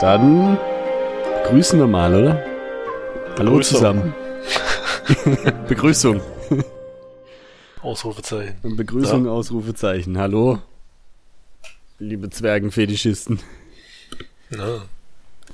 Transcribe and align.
Dann 0.00 0.56
grüßen 1.48 1.80
wir 1.80 1.86
mal, 1.88 2.14
oder? 2.14 2.40
Hallo 3.38 3.50
Begrüßung. 3.50 3.76
zusammen. 3.76 4.14
Begrüßung. 5.68 6.20
Ausrufezeichen. 7.86 8.76
Begrüßung, 8.76 9.28
Ausrufezeichen. 9.28 10.18
Hallo, 10.18 10.58
liebe 12.00 12.28
Zwergenfetischisten. 12.28 13.38
Ja, 14.50 14.82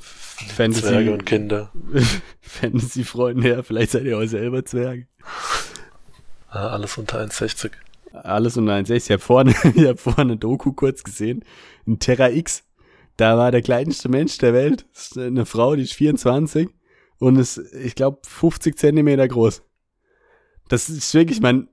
Fantasy, 0.00 0.86
Zwerge 0.86 1.12
und 1.12 1.27
Kinder. 1.27 1.70
Fantasy-Freunde, 2.41 3.48
ja, 3.48 3.62
vielleicht 3.62 3.92
seid 3.92 4.05
ihr 4.05 4.18
auch 4.18 4.24
selber 4.24 4.64
Zwerge. 4.64 5.06
Ja, 6.55 6.68
alles 6.68 6.96
unter 6.96 7.20
1,60. 7.20 7.70
Alles 8.14 8.56
unter 8.56 8.77
1,6. 8.77 8.94
Ich 8.94 9.10
habe 9.10 9.19
vorne, 9.20 9.55
ich 9.74 9.84
hab 9.84 10.00
vorne 10.00 10.20
eine 10.20 10.36
Doku 10.38 10.72
kurz 10.72 11.02
gesehen. 11.02 11.44
In 11.84 11.98
Terra 11.98 12.30
X. 12.30 12.64
Da 13.19 13.36
war 13.36 13.50
der 13.50 13.60
kleinste 13.60 14.08
Mensch 14.08 14.38
der 14.38 14.55
Welt. 14.55 14.86
Eine 15.16 15.44
Frau, 15.44 15.77
die 15.77 15.83
ist 15.83 15.92
24 15.92 16.70
und 17.19 17.36
ist, 17.36 17.58
ich 17.58 17.94
glaube, 17.94 18.20
50 18.22 18.78
Zentimeter 18.78 19.28
groß. 19.28 19.62
Das 20.69 20.88
ist 20.88 21.12
wirklich, 21.12 21.42
man, 21.42 21.69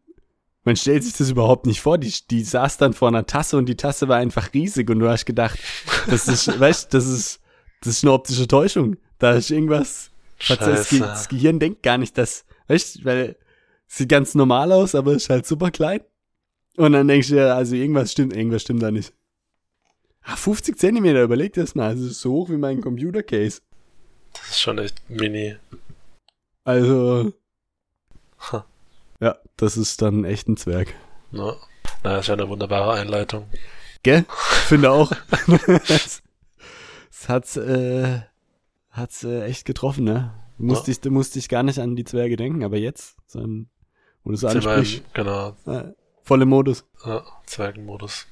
man 0.63 0.75
stellt 0.75 1.03
sich 1.03 1.13
das 1.17 1.29
überhaupt 1.29 1.65
nicht 1.65 1.81
vor. 1.81 1.97
Die, 1.97 2.13
die 2.29 2.43
saß 2.43 2.77
dann 2.77 2.93
vor 2.93 3.07
einer 3.07 3.25
Tasse 3.25 3.57
und 3.57 3.65
die 3.67 3.77
Tasse 3.77 4.07
war 4.07 4.17
einfach 4.17 4.53
riesig 4.53 4.89
und 4.89 4.99
du 4.99 5.09
hast 5.09 5.25
gedacht, 5.25 5.57
das 6.07 6.27
ist, 6.27 6.47
weißt, 6.59 6.93
das 6.93 7.07
ist, 7.07 7.39
das 7.81 7.93
ist 7.95 8.03
eine 8.03 8.13
optische 8.13 8.47
Täuschung. 8.47 8.97
Da 9.19 9.31
ist 9.33 9.51
irgendwas, 9.51 10.11
das, 10.47 10.89
Ge- 10.89 10.99
das. 10.99 11.27
Gehirn 11.29 11.59
denkt 11.59 11.83
gar 11.83 11.97
nicht, 11.97 12.17
dass, 12.17 12.45
weißt, 12.67 13.03
weil 13.05 13.35
sieht 13.87 14.09
ganz 14.09 14.35
normal 14.35 14.71
aus, 14.71 14.95
aber 14.95 15.13
ist 15.13 15.29
halt 15.29 15.45
super 15.47 15.71
klein. 15.71 16.01
Und 16.77 16.91
dann 16.93 17.07
denkst 17.07 17.29
du 17.29 17.35
dir, 17.35 17.55
also 17.55 17.75
irgendwas 17.75 18.11
stimmt, 18.11 18.33
irgendwas 18.35 18.61
stimmt 18.61 18.83
da 18.83 18.91
nicht. 18.91 19.11
Ah, 20.21 20.35
50 20.35 20.77
Zentimeter, 20.77 21.23
überleg 21.23 21.53
das 21.53 21.73
mal. 21.75 21.95
Das 21.95 22.03
ist 22.03 22.21
so 22.21 22.31
hoch 22.33 22.49
wie 22.49 22.57
mein 22.57 22.81
Computercase. 22.81 23.61
Das 24.33 24.49
ist 24.51 24.59
schon 24.61 24.77
echt 24.77 25.09
mini. 25.09 25.55
Also, 26.63 27.33
Ha. 28.51 28.65
Das 29.59 29.77
ist 29.77 30.01
dann 30.01 30.25
echt 30.25 30.47
ein 30.47 30.57
Zwerg. 30.57 30.93
Ne? 31.31 31.55
Na, 32.03 32.17
ist 32.17 32.27
ja 32.27 32.33
eine 32.33 32.49
wunderbare 32.49 32.93
Einleitung. 32.93 33.45
Gell? 34.03 34.25
Finde 34.67 34.91
auch. 34.91 35.11
das 35.87 36.21
das 37.11 37.27
hat's, 37.27 37.57
äh, 37.57 38.21
hat's 38.91 39.23
äh, 39.23 39.43
echt 39.43 39.65
getroffen, 39.65 40.05
ne? 40.05 40.33
Du 40.57 40.65
musst, 40.65 40.81
Ja. 40.81 40.85
dich, 40.93 41.01
du 41.01 41.11
musst 41.11 41.35
dich 41.35 41.49
gar 41.49 41.63
nicht 41.63 41.79
an 41.79 41.95
die 41.95 42.05
Zwerge 42.05 42.37
denken, 42.37 42.63
aber 42.63 42.77
jetzt, 42.77 43.17
so 43.27 43.39
ein, 43.39 43.69
wo 44.23 44.31
du 44.31 44.41
wir 44.41 44.49
ansprichst, 44.49 44.97
im, 44.99 45.03
genau, 45.13 45.55
äh, 45.65 45.91
volle 46.23 46.45
Modus. 46.45 46.85
ja, 47.05 47.23
Zwergenmodus. 47.45 48.27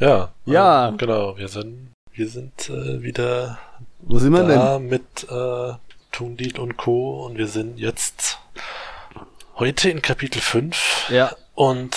Ja. 0.00 0.32
Ja. 0.44 0.88
äh, 0.90 0.96
genau, 0.96 1.36
wir 1.36 1.48
sind, 1.48 1.92
wir 2.12 2.28
sind 2.28 2.68
äh, 2.70 3.02
wieder 3.02 3.58
Wo 4.00 4.18
sind 4.18 4.32
wir 4.32 4.40
denn? 4.44 4.58
da 4.58 4.78
mit 4.78 5.26
äh, 5.30 5.72
Tundil 6.12 6.58
und 6.58 6.76
Co. 6.76 7.24
Und 7.26 7.38
wir 7.38 7.46
sind 7.48 7.78
jetzt 7.78 8.38
heute 9.58 9.90
in 9.90 10.02
Kapitel 10.02 10.40
5. 10.40 11.10
Ja. 11.10 11.34
Und 11.54 11.96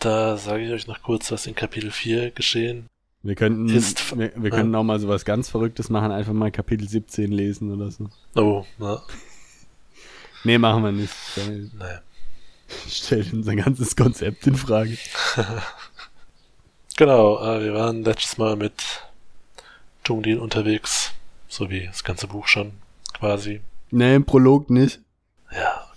da 0.00 0.36
sage 0.36 0.64
ich 0.66 0.72
euch 0.72 0.86
noch 0.86 1.02
kurz, 1.02 1.30
was 1.32 1.46
in 1.46 1.54
Kapitel 1.54 1.90
4 1.90 2.30
geschehen 2.30 2.86
Wir 3.22 3.34
könnten, 3.34 3.68
Ist- 3.68 4.16
wir, 4.18 4.32
wir 4.36 4.50
könnten 4.50 4.74
auch 4.74 4.84
mal 4.84 5.00
sowas 5.00 5.24
ganz 5.24 5.48
Verrücktes 5.48 5.88
machen, 5.90 6.12
einfach 6.12 6.32
mal 6.32 6.50
Kapitel 6.50 6.88
17 6.88 7.32
lesen 7.32 7.72
oder 7.74 7.90
so. 7.90 8.08
Oh, 8.36 8.64
na, 8.78 9.02
Nee, 10.44 10.58
machen 10.58 10.84
wir 10.84 10.92
nicht. 10.92 11.12
Naja. 11.76 12.00
Stellt 12.88 13.32
unser 13.32 13.56
ganzes 13.56 13.96
Konzept 13.96 14.46
in 14.46 14.54
Frage. 14.54 14.96
Genau, 16.96 17.38
äh, 17.40 17.62
wir 17.62 17.74
waren 17.74 18.02
letztes 18.02 18.38
Mal 18.38 18.56
mit 18.56 18.74
Tungdil 20.02 20.38
unterwegs, 20.38 21.12
so 21.48 21.70
wie 21.70 21.86
das 21.86 22.02
ganze 22.02 22.26
Buch 22.26 22.48
schon 22.48 22.72
quasi. 23.16 23.60
Nee, 23.92 24.16
im 24.16 24.24
Prolog 24.24 24.68
nicht. 24.68 25.00
Ja. 25.52 25.87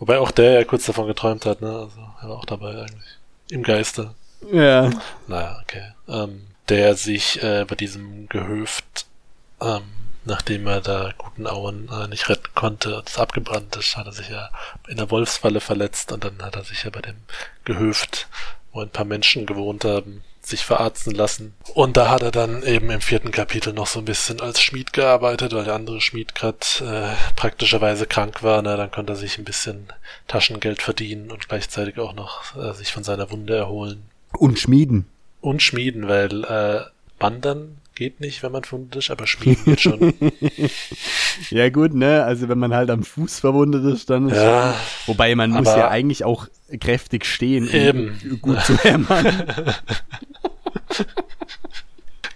Wobei 0.00 0.18
auch 0.18 0.30
der 0.30 0.52
ja 0.52 0.64
kurz 0.64 0.86
davon 0.86 1.06
geträumt 1.06 1.44
hat, 1.46 1.60
ne? 1.60 1.68
Also 1.68 2.00
er 2.22 2.28
war 2.30 2.38
auch 2.38 2.46
dabei 2.46 2.70
eigentlich. 2.70 3.18
Im 3.50 3.62
Geiste. 3.62 4.14
Ja. 4.50 4.90
Naja, 5.28 5.60
okay. 5.62 5.92
Ähm, 6.08 6.46
der 6.70 6.96
sich 6.96 7.42
äh, 7.42 7.66
bei 7.68 7.74
diesem 7.74 8.28
Gehöft, 8.28 9.06
ähm, 9.60 9.82
nachdem 10.24 10.66
er 10.66 10.80
da 10.80 11.12
guten 11.18 11.46
Auen 11.46 11.90
äh, 11.92 12.08
nicht 12.08 12.30
retten 12.30 12.48
konnte, 12.54 13.02
das 13.04 13.18
abgebrannt 13.18 13.76
ist, 13.76 13.98
hat 13.98 14.06
er 14.06 14.12
sich 14.12 14.30
ja 14.30 14.50
in 14.88 14.96
der 14.96 15.10
Wolfsfalle 15.10 15.60
verletzt 15.60 16.12
und 16.12 16.24
dann 16.24 16.40
hat 16.40 16.56
er 16.56 16.64
sich 16.64 16.84
ja 16.84 16.90
bei 16.90 17.02
dem 17.02 17.16
Gehöft, 17.64 18.28
wo 18.72 18.80
ein 18.80 18.88
paar 18.88 19.04
Menschen 19.04 19.44
gewohnt 19.44 19.84
haben, 19.84 20.24
sich 20.42 20.64
verarzten 20.64 21.12
lassen. 21.12 21.54
Und 21.74 21.96
da 21.96 22.10
hat 22.10 22.22
er 22.22 22.30
dann 22.30 22.62
eben 22.62 22.90
im 22.90 23.00
vierten 23.00 23.30
Kapitel 23.30 23.72
noch 23.72 23.86
so 23.86 23.98
ein 23.98 24.04
bisschen 24.04 24.40
als 24.40 24.60
Schmied 24.60 24.92
gearbeitet, 24.92 25.52
weil 25.52 25.64
der 25.64 25.74
andere 25.74 26.00
Schmied 26.00 26.34
gerade 26.34 26.58
äh, 26.80 27.34
praktischerweise 27.36 28.06
krank 28.06 28.42
war. 28.42 28.62
Na, 28.62 28.76
dann 28.76 28.90
konnte 28.90 29.12
er 29.12 29.16
sich 29.16 29.38
ein 29.38 29.44
bisschen 29.44 29.92
Taschengeld 30.28 30.82
verdienen 30.82 31.30
und 31.30 31.48
gleichzeitig 31.48 31.98
auch 31.98 32.14
noch 32.14 32.56
äh, 32.56 32.72
sich 32.74 32.92
von 32.92 33.04
seiner 33.04 33.30
Wunde 33.30 33.56
erholen. 33.56 34.02
Und 34.32 34.58
Schmieden. 34.58 35.06
Und 35.40 35.62
Schmieden, 35.62 36.08
weil 36.08 36.44
äh, 36.44 36.84
Wandern 37.18 37.79
geht 38.00 38.18
nicht, 38.18 38.42
wenn 38.42 38.50
man 38.50 38.64
verwundet 38.64 38.96
ist, 38.96 39.10
aber 39.10 39.26
Schmieden 39.26 39.62
geht 39.66 39.80
schon. 39.82 40.14
Ja 41.50 41.68
gut, 41.68 41.94
ne? 41.94 42.24
Also 42.24 42.48
wenn 42.48 42.58
man 42.58 42.74
halt 42.74 42.90
am 42.90 43.02
Fuß 43.02 43.40
verwundet 43.40 43.84
ist, 43.84 44.08
dann 44.08 44.28
ist 44.28 44.36
ja, 44.36 44.74
Wobei 45.06 45.34
man 45.34 45.50
muss 45.50 45.66
ja 45.66 45.88
eigentlich 45.88 46.24
auch 46.24 46.48
kräftig 46.80 47.24
stehen, 47.26 47.68
um 47.68 47.74
Eben. 47.74 48.38
gut 48.40 48.60
zu 48.62 48.76
hämmern. 48.78 49.44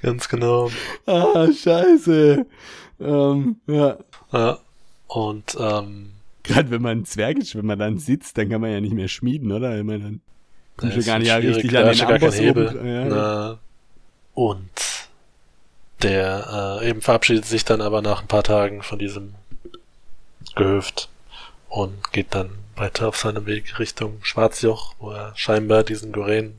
ganz 0.02 0.28
genau. 0.28 0.70
ah, 1.06 1.47
scheiße. 1.50 2.46
Ähm, 3.00 3.56
ja. 3.66 3.96
Ja. 4.32 4.58
Und 5.08 5.56
ähm, 5.58 6.10
Gerade 6.42 6.70
wenn 6.70 6.82
man 6.82 7.04
Zwerg 7.04 7.38
ist, 7.38 7.56
wenn 7.56 7.66
man 7.66 7.78
dann 7.78 7.98
sitzt, 7.98 8.36
dann 8.36 8.50
kann 8.50 8.60
man 8.60 8.70
ja 8.70 8.81
nicht 8.81 8.94
mehr 8.94 9.08
schmieden, 9.08 9.50
oder? 9.50 9.76
Ich 9.78 9.84
meine, 9.84 10.04
dann 10.04 10.20
kommst 10.76 10.96
du 10.98 11.04
gar 11.04 11.19
nicht 11.19 11.28
ja 11.28 11.36
richtig 11.36 11.76
an 11.76 11.91
den 11.91 12.00
Amboss 12.02 12.41
oben. 12.41 12.86
Ja. 12.86 13.58
Und 14.34 14.94
der 16.03 16.81
äh, 16.81 16.88
eben 16.88 17.00
verabschiedet 17.00 17.47
sich 17.47 17.65
dann 17.65 17.81
aber 17.81 18.03
nach 18.03 18.22
ein 18.22 18.28
paar 18.28 18.43
Tagen 18.43 18.82
von 18.82 18.99
diesem 18.99 19.34
Gehöft 20.55 21.09
und 21.69 22.12
geht 22.12 22.34
dann 22.34 22.50
weiter 22.77 23.09
auf 23.09 23.16
seinem 23.16 23.47
Weg 23.47 23.78
Richtung 23.78 24.19
Schwarzjoch, 24.22 24.94
wo 24.99 25.10
er 25.10 25.32
scheinbar 25.37 25.82
diesen 25.84 26.12
Goren 26.12 26.55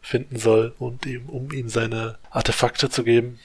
finden 0.00 0.38
soll 0.38 0.74
und 0.78 1.06
ihm, 1.06 1.28
um 1.28 1.50
ihm 1.52 1.68
seine 1.68 2.18
Artefakte 2.30 2.90
zu 2.90 3.04
geben, 3.04 3.38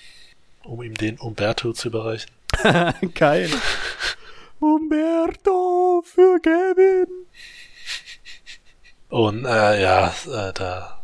um 0.64 0.82
ihm 0.82 0.96
den 0.96 1.18
Umberto 1.18 1.72
zu 1.74 1.90
überreichen. 1.90 2.32
Geil. 3.14 3.50
Umberto 4.60 6.04
für 6.04 6.40
Kevin. 6.42 7.08
Und 9.10 9.46
äh, 9.46 9.82
ja, 9.82 10.08
äh, 10.26 10.52
da 10.54 11.00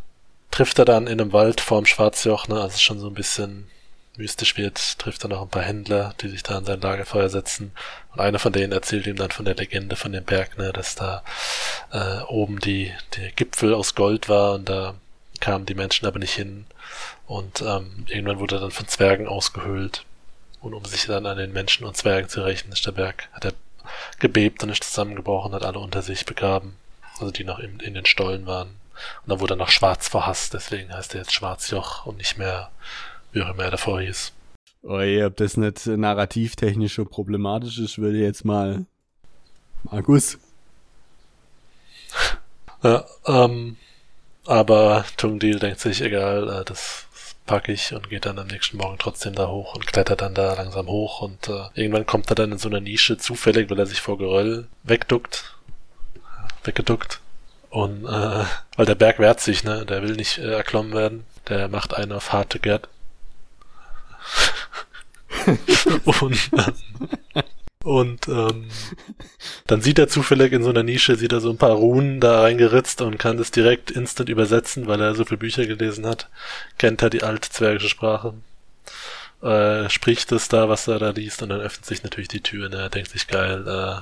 trifft 0.50 0.78
er 0.78 0.84
dann 0.84 1.06
in 1.06 1.20
einem 1.20 1.32
Wald 1.32 1.60
vorm 1.60 1.86
Schwarzjoch, 1.86 2.48
ne, 2.48 2.60
als 2.60 2.74
es 2.74 2.82
schon 2.82 2.98
so 2.98 3.06
ein 3.06 3.14
bisschen 3.14 3.68
mystisch 4.16 4.56
wird, 4.56 4.98
trifft 4.98 5.24
er 5.24 5.28
noch 5.28 5.42
ein 5.42 5.48
paar 5.48 5.62
Händler, 5.62 6.14
die 6.20 6.28
sich 6.28 6.42
da 6.42 6.56
an 6.56 6.64
sein 6.64 6.80
Lagerfeuer 6.80 7.28
setzen. 7.28 7.72
Und 8.12 8.20
einer 8.20 8.38
von 8.38 8.52
denen 8.52 8.72
erzählt 8.72 9.06
ihm 9.06 9.16
dann 9.16 9.30
von 9.30 9.44
der 9.44 9.56
Legende 9.56 9.96
von 9.96 10.12
dem 10.12 10.24
Berg, 10.24 10.56
ne, 10.56 10.72
dass 10.72 10.94
da 10.94 11.24
äh, 11.92 12.20
oben 12.28 12.60
die, 12.60 12.92
der 13.16 13.32
Gipfel 13.32 13.74
aus 13.74 13.94
Gold 13.94 14.28
war 14.28 14.54
und 14.54 14.68
da 14.68 14.94
kamen 15.40 15.66
die 15.66 15.74
Menschen 15.74 16.06
aber 16.06 16.18
nicht 16.18 16.34
hin. 16.34 16.66
Und 17.26 17.62
ähm, 17.62 18.06
irgendwann 18.08 18.38
wurde 18.38 18.56
er 18.56 18.60
dann 18.60 18.70
von 18.70 18.88
Zwergen 18.88 19.26
ausgehöhlt. 19.26 20.04
Und 20.60 20.74
um 20.74 20.84
sich 20.84 21.06
dann 21.06 21.26
an 21.26 21.36
den 21.36 21.52
Menschen 21.52 21.84
und 21.84 21.96
Zwergen 21.96 22.28
zu 22.28 22.42
rächen, 22.42 22.72
ist 22.72 22.86
der 22.86 22.92
Berg, 22.92 23.28
hat 23.32 23.44
er 23.44 23.52
gebebt 24.18 24.62
und 24.62 24.70
ist 24.70 24.84
zusammengebrochen, 24.84 25.52
hat 25.52 25.64
alle 25.64 25.78
unter 25.78 26.02
sich 26.02 26.24
begraben. 26.24 26.76
Also 27.18 27.30
die 27.30 27.44
noch 27.44 27.58
in, 27.58 27.80
in 27.80 27.94
den 27.94 28.06
Stollen 28.06 28.46
waren. 28.46 28.68
Und 28.68 29.30
dann 29.30 29.40
wurde 29.40 29.54
er 29.54 29.58
noch 29.58 29.70
schwarz 29.70 30.08
verhasst, 30.08 30.54
deswegen 30.54 30.92
heißt 30.92 31.14
er 31.14 31.20
jetzt 31.20 31.32
Schwarzjoch 31.32 32.06
und 32.06 32.16
nicht 32.18 32.38
mehr, 32.38 32.70
wie 33.34 33.42
auch 33.42 33.50
immer 33.50 33.64
er 33.64 33.72
davor 33.72 34.00
hieß. 34.00 34.32
Oi, 34.84 35.24
ob 35.24 35.36
das 35.36 35.56
nicht 35.56 35.86
narrativtechnisch 35.86 36.94
so 36.94 37.04
problematisch 37.04 37.78
ist, 37.78 37.98
würde 37.98 38.18
jetzt 38.18 38.44
mal 38.44 38.86
Markus. 39.84 40.38
Ja, 42.82 43.04
ähm, 43.26 43.76
aber 44.46 45.04
Tungdil 45.16 45.58
denkt 45.58 45.80
sich, 45.80 46.02
egal, 46.02 46.48
äh, 46.48 46.64
das 46.64 47.06
packe 47.46 47.72
ich 47.72 47.92
und 47.94 48.08
geht 48.08 48.26
dann 48.26 48.38
am 48.38 48.46
nächsten 48.46 48.76
Morgen 48.76 48.96
trotzdem 48.98 49.34
da 49.34 49.48
hoch 49.48 49.74
und 49.74 49.86
klettert 49.86 50.22
dann 50.22 50.34
da 50.34 50.54
langsam 50.54 50.86
hoch 50.86 51.20
und 51.20 51.48
äh, 51.48 51.64
irgendwann 51.74 52.06
kommt 52.06 52.30
er 52.30 52.34
dann 52.34 52.52
in 52.52 52.58
so 52.58 52.68
einer 52.68 52.80
Nische 52.80 53.18
zufällig, 53.18 53.70
weil 53.70 53.78
er 53.78 53.86
sich 53.86 54.00
vor 54.00 54.18
Geröll 54.18 54.68
wegduckt, 54.82 55.56
weggeduckt 56.64 57.20
Und 57.70 58.04
äh, 58.04 58.44
weil 58.76 58.86
der 58.86 58.94
Berg 58.94 59.18
wehrt 59.18 59.40
sich, 59.40 59.64
ne? 59.64 59.84
Der 59.84 60.02
will 60.02 60.14
nicht 60.14 60.38
äh, 60.38 60.52
erklommen 60.52 60.92
werden. 60.92 61.24
Der 61.48 61.68
macht 61.68 61.94
einen 61.94 62.12
auf 62.12 62.32
harte 62.32 62.58
Gerd. 62.58 62.88
Und 66.04 66.50
und 67.84 68.28
ähm, 68.28 68.68
dann 69.66 69.82
sieht 69.82 69.98
er 69.98 70.08
zufällig 70.08 70.52
in 70.52 70.62
so 70.62 70.70
einer 70.70 70.82
Nische, 70.82 71.16
sieht 71.16 71.32
er 71.32 71.42
so 71.42 71.50
ein 71.50 71.58
paar 71.58 71.72
Runen 71.72 72.18
da 72.18 72.40
reingeritzt 72.40 73.02
und 73.02 73.18
kann 73.18 73.36
das 73.36 73.50
direkt 73.50 73.90
instant 73.90 74.30
übersetzen, 74.30 74.86
weil 74.86 75.02
er 75.02 75.14
so 75.14 75.26
viele 75.26 75.36
Bücher 75.36 75.66
gelesen 75.66 76.06
hat. 76.06 76.30
Kennt 76.78 77.02
er 77.02 77.10
die 77.10 77.22
alte 77.22 77.50
zwergische 77.50 77.90
Sprache. 77.90 78.32
Äh, 79.42 79.90
spricht 79.90 80.32
es 80.32 80.48
da, 80.48 80.70
was 80.70 80.88
er 80.88 80.98
da 80.98 81.10
liest, 81.10 81.42
und 81.42 81.50
dann 81.50 81.60
öffnet 81.60 81.84
sich 81.84 82.02
natürlich 82.02 82.28
die 82.28 82.40
Tür. 82.40 82.70
Ne? 82.70 82.76
Er 82.76 82.88
denkt 82.88 83.10
sich 83.10 83.26
geil, 83.26 83.60
äh, 83.68 84.00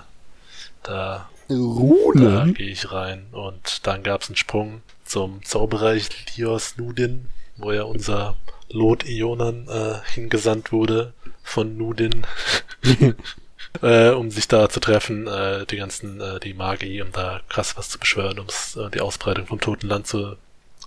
da, 0.85 1.29
da 1.49 2.47
gehe 2.55 2.71
ich 2.71 2.93
rein. 2.93 3.27
Und 3.33 3.85
dann 3.85 4.05
gab 4.05 4.23
es 4.23 4.29
einen 4.29 4.37
Sprung 4.37 4.83
zum 5.05 5.45
Zauberreich 5.45 6.09
Lios 6.37 6.77
Nudin, 6.77 7.27
wo 7.57 7.73
ja 7.73 7.83
unser 7.83 8.37
Lot 8.73 9.05
Ionan 9.09 9.69
äh, 9.69 10.01
hingesandt 10.13 10.73
wurde 10.73 11.13
von 11.43 11.77
Nudin. 11.77 12.27
äh, 13.83 14.11
um 14.11 14.31
sich 14.31 14.49
da 14.49 14.69
zu 14.69 14.81
treffen, 14.81 15.27
äh, 15.27 15.65
die 15.67 15.77
ganzen, 15.77 16.21
äh, 16.21 16.41
die 16.41 16.55
Magie, 16.55 17.01
um 17.03 17.13
da 17.13 17.41
krass 17.49 17.77
was 17.77 17.89
zu 17.89 17.99
beschwören, 17.99 18.39
um 18.39 18.47
äh, 18.47 18.91
die 18.91 19.01
Ausbreitung 19.01 19.47
vom 19.47 19.61
Toten 19.61 19.89
Land 19.89 20.07
zu 20.07 20.37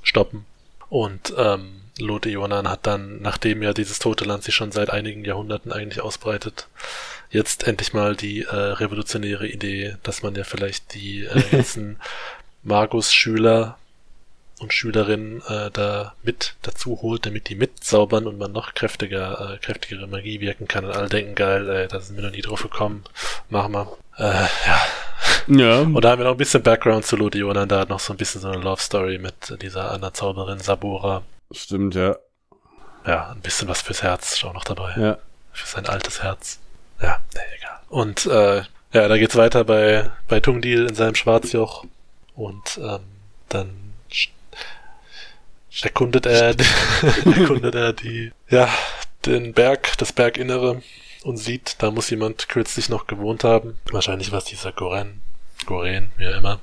stoppen. 0.03 0.45
Und 0.89 1.33
ähm, 1.37 1.81
Lote 1.97 2.29
Ionan 2.29 2.69
hat 2.69 2.85
dann, 2.85 3.21
nachdem 3.21 3.63
ja 3.63 3.73
dieses 3.73 3.99
Tote 3.99 4.25
Land 4.25 4.43
sich 4.43 4.53
schon 4.53 4.71
seit 4.71 4.89
einigen 4.89 5.23
Jahrhunderten 5.25 5.71
eigentlich 5.71 6.01
ausbreitet, 6.01 6.67
jetzt 7.31 7.67
endlich 7.67 7.93
mal 7.93 8.15
die 8.15 8.43
äh, 8.43 8.55
revolutionäre 8.55 9.47
Idee, 9.47 9.95
dass 10.03 10.21
man 10.21 10.35
ja 10.35 10.43
vielleicht 10.43 10.93
die 10.93 11.23
äh, 11.23 11.41
ganzen 11.51 11.97
Magus-Schüler 12.63 13.77
und 14.65 14.73
Schülerinnen 14.73 15.41
äh, 15.47 15.69
da 15.71 16.13
mit 16.23 16.55
dazu 16.63 16.99
holt, 17.01 17.25
damit 17.25 17.49
die 17.49 17.55
mitzaubern 17.55 18.25
und 18.25 18.39
man 18.39 18.51
noch 18.51 18.73
kräftiger, 18.73 19.53
äh, 19.53 19.57
kräftigere 19.59 20.07
Magie 20.07 20.39
wirken 20.41 20.67
kann. 20.67 20.85
Und 20.85 20.95
alle 20.95 21.07
denken, 21.07 21.35
geil, 21.35 21.69
ey, 21.69 21.87
da 21.87 21.99
sind 21.99 22.15
wir 22.15 22.23
noch 22.23 22.31
nie 22.31 22.41
drauf 22.41 22.63
gekommen. 22.63 23.03
Machen 23.49 23.73
wir. 23.73 23.97
Äh, 24.17 24.47
ja. 24.67 24.81
Ja. 25.47 25.79
Und 25.81 26.01
da 26.01 26.11
haben 26.11 26.19
wir 26.19 26.25
noch 26.25 26.31
ein 26.31 26.37
bisschen 26.37 26.63
Background 26.63 27.05
zu 27.05 27.15
Lodiona. 27.15 27.65
Da 27.67 27.81
hat 27.81 27.89
noch 27.89 27.99
so 27.99 28.13
ein 28.13 28.17
bisschen 28.17 28.41
so 28.41 28.49
eine 28.49 28.61
Love 28.61 28.81
Story 28.81 29.19
mit 29.19 29.61
dieser 29.61 29.91
anderen 29.91 30.13
Zauberin 30.13 30.59
Sabora. 30.59 31.21
Stimmt, 31.51 31.93
ja. 31.95 32.15
Ja, 33.05 33.29
ein 33.29 33.41
bisschen 33.41 33.67
was 33.67 33.81
fürs 33.81 34.01
Herz 34.01 34.33
ist 34.33 34.43
auch 34.43 34.53
noch 34.53 34.63
dabei. 34.63 34.95
Ja. 34.97 35.17
Für 35.51 35.67
sein 35.67 35.85
altes 35.85 36.23
Herz. 36.23 36.59
Ja, 37.01 37.19
nee, 37.35 37.41
egal. 37.57 37.79
Und 37.89 38.25
äh, 38.25 38.63
ja, 38.93 39.07
da 39.07 39.17
geht's 39.17 39.35
weiter 39.35 39.63
bei, 39.63 40.09
bei 40.27 40.39
Tungdil 40.39 40.87
in 40.87 40.95
seinem 40.95 41.15
Schwarzjoch. 41.15 41.85
Und 42.33 42.79
ähm, 42.81 43.01
dann 43.49 43.84
erkundet 45.81 46.25
er, 46.25 46.55
erkundet 47.25 47.75
er 47.75 47.93
die, 47.93 48.31
ja, 48.49 48.69
den 49.25 49.53
Berg, 49.53 49.97
das 49.97 50.13
Berginnere 50.13 50.81
und 51.23 51.37
sieht, 51.37 51.77
da 51.79 51.91
muss 51.91 52.09
jemand 52.09 52.49
kürzlich 52.49 52.89
noch 52.89 53.07
gewohnt 53.07 53.43
haben. 53.43 53.77
Wahrscheinlich 53.91 54.31
war 54.31 54.39
es 54.39 54.45
dieser 54.45 54.71
Goren, 54.71 55.21
Goren, 55.65 56.11
wie 56.17 56.27
auch 56.27 56.37
immer. 56.37 56.59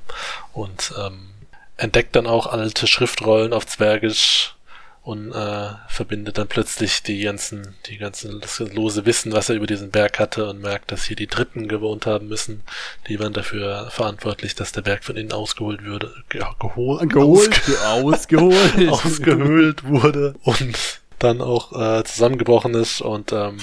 Und 0.53 0.95
ähm, 0.99 1.31
entdeckt 1.77 2.15
dann 2.15 2.27
auch 2.27 2.47
alte 2.47 2.87
Schriftrollen 2.87 3.53
auf 3.53 3.67
Zwergisch 3.67 4.55
und 5.03 5.33
äh, 5.33 5.69
verbindet 5.89 6.39
dann 6.39 6.47
plötzlich 6.47 7.03
die 7.03 7.21
ganzen, 7.23 7.75
die 7.87 7.99
ganzen, 7.99 8.41
das 8.41 8.61
lose 8.61 9.05
Wissen, 9.05 9.33
was 9.33 9.49
er 9.49 9.57
über 9.57 9.67
diesen 9.67 9.91
Berg 9.91 10.21
hatte 10.21 10.49
und 10.49 10.61
merkt, 10.61 10.93
dass 10.93 11.05
hier 11.05 11.17
die 11.17 11.27
Dritten 11.27 11.67
gewohnt 11.67 12.07
haben 12.07 12.29
müssen. 12.29 12.63
Die 13.09 13.19
waren 13.19 13.33
dafür 13.33 13.89
verantwortlich, 13.91 14.55
dass 14.55 14.71
der 14.71 14.83
Berg 14.83 15.03
von 15.03 15.17
innen 15.17 15.33
ausgeholt 15.33 15.85
würde, 15.85 16.13
ja, 16.33 16.55
geholt, 16.61 17.11
geholt, 17.11 17.61
ausgeholt, 17.87 18.89
ausgehöhlt 18.89 19.85
wurde 19.85 20.35
und 20.45 21.01
dann 21.19 21.41
auch 21.41 21.73
äh, 21.73 22.05
zusammengebrochen 22.05 22.75
ist 22.75 23.01
und 23.01 23.33
ähm, 23.33 23.59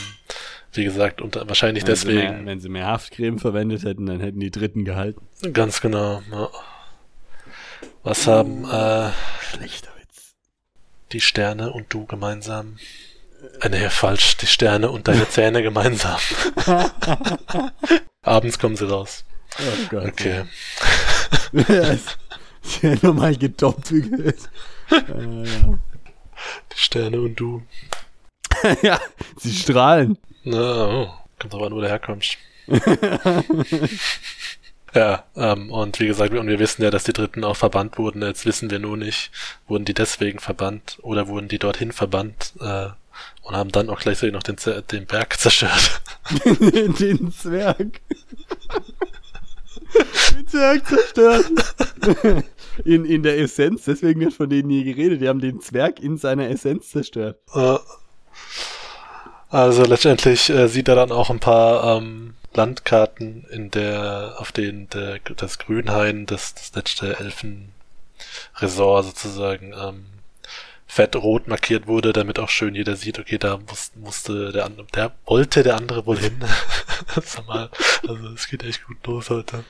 wie 0.74 0.84
gesagt, 0.84 1.22
und 1.22 1.36
wahrscheinlich 1.36 1.84
wenn 1.84 1.92
deswegen. 1.92 2.20
Sie 2.20 2.28
mehr, 2.28 2.46
wenn 2.46 2.60
sie 2.60 2.70
mehr 2.70 2.88
Haftcreme 2.88 3.40
verwendet 3.40 3.84
hätten, 3.84 4.06
dann 4.06 4.20
hätten 4.20 4.40
die 4.40 4.52
Dritten 4.52 4.86
gehalten. 4.86 5.22
Ganz 5.54 5.82
genau. 5.82 6.22
Ja. 6.32 6.50
Was 8.04 8.28
haben 8.28 8.66
äh, 8.66 9.10
schlechter 9.42 9.90
die 11.12 11.22
Sterne 11.22 11.72
und 11.72 11.94
du 11.94 12.06
gemeinsam. 12.06 12.78
Äh, 13.62 13.70
nee, 13.70 13.90
falsch, 13.90 14.38
die 14.38 14.48
Sterne 14.48 14.92
und 14.92 15.08
deine 15.08 15.28
Zähne 15.30 15.64
gemeinsam. 15.64 16.20
Abends 18.22 18.60
kommen 18.60 18.76
sie 18.76 18.90
raus. 18.90 19.24
Oh 19.60 19.88
Gott. 19.90 20.08
Okay. 20.08 20.46
Sie 22.62 22.88
ja 22.88 22.96
nochmal 23.02 23.36
gedoppelt. 23.36 24.50
äh, 24.92 24.96
ja. 24.98 25.80
Die 26.72 26.78
Sterne 26.78 27.20
und 27.22 27.36
du. 27.36 27.64
ja, 28.82 29.00
sie 29.38 29.54
strahlen. 29.54 30.18
Na, 30.44 30.88
oh. 30.88 31.14
kommt 31.40 31.54
aber 31.54 31.68
an, 31.68 31.74
wo 31.74 31.82
du 31.82 31.88
herkommst. 31.88 32.38
Ja, 34.94 35.24
ähm, 35.36 35.72
und 35.72 36.00
wie 36.00 36.08
gesagt, 36.08 36.34
und 36.34 36.48
wir 36.48 36.60
wissen 36.60 36.82
ja, 36.82 36.90
dass 36.90 37.04
die 37.04 37.14
Dritten 37.14 37.44
auch 37.44 37.56
verbannt 37.56 37.98
wurden. 37.98 38.22
Jetzt 38.22 38.46
wissen 38.46 38.70
wir 38.72 38.80
nur 38.80 38.98
nicht, 38.98 39.32
wurden 39.68 39.86
die 39.86 39.94
deswegen 39.94 40.40
verbannt 40.40 40.98
oder 41.02 41.28
wurden 41.28 41.48
die 41.48 41.60
dorthin 41.60 41.92
verbannt 41.92 42.54
äh, 42.60 42.88
und 43.44 43.56
haben 43.56 43.72
dann 43.72 43.90
auch 43.90 44.00
gleichzeitig 44.00 44.34
noch 44.34 44.44
den, 44.44 44.58
den 44.92 45.06
Berg 45.06 45.40
zerstört. 45.40 46.02
den 46.44 47.32
Zwerg. 47.32 48.02
den 50.36 50.48
Zwerg 50.48 50.88
zerstört. 50.88 51.52
in, 52.86 53.06
in 53.06 53.24
der 53.24 53.40
Essenz, 53.40 53.86
deswegen 53.86 54.20
wird 54.22 54.34
von 54.34 54.50
denen 54.50 54.68
nie 54.68 54.84
geredet. 54.84 55.22
Die 55.22 55.28
haben 55.28 55.42
den 55.42 55.60
Zwerg 55.62 56.00
in 56.00 56.18
seiner 56.18 56.50
Essenz 56.50 56.90
zerstört. 56.90 57.40
Also 59.50 59.84
letztendlich 59.84 60.50
äh, 60.50 60.68
sieht 60.68 60.88
er 60.88 60.96
dann 60.96 61.12
auch 61.12 61.30
ein 61.30 61.40
paar 61.40 61.98
ähm, 61.98 62.36
Landkarten, 62.54 63.46
in 63.50 63.72
der, 63.72 64.36
auf 64.38 64.51
denen 64.51 64.90
der, 64.90 65.19
das 65.19 65.60
Grünhain, 65.60 66.25
das, 66.25 66.56
das 66.56 66.74
letzte 66.75 67.19
Elfenresort 67.19 69.06
sozusagen, 69.06 69.74
ähm, 69.74 70.06
fett 70.88 71.16
rot 71.16 71.48
markiert 71.48 71.86
wurde, 71.86 72.13
damit 72.13 72.40
auch 72.40 72.50
schön 72.50 72.74
jeder 72.74 72.96
sieht, 72.96 73.19
okay, 73.19 73.38
da 73.38 73.57
muss, 73.57 73.92
musste 73.96 74.51
der 74.51 74.66
andere, 74.66 74.88
der 74.88 75.12
wollte 75.25 75.62
der 75.62 75.75
andere 75.75 76.06
wohl 76.07 76.18
hin. 76.18 76.44
Sag 77.24 77.48
mal, 77.48 77.69
also 78.07 78.30
es 78.30 78.48
geht 78.48 78.63
echt 78.63 78.86
gut 78.86 79.06
los 79.06 79.30
heute. 79.30 79.63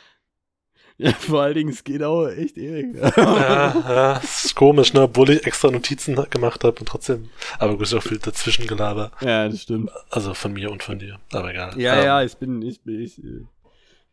Ja, 0.99 1.13
vor 1.13 1.43
allen 1.43 1.53
Dingen, 1.53 1.69
es 1.69 1.85
geht 1.85 2.03
auch 2.03 2.27
echt 2.27 2.57
ewig. 2.57 2.93
ja, 3.17 3.73
ja, 3.87 4.19
es 4.21 4.45
ist 4.45 4.55
komisch, 4.55 4.91
ne, 4.93 5.03
obwohl 5.03 5.29
ich 5.29 5.47
extra 5.47 5.71
Notizen 5.71 6.17
gemacht 6.29 6.61
habe 6.65 6.77
und 6.77 6.89
trotzdem, 6.89 7.29
aber 7.57 7.77
gut, 7.77 7.83
ist 7.83 7.93
auch 7.93 8.03
viel 8.03 8.19
dazwischen 8.19 8.67
gelaber. 8.67 9.11
Ja, 9.21 9.47
das 9.47 9.61
stimmt. 9.61 9.89
Also 10.09 10.33
von 10.33 10.51
mir 10.51 10.69
und 10.69 10.83
von 10.83 10.99
dir, 10.99 11.17
aber 11.31 11.51
egal. 11.51 11.79
Ja, 11.79 11.99
um, 11.99 12.05
ja, 12.05 12.23
ich 12.23 12.35
bin, 12.35 12.61
ich 12.61 12.81
bin, 12.81 12.99
ich 12.99 13.21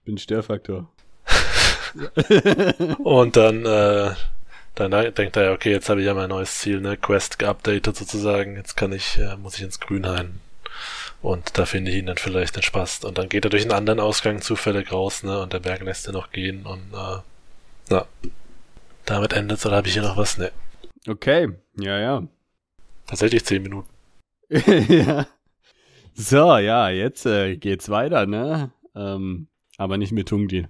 bin 0.05 0.17
Störfaktor. 0.17 0.89
und 3.03 3.37
dann, 3.37 3.67
äh, 3.67 4.11
dann 4.77 5.15
denkt 5.15 5.37
er, 5.37 5.55
okay, 5.55 5.73
jetzt 5.73 5.89
habe 5.89 6.01
ich 6.01 6.07
ja 6.07 6.15
mein 6.15 6.29
neues 6.29 6.61
Ziel, 6.61 6.81
ne, 6.81 6.97
Quest 6.97 7.41
geupdatet 7.41 7.97
sozusagen, 7.97 8.55
jetzt 8.55 8.77
kann 8.77 8.93
ich, 8.93 9.19
äh, 9.19 9.37
muss 9.37 9.57
ich 9.57 9.63
ins 9.63 9.81
Grünhain. 9.81 10.39
Und 11.23 11.59
da 11.59 11.67
finde 11.67 11.91
ich 11.91 11.99
ihn 11.99 12.07
dann 12.07 12.19
vielleicht 12.19 12.57
den 12.57 12.63
Spaß. 12.63 13.05
Und 13.05 13.19
dann 13.19 13.29
geht 13.29 13.45
er 13.45 13.51
durch 13.51 13.63
einen 13.63 13.73
anderen 13.73 14.01
Ausgang 14.01 14.43
zufällig 14.43 14.93
raus, 14.93 15.23
ne? 15.23 15.41
Und 15.41 15.53
der 15.53 15.61
Berg 15.61 15.83
lässt 15.83 16.07
ihn 16.07 16.13
noch 16.13 16.31
gehen 16.31 16.67
und 16.67 16.93
äh, 16.93 17.95
ja. 17.95 18.07
Damit 19.05 19.33
endet 19.33 19.65
oder 19.65 19.77
habe 19.77 19.87
ich 19.87 19.95
hier 19.95 20.03
noch 20.03 20.17
was? 20.17 20.39
Ne. 20.39 20.51
Okay, 21.09 21.49
ja, 21.79 21.99
ja. 21.99 22.23
Tatsächlich 23.07 23.45
zehn 23.45 23.63
Minuten. 23.63 23.89
ja. 24.49 25.27
So, 26.15 26.57
ja, 26.57 26.89
jetzt 26.89 27.27
äh, 27.27 27.57
geht's 27.57 27.89
weiter, 27.89 28.27
ne? 28.27 28.73
Ähm, 28.95 29.49
aber 29.77 29.99
nicht 29.99 30.13
mit 30.13 30.29
Tungdi. 30.29 30.67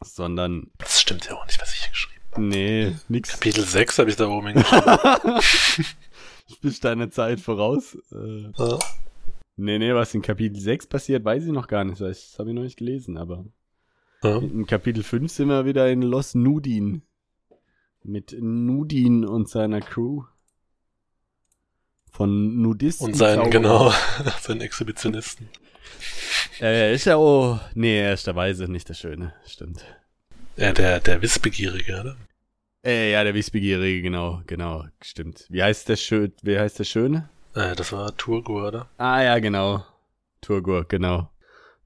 Sondern. 0.00 0.70
Das 0.78 1.00
stimmt 1.00 1.26
ja 1.26 1.34
auch 1.34 1.46
nicht, 1.46 1.60
was 1.60 1.72
ich 1.72 1.80
hier 1.80 1.90
geschrieben 1.90 2.22
habe. 2.30 2.42
Nee, 2.42 2.96
nix. 3.08 3.30
Kapitel 3.30 3.64
6 3.64 3.98
habe 3.98 4.10
ich 4.10 4.16
da 4.16 4.28
oben 4.28 4.48
hingeschrieben. 4.48 5.40
ich 6.52 6.60
bin 6.60 6.74
deine 6.82 7.10
Zeit 7.10 7.40
voraus. 7.40 7.96
Äh, 8.12 8.50
ja. 8.56 8.78
Nee, 9.56 9.78
nee, 9.78 9.94
was 9.94 10.14
in 10.14 10.22
Kapitel 10.22 10.58
6 10.60 10.86
passiert, 10.86 11.24
weiß 11.24 11.44
ich 11.44 11.52
noch 11.52 11.68
gar 11.68 11.84
nicht. 11.84 12.00
Das 12.00 12.38
habe 12.38 12.50
ich 12.50 12.54
noch 12.54 12.62
nicht 12.62 12.78
gelesen, 12.78 13.16
aber 13.16 13.44
ja. 14.22 14.38
in 14.38 14.66
Kapitel 14.66 15.02
5 15.02 15.30
sind 15.30 15.48
wir 15.48 15.64
wieder 15.64 15.90
in 15.90 16.02
Los 16.02 16.34
Nudin. 16.34 17.02
Mit 18.02 18.36
Nudin 18.38 19.24
und 19.24 19.48
seiner 19.48 19.80
Crew. 19.80 20.24
Von 22.10 22.60
Nudisten. 22.60 23.08
Und 23.08 23.14
seinen, 23.14 23.50
genau, 23.50 23.92
seinen 24.40 24.60
Exhibitionisten. 24.60 25.48
Er 26.58 26.92
ist 26.92 27.06
ja 27.06 27.16
auch, 27.16 27.60
nee, 27.74 27.98
er 27.98 28.12
ist 28.12 28.26
der 28.26 28.36
Weise, 28.36 28.68
nicht 28.68 28.88
der 28.88 28.94
Schöne, 28.94 29.32
stimmt. 29.46 29.84
Ja, 30.56 30.72
der, 30.72 31.00
der 31.00 31.22
Wissbegierige, 31.22 32.00
oder? 32.00 32.16
Äh, 32.84 33.12
ja, 33.12 33.22
der 33.22 33.34
Wissbegierige, 33.34 34.02
genau, 34.02 34.42
genau, 34.46 34.84
stimmt. 35.00 35.46
Wie 35.48 35.62
heißt 35.62 35.88
der 35.88 35.96
Schö 35.96 36.28
wie 36.42 36.58
heißt 36.58 36.80
der 36.80 36.84
Schöne? 36.84 37.28
Äh, 37.54 37.76
das 37.76 37.92
war 37.92 38.16
Turgur, 38.16 38.68
oder? 38.68 38.88
Ah 38.98 39.22
ja, 39.22 39.38
genau. 39.38 39.84
Turgur, 40.40 40.84
genau. 40.88 41.30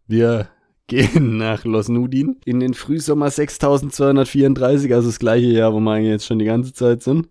Wir 0.07 0.49
gehen 0.87 1.37
nach 1.37 1.65
Los 1.65 1.89
Nudin 1.89 2.41
in 2.45 2.61
den 2.61 2.73
Frühsommer 2.73 3.31
6234, 3.31 4.95
also 4.95 5.09
das 5.09 5.19
gleiche 5.19 5.49
Jahr, 5.49 5.75
wo 5.75 5.81
wir 5.81 5.99
jetzt 5.99 6.27
schon 6.27 6.39
die 6.39 6.45
ganze 6.45 6.73
Zeit 6.73 7.03
sind. 7.03 7.29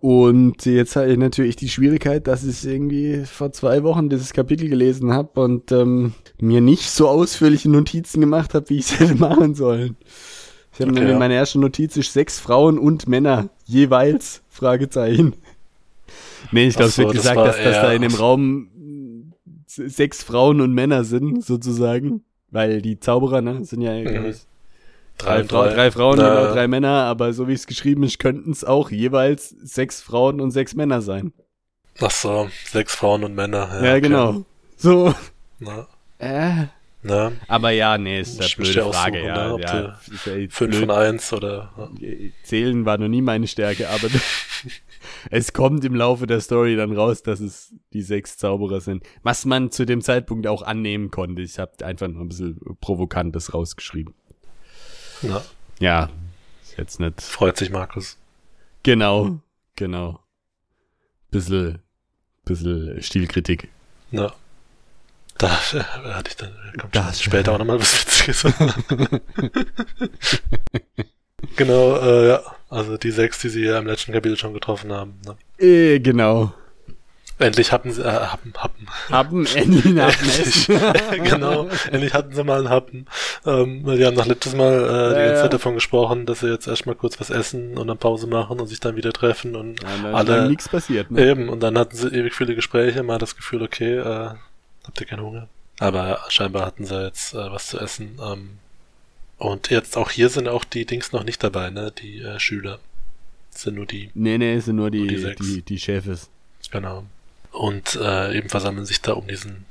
Und 0.00 0.66
jetzt 0.66 0.96
habe 0.96 1.10
ich 1.10 1.16
natürlich 1.16 1.56
die 1.56 1.70
Schwierigkeit, 1.70 2.26
dass 2.26 2.44
ich 2.44 2.66
irgendwie 2.66 3.24
vor 3.24 3.52
zwei 3.52 3.82
Wochen 3.84 4.10
dieses 4.10 4.34
Kapitel 4.34 4.68
gelesen 4.68 5.12
habe 5.12 5.40
und 5.40 5.72
ähm, 5.72 6.12
mir 6.38 6.60
nicht 6.60 6.90
so 6.90 7.08
ausführliche 7.08 7.70
Notizen 7.70 8.20
gemacht 8.20 8.52
habe, 8.52 8.68
wie 8.68 8.78
ich 8.78 8.86
es 8.86 9.00
hätte 9.00 9.14
machen 9.14 9.54
sollen. 9.54 9.96
Ich 10.74 10.80
habe 10.80 10.90
okay, 10.90 11.00
nämlich 11.00 11.12
ja. 11.12 11.18
meine 11.18 11.34
erste 11.34 11.60
Notiz 11.60 11.96
ist 11.96 12.12
sechs 12.12 12.40
Frauen 12.40 12.78
und 12.78 13.06
Männer 13.06 13.48
jeweils 13.64 14.42
Fragezeichen. 14.50 15.34
Nee, 16.50 16.66
ich 16.66 16.76
glaube, 16.76 16.90
so, 16.90 17.02
es 17.02 17.06
wird 17.06 17.16
gesagt, 17.16 17.36
das 17.38 17.56
dass, 17.56 17.64
dass 17.64 17.76
da 17.76 17.92
in 17.92 18.02
dem 18.02 18.14
Raum 18.14 19.32
sechs 19.66 20.22
Frauen 20.22 20.60
und 20.60 20.72
Männer 20.72 21.04
sind, 21.04 21.44
sozusagen. 21.44 22.24
Weil 22.50 22.82
die 22.82 23.00
Zauberer, 23.00 23.40
ne, 23.40 23.64
sind 23.64 23.80
ja, 23.80 23.92
mhm. 23.92 24.26
ich, 24.26 24.46
Drei, 25.18 25.42
drei, 25.42 25.72
drei 25.72 25.90
Frauen, 25.92 26.18
Na, 26.18 26.28
genau, 26.28 26.52
drei 26.52 26.66
Männer, 26.66 27.04
aber 27.04 27.32
so 27.32 27.46
wie 27.46 27.52
es 27.52 27.66
geschrieben 27.66 28.02
ist, 28.02 28.18
könnten 28.18 28.50
es 28.50 28.64
auch 28.64 28.90
jeweils 28.90 29.50
sechs 29.62 30.02
Frauen 30.02 30.40
und 30.40 30.50
sechs 30.50 30.74
Männer 30.74 31.02
sein. 31.02 31.32
Ach 32.00 32.10
so, 32.10 32.48
sechs 32.66 32.96
Frauen 32.96 33.22
und 33.22 33.34
Männer. 33.34 33.68
Ja, 33.74 33.84
ja 33.84 33.92
okay. 33.92 34.00
genau. 34.00 34.44
So. 34.76 35.14
Na. 35.60 35.86
Äh. 36.18 36.66
Na. 37.06 37.32
Aber 37.48 37.70
ja, 37.70 37.98
nee, 37.98 38.20
ist 38.20 38.40
eine 38.40 38.48
blöde 38.56 38.90
Frage, 38.90 39.18
suchen, 39.18 39.28
ja. 39.28 39.56
Ne? 39.56 39.62
ja, 39.62 39.80
ja 40.38 40.48
fünf 40.48 40.78
von 40.80 40.90
eins 40.90 41.32
oder. 41.34 41.70
Ja. 41.76 42.08
Zählen 42.44 42.86
war 42.86 42.96
noch 42.96 43.08
nie 43.08 43.20
meine 43.20 43.46
Stärke, 43.46 43.90
aber 43.90 44.08
es 45.30 45.52
kommt 45.52 45.84
im 45.84 45.94
Laufe 45.94 46.26
der 46.26 46.40
Story 46.40 46.76
dann 46.76 46.96
raus, 46.96 47.22
dass 47.22 47.40
es 47.40 47.74
die 47.92 48.00
sechs 48.00 48.38
Zauberer 48.38 48.80
sind. 48.80 49.04
Was 49.22 49.44
man 49.44 49.70
zu 49.70 49.84
dem 49.84 50.00
Zeitpunkt 50.00 50.46
auch 50.46 50.62
annehmen 50.62 51.10
konnte. 51.10 51.42
Ich 51.42 51.58
habe 51.58 51.84
einfach 51.84 52.08
nur 52.08 52.22
ein 52.22 52.28
bisschen 52.28 52.58
Provokantes 52.80 53.52
rausgeschrieben. 53.52 54.14
Ja. 55.20 55.42
Ja, 55.80 56.10
ist 56.62 56.78
jetzt 56.78 57.00
nicht. 57.00 57.20
Freut 57.20 57.58
sich 57.58 57.70
Markus. 57.70 58.16
Genau, 58.82 59.40
genau. 59.76 60.20
Bisschen, 61.30 61.80
bisschen 62.46 63.02
Stilkritik. 63.02 63.68
Ja. 64.10 64.32
Da 65.38 65.50
hatte 65.50 66.30
ich 66.30 66.36
dann, 66.36 66.52
kommt 66.80 66.94
das 66.94 67.20
später 67.20 67.52
auch 67.52 67.58
nochmal 67.58 67.80
was 67.80 68.00
Witziges. 68.00 68.44
genau, 71.56 71.96
äh, 71.96 72.28
ja. 72.28 72.40
Also 72.70 72.96
die 72.96 73.10
sechs, 73.10 73.38
die 73.40 73.48
sie 73.48 73.64
ja 73.64 73.78
im 73.78 73.86
letzten 73.86 74.12
Kapitel 74.12 74.36
schon 74.36 74.54
getroffen 74.54 74.92
haben. 74.92 75.20
Ne? 75.24 75.36
Äh, 75.64 76.00
genau. 76.00 76.52
Endlich 77.38 77.72
hatten 77.72 77.90
sie, 77.90 78.02
äh, 78.02 78.04
Happen, 78.04 78.52
Happen. 78.56 78.86
Happen, 79.10 79.46
endlich 79.46 79.96
Happen 80.00 81.24
genau, 81.24 81.68
endlich 81.90 82.14
hatten 82.14 82.32
sie 82.32 82.44
mal 82.44 82.58
einen 82.58 82.70
Happen. 82.70 83.06
Ähm, 83.44 83.84
wir 83.84 84.06
haben 84.06 84.14
noch 84.14 84.26
letztes 84.26 84.54
Mal 84.54 84.72
äh, 84.72 85.08
die 85.08 85.26
ganze 85.26 85.42
Zeit 85.42 85.52
davon 85.52 85.74
gesprochen, 85.74 86.26
dass 86.26 86.40
sie 86.40 86.48
jetzt 86.48 86.68
erstmal 86.68 86.94
kurz 86.94 87.18
was 87.18 87.30
essen 87.30 87.76
und 87.76 87.88
dann 87.88 87.98
Pause 87.98 88.28
machen 88.28 88.60
und 88.60 88.68
sich 88.68 88.78
dann 88.78 88.94
wieder 88.94 89.12
treffen 89.12 89.56
und 89.56 89.82
ja, 89.82 89.88
dann 90.02 90.14
alle. 90.14 90.48
nichts 90.48 90.68
passiert, 90.68 91.10
ne? 91.10 91.28
Eben, 91.28 91.48
und 91.48 91.60
dann 91.60 91.76
hatten 91.76 91.96
sie 91.96 92.06
ewig 92.08 92.34
viele 92.34 92.54
Gespräche, 92.54 93.02
mal 93.02 93.18
das 93.18 93.34
Gefühl, 93.34 93.62
okay, 93.62 93.96
äh, 93.96 94.30
habt 94.84 95.00
ihr 95.00 95.06
keinen 95.06 95.22
Hunger? 95.22 95.48
Aber 95.80 96.20
scheinbar 96.28 96.66
hatten 96.66 96.84
sie 96.84 97.02
jetzt 97.02 97.34
äh, 97.34 97.50
was 97.50 97.66
zu 97.66 97.78
essen. 97.78 98.18
Ähm, 98.22 98.58
und 99.38 99.70
jetzt 99.70 99.96
auch 99.96 100.10
hier 100.10 100.28
sind 100.28 100.48
auch 100.48 100.64
die 100.64 100.86
Dings 100.86 101.12
noch 101.12 101.24
nicht 101.24 101.42
dabei, 101.42 101.70
ne? 101.70 101.92
Die 101.92 102.20
äh, 102.20 102.38
Schüler. 102.38 102.78
Sind 103.50 103.76
nur 103.76 103.86
die. 103.86 104.10
Nee, 104.14 104.38
nee, 104.38 104.58
sind 104.58 104.76
nur 104.76 104.90
die, 104.90 105.02
nur 105.02 105.34
die, 105.34 105.36
die, 105.36 105.62
die 105.62 105.78
Chefs. 105.78 106.30
Genau. 106.70 107.04
Und 107.52 107.96
äh, 107.96 108.36
eben 108.36 108.48
versammeln 108.48 108.86
sich 108.86 109.00
da 109.00 109.12
um 109.12 109.26
diesen. 109.26 109.64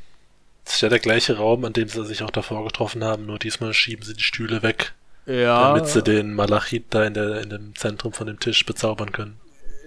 Das 0.65 0.75
ist 0.75 0.82
ja 0.82 0.89
der 0.89 1.00
gleiche 1.00 1.38
Raum, 1.38 1.65
an 1.65 1.74
dem 1.74 1.89
sie 1.89 2.05
sich 2.05 2.24
auch 2.24 2.32
davor 2.32 2.63
getroffen 2.63 3.03
haben, 3.03 3.25
nur 3.25 3.39
diesmal 3.39 3.74
schieben 3.74 4.05
sie 4.05 4.13
die 4.13 4.24
Stühle 4.24 4.63
weg. 4.63 4.93
Ja. 5.25 5.74
Damit 5.74 5.88
sie 5.88 6.01
den 6.01 6.34
Malachit 6.34 6.86
da 6.89 7.05
in, 7.05 7.13
der, 7.13 7.41
in 7.41 7.50
dem 7.50 7.75
Zentrum 7.75 8.13
von 8.13 8.27
dem 8.27 8.39
Tisch 8.39 8.65
bezaubern 8.65 9.12
können. 9.12 9.38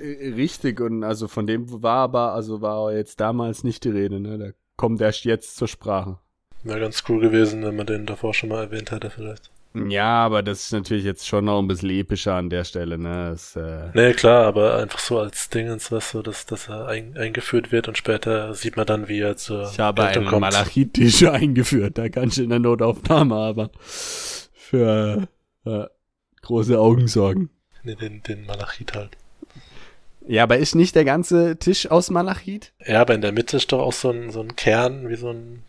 Äh, 0.00 0.34
richtig, 0.34 0.80
und 0.80 1.04
also 1.04 1.28
von 1.28 1.46
dem 1.46 1.82
war 1.82 2.00
aber, 2.00 2.32
also 2.32 2.60
war 2.60 2.92
jetzt 2.92 3.20
damals 3.20 3.64
nicht 3.64 3.84
die 3.84 3.90
Rede, 3.90 4.20
ne? 4.20 4.38
Der 4.38 4.54
kommt 4.76 5.00
erst 5.00 5.24
jetzt 5.24 5.56
zur 5.56 5.68
Sprache. 5.68 6.18
Wäre 6.62 6.80
ganz 6.80 7.04
cool 7.08 7.20
gewesen, 7.20 7.62
wenn 7.64 7.76
man 7.76 7.86
den 7.86 8.06
davor 8.06 8.34
schon 8.34 8.48
mal 8.48 8.64
erwähnt 8.64 8.90
hätte, 8.90 9.10
vielleicht. 9.10 9.50
Ja, 9.88 10.24
aber 10.24 10.42
das 10.42 10.62
ist 10.62 10.72
natürlich 10.72 11.04
jetzt 11.04 11.26
schon 11.26 11.44
noch 11.44 11.58
ein 11.58 11.68
bisschen 11.68 11.90
epischer 11.90 12.34
an 12.34 12.48
der 12.48 12.64
Stelle, 12.64 12.96
ne? 12.96 13.30
Das, 13.30 13.56
äh 13.56 13.90
nee, 13.92 14.14
klar, 14.14 14.46
aber 14.46 14.78
einfach 14.78 14.98
so 14.98 15.18
als 15.18 15.50
Dingens, 15.50 15.92
was 15.92 16.12
so, 16.12 16.22
dass, 16.22 16.46
dass 16.46 16.68
er 16.68 16.88
ein, 16.88 17.16
eingeführt 17.16 17.72
wird 17.72 17.86
und 17.86 17.98
später 17.98 18.54
sieht 18.54 18.76
man 18.76 18.86
dann, 18.86 19.08
wie 19.08 19.20
er 19.20 19.36
zur 19.36 19.70
Ich 19.70 19.78
habe 19.78 20.04
einen 20.04 20.26
kommt. 20.26 20.40
Malachitisch 20.40 21.22
eingeführt, 21.30 21.98
da 21.98 22.08
kann 22.08 22.28
ich 22.28 22.38
in 22.38 22.48
der 22.48 22.58
Notaufnahme 22.58 23.34
aber 23.34 23.70
für 24.54 25.28
äh, 25.66 25.84
große 26.40 26.78
Augen 26.78 27.06
sorgen. 27.06 27.50
Nee, 27.82 27.96
den, 27.96 28.22
den 28.22 28.46
Malachit 28.46 28.94
halt. 28.94 29.10
Ja, 30.26 30.42
aber 30.42 30.58
ist 30.58 30.74
nicht 30.74 30.94
der 30.94 31.04
ganze 31.04 31.56
Tisch 31.56 31.90
aus 31.90 32.10
Malachit? 32.10 32.72
Ja, 32.84 33.00
aber 33.00 33.14
in 33.14 33.20
der 33.20 33.32
Mitte 33.32 33.58
ist 33.58 33.70
doch 33.70 33.80
auch 33.80 33.92
so 33.92 34.10
ein, 34.10 34.30
so 34.30 34.40
ein 34.40 34.56
Kern, 34.56 35.08
wie 35.08 35.16
so 35.16 35.30
ein 35.30 35.62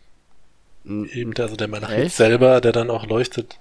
eben 0.86 1.34
der, 1.34 1.46
also 1.46 1.56
der 1.58 1.68
Malachit 1.68 1.98
Echt? 1.98 2.16
selber, 2.16 2.62
der 2.62 2.72
dann 2.72 2.90
auch 2.90 3.06
leuchtet. 3.06 3.60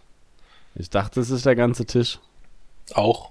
Ich 0.74 0.90
dachte, 0.90 1.20
es 1.20 1.30
ist 1.30 1.46
der 1.46 1.56
ganze 1.56 1.86
Tisch. 1.86 2.18
Auch. 2.94 3.30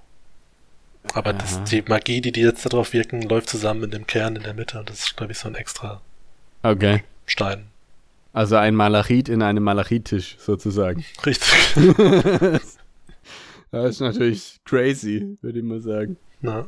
Aber 1.14 1.32
das, 1.32 1.62
die 1.64 1.82
Magie, 1.82 2.20
die, 2.20 2.32
die 2.32 2.40
jetzt 2.40 2.66
darauf 2.66 2.92
wirken, 2.92 3.22
läuft 3.22 3.48
zusammen 3.48 3.84
in 3.84 3.90
dem 3.90 4.06
Kern 4.06 4.36
in 4.36 4.42
der 4.42 4.54
Mitte. 4.54 4.82
Das 4.84 5.00
ist, 5.00 5.16
glaube 5.16 5.32
ich, 5.32 5.38
so 5.38 5.48
ein 5.48 5.54
extra 5.54 6.00
okay. 6.62 7.04
Stein. 7.26 7.68
Also 8.32 8.56
ein 8.56 8.74
Malachit 8.74 9.28
in 9.28 9.40
einem 9.40 9.62
Malachitisch, 9.62 10.36
sozusagen. 10.38 11.04
Richtig. 11.24 11.74
das 13.70 13.90
ist 13.90 14.00
natürlich 14.00 14.60
crazy, 14.64 15.38
würde 15.40 15.60
ich 15.60 15.64
mal 15.64 15.80
sagen. 15.80 16.16
Na. 16.40 16.66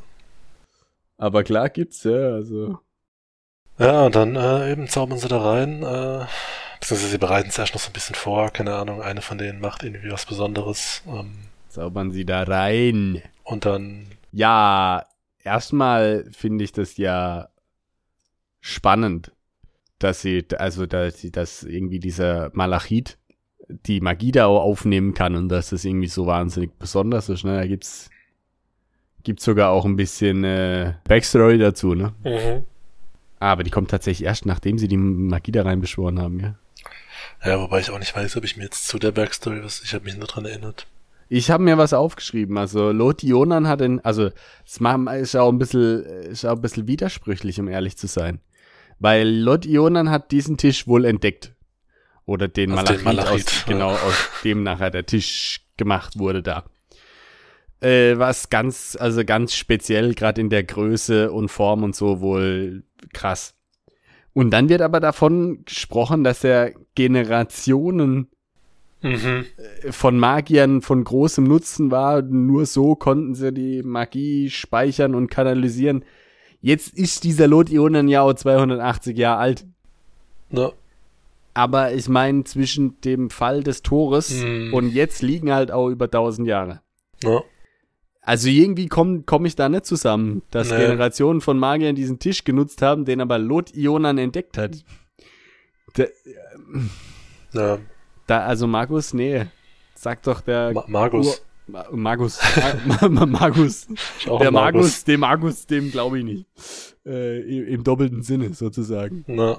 Aber 1.18 1.44
klar 1.44 1.68
gibt's, 1.68 2.04
ja, 2.04 2.32
also. 2.32 2.78
Ja, 3.78 4.06
und 4.06 4.14
dann 4.14 4.36
äh, 4.36 4.72
eben 4.72 4.88
zaubern 4.88 5.18
sie 5.18 5.28
da 5.28 5.40
rein. 5.40 5.82
Äh, 5.82 6.26
Beziehungsweise 6.80 7.10
sie 7.10 7.18
bereiten 7.18 7.48
es 7.48 7.58
erst 7.58 7.74
noch 7.74 7.80
so 7.80 7.90
ein 7.90 7.92
bisschen 7.92 8.14
vor, 8.14 8.50
keine 8.50 8.74
Ahnung, 8.74 9.02
eine 9.02 9.20
von 9.20 9.38
denen 9.38 9.60
macht 9.60 9.82
irgendwie 9.82 10.10
was 10.10 10.26
Besonderes. 10.26 11.02
Ähm, 11.08 11.32
Zaubern 11.68 12.12
sie 12.12 12.24
da 12.24 12.44
rein. 12.44 13.22
Und 13.42 13.66
dann. 13.66 14.06
Ja, 14.32 15.06
erstmal 15.42 16.24
finde 16.30 16.64
ich 16.64 16.72
das 16.72 16.96
ja 16.96 17.48
spannend, 18.60 19.32
dass 19.98 20.22
sie, 20.22 20.46
also 20.56 20.86
dass 20.86 21.18
sie, 21.20 21.32
dass 21.32 21.64
irgendwie 21.64 21.98
dieser 21.98 22.50
Malachit 22.52 23.18
die 23.68 24.00
Magie 24.00 24.32
da 24.32 24.46
auch 24.46 24.62
aufnehmen 24.62 25.14
kann 25.14 25.34
und 25.34 25.48
dass 25.48 25.70
das 25.70 25.84
irgendwie 25.84 26.08
so 26.08 26.26
wahnsinnig 26.26 26.78
besonders 26.78 27.28
ist. 27.28 27.44
Ne? 27.44 27.56
Da 27.56 27.66
gibt's 27.66 28.08
gibt's 29.28 29.44
sogar 29.44 29.68
auch 29.68 29.84
ein 29.84 29.96
bisschen 29.96 30.42
äh, 30.42 30.94
Backstory 31.04 31.58
dazu, 31.58 31.94
ne? 31.94 32.14
Mhm. 32.24 32.64
Aber 33.38 33.62
die 33.62 33.68
kommt 33.68 33.90
tatsächlich 33.90 34.26
erst, 34.26 34.46
nachdem 34.46 34.78
sie 34.78 34.88
die 34.88 34.96
Magie 34.96 35.52
da 35.52 35.64
reinbeschworen 35.64 36.18
haben, 36.18 36.40
ja. 36.40 36.54
Ja, 37.44 37.60
wobei 37.60 37.80
ich 37.80 37.90
auch 37.90 37.98
nicht 37.98 38.16
weiß, 38.16 38.38
ob 38.38 38.44
ich 38.44 38.56
mir 38.56 38.64
jetzt 38.64 38.88
zu 38.88 38.98
der 38.98 39.12
Backstory 39.12 39.62
was, 39.62 39.82
ich 39.84 39.92
habe 39.92 40.06
mich 40.06 40.16
nur 40.16 40.26
dran 40.26 40.46
erinnert. 40.46 40.86
Ich 41.28 41.50
habe 41.50 41.62
mir 41.62 41.76
was 41.76 41.92
aufgeschrieben. 41.92 42.56
Also 42.56 42.90
Lot 42.90 43.22
Jonan 43.22 43.68
hat 43.68 43.80
den, 43.80 44.02
also 44.02 44.30
es 44.64 44.80
ist 44.80 45.36
auch 45.36 45.52
ein 45.52 45.58
bisschen, 45.58 46.04
ist 46.04 46.46
auch 46.46 46.56
ein 46.56 46.62
bisschen 46.62 46.86
widersprüchlich, 46.86 47.60
um 47.60 47.68
ehrlich 47.68 47.98
zu 47.98 48.06
sein. 48.06 48.40
Weil 48.98 49.28
Lot 49.28 49.66
Jonan 49.66 50.08
hat 50.08 50.30
diesen 50.30 50.56
Tisch 50.56 50.86
wohl 50.86 51.04
entdeckt. 51.04 51.52
Oder 52.24 52.48
den 52.48 52.70
Malachit, 52.70 53.00
den 53.00 53.04
Malachit 53.04 53.46
aus, 53.46 53.64
ja. 53.66 53.72
genau, 53.74 53.90
aus 53.90 54.30
dem 54.42 54.62
nachher 54.62 54.90
der 54.90 55.04
Tisch 55.04 55.60
gemacht 55.76 56.18
wurde 56.18 56.42
da. 56.42 56.64
Äh, 57.80 58.18
was 58.18 58.50
ganz, 58.50 58.96
also 58.98 59.24
ganz 59.24 59.54
speziell, 59.54 60.14
gerade 60.14 60.40
in 60.40 60.50
der 60.50 60.64
Größe 60.64 61.30
und 61.30 61.48
Form 61.48 61.84
und 61.84 61.94
so 61.94 62.20
wohl 62.20 62.82
krass. 63.12 63.54
Und 64.32 64.50
dann 64.50 64.68
wird 64.68 64.82
aber 64.82 65.00
davon 65.00 65.64
gesprochen, 65.64 66.24
dass 66.24 66.44
er 66.44 66.72
Generationen 66.94 68.28
mhm. 69.02 69.46
Äh, 69.82 69.92
von 69.92 70.18
Magiern 70.18 70.82
von 70.82 71.04
großem 71.04 71.44
Nutzen 71.44 71.90
war. 71.90 72.22
Nur 72.22 72.66
so 72.66 72.94
konnten 72.94 73.34
sie 73.34 73.52
die 73.52 73.82
Magie 73.82 74.50
speichern 74.50 75.14
und 75.14 75.30
kanalisieren. 75.30 76.04
Jetzt 76.60 76.94
ist 76.94 77.24
dieser 77.24 77.46
Lot-Ionen 77.46 78.08
ja 78.08 78.22
auch 78.22 78.34
280 78.34 79.16
Jahre 79.16 79.38
alt. 79.38 79.66
Ja. 80.50 80.72
Aber 81.54 81.92
ich 81.92 82.08
meine, 82.08 82.44
zwischen 82.44 83.00
dem 83.00 83.30
Fall 83.30 83.62
des 83.62 83.82
Tores 83.82 84.42
mhm. 84.42 84.74
und 84.74 84.90
jetzt 84.90 85.22
liegen 85.22 85.52
halt 85.52 85.70
auch 85.70 85.88
über 85.88 86.06
1000 86.06 86.46
Jahre. 86.46 86.80
Ja. 87.22 87.42
Also 88.28 88.50
irgendwie 88.50 88.88
komme 88.88 89.22
komm 89.24 89.46
ich 89.46 89.56
da 89.56 89.70
nicht 89.70 89.86
zusammen, 89.86 90.42
dass 90.50 90.68
nee. 90.68 90.76
Generationen 90.76 91.40
von 91.40 91.58
Magiern 91.58 91.94
diesen 91.94 92.18
Tisch 92.18 92.44
genutzt 92.44 92.82
haben, 92.82 93.06
den 93.06 93.22
aber 93.22 93.38
Lot 93.38 93.74
Ionan 93.74 94.18
entdeckt 94.18 94.58
hat. 94.58 94.84
Der, 95.96 96.10
ja. 97.54 97.78
Da, 98.26 98.40
also 98.40 98.66
Markus, 98.66 99.14
nee. 99.14 99.46
Sag 99.94 100.22
doch 100.24 100.42
der 100.42 100.72
Ma 100.74 100.84
Markus. 100.88 101.42
Ma- 101.68 101.86
Magus. 101.92 102.38
Ma- 102.86 103.08
Ma- 103.10 103.26
Magus. 103.26 103.86
Der 104.26 104.50
Magus, 104.50 105.04
dem 105.04 105.20
Magus, 105.20 105.66
dem 105.66 105.90
glaube 105.90 106.18
ich 106.18 106.24
nicht. 106.24 106.46
Äh, 107.06 107.40
im, 107.40 107.66
Im 107.68 107.84
doppelten 107.84 108.22
Sinne 108.22 108.52
sozusagen. 108.54 109.24
Na, 109.28 109.58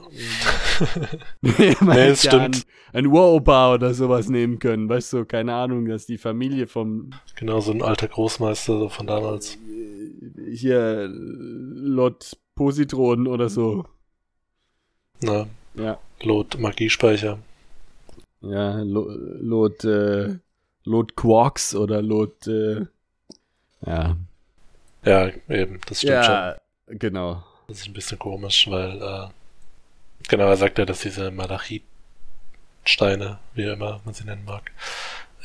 nee, 1.42 1.75
man 1.82 1.96
Nee, 1.96 2.01
hätte 2.04 2.10
ja 2.10 2.16
stimmt. 2.16 2.66
Ein, 2.94 3.08
Uropa 3.08 3.74
oder 3.74 3.94
sowas 3.94 4.30
nehmen 4.30 4.60
können. 4.60 4.88
Weißt 4.89 5.13
du, 5.13 5.25
keine 5.25 5.54
Ahnung, 5.54 5.86
dass 5.88 6.06
die 6.06 6.18
Familie 6.18 6.68
vom 6.68 7.12
genau 7.36 7.60
so 7.60 7.72
ein 7.72 7.82
alter 7.82 8.08
Großmeister 8.08 8.89
von 8.89 9.08
damals. 9.08 9.56
äh, 9.56 10.56
hier 10.56 11.10
Lord 11.12 12.38
Positron 12.56 13.28
oder 13.28 13.50
so. 13.50 13.86
Na, 15.22 15.48
Ja. 15.75 15.98
Lot 16.24 16.60
Magiespeicher. 16.60 17.39
Ja, 18.42 18.82
Lo- 18.82 19.10
Lord, 19.42 19.84
äh, 19.86 20.36
Lord 20.86 21.15
Quarks 21.15 21.75
oder 21.75 22.01
Lord, 22.01 22.48
äh, 22.48 22.86
ja. 23.86 24.15
Ja, 25.05 25.29
eben, 25.48 25.79
das 25.88 26.00
stimmt 26.00 26.25
schon. 26.25 26.33
ja, 26.33 26.57
genau. 26.88 27.43
Das 27.67 27.79
ist 27.79 27.88
ein 27.88 27.93
bisschen 27.93 28.19
komisch, 28.19 28.67
weil, 28.69 29.01
äh, 29.01 29.27
genau, 30.27 30.48
er 30.48 30.57
sagt 30.57 30.77
ja, 30.79 30.86
dass 30.86 31.00
diese 31.01 31.31
Malachitsteine, 31.31 33.39
wie 33.53 33.63
immer 33.63 34.01
man 34.03 34.13
sie 34.13 34.25
nennen 34.25 34.43
mag, 34.45 34.71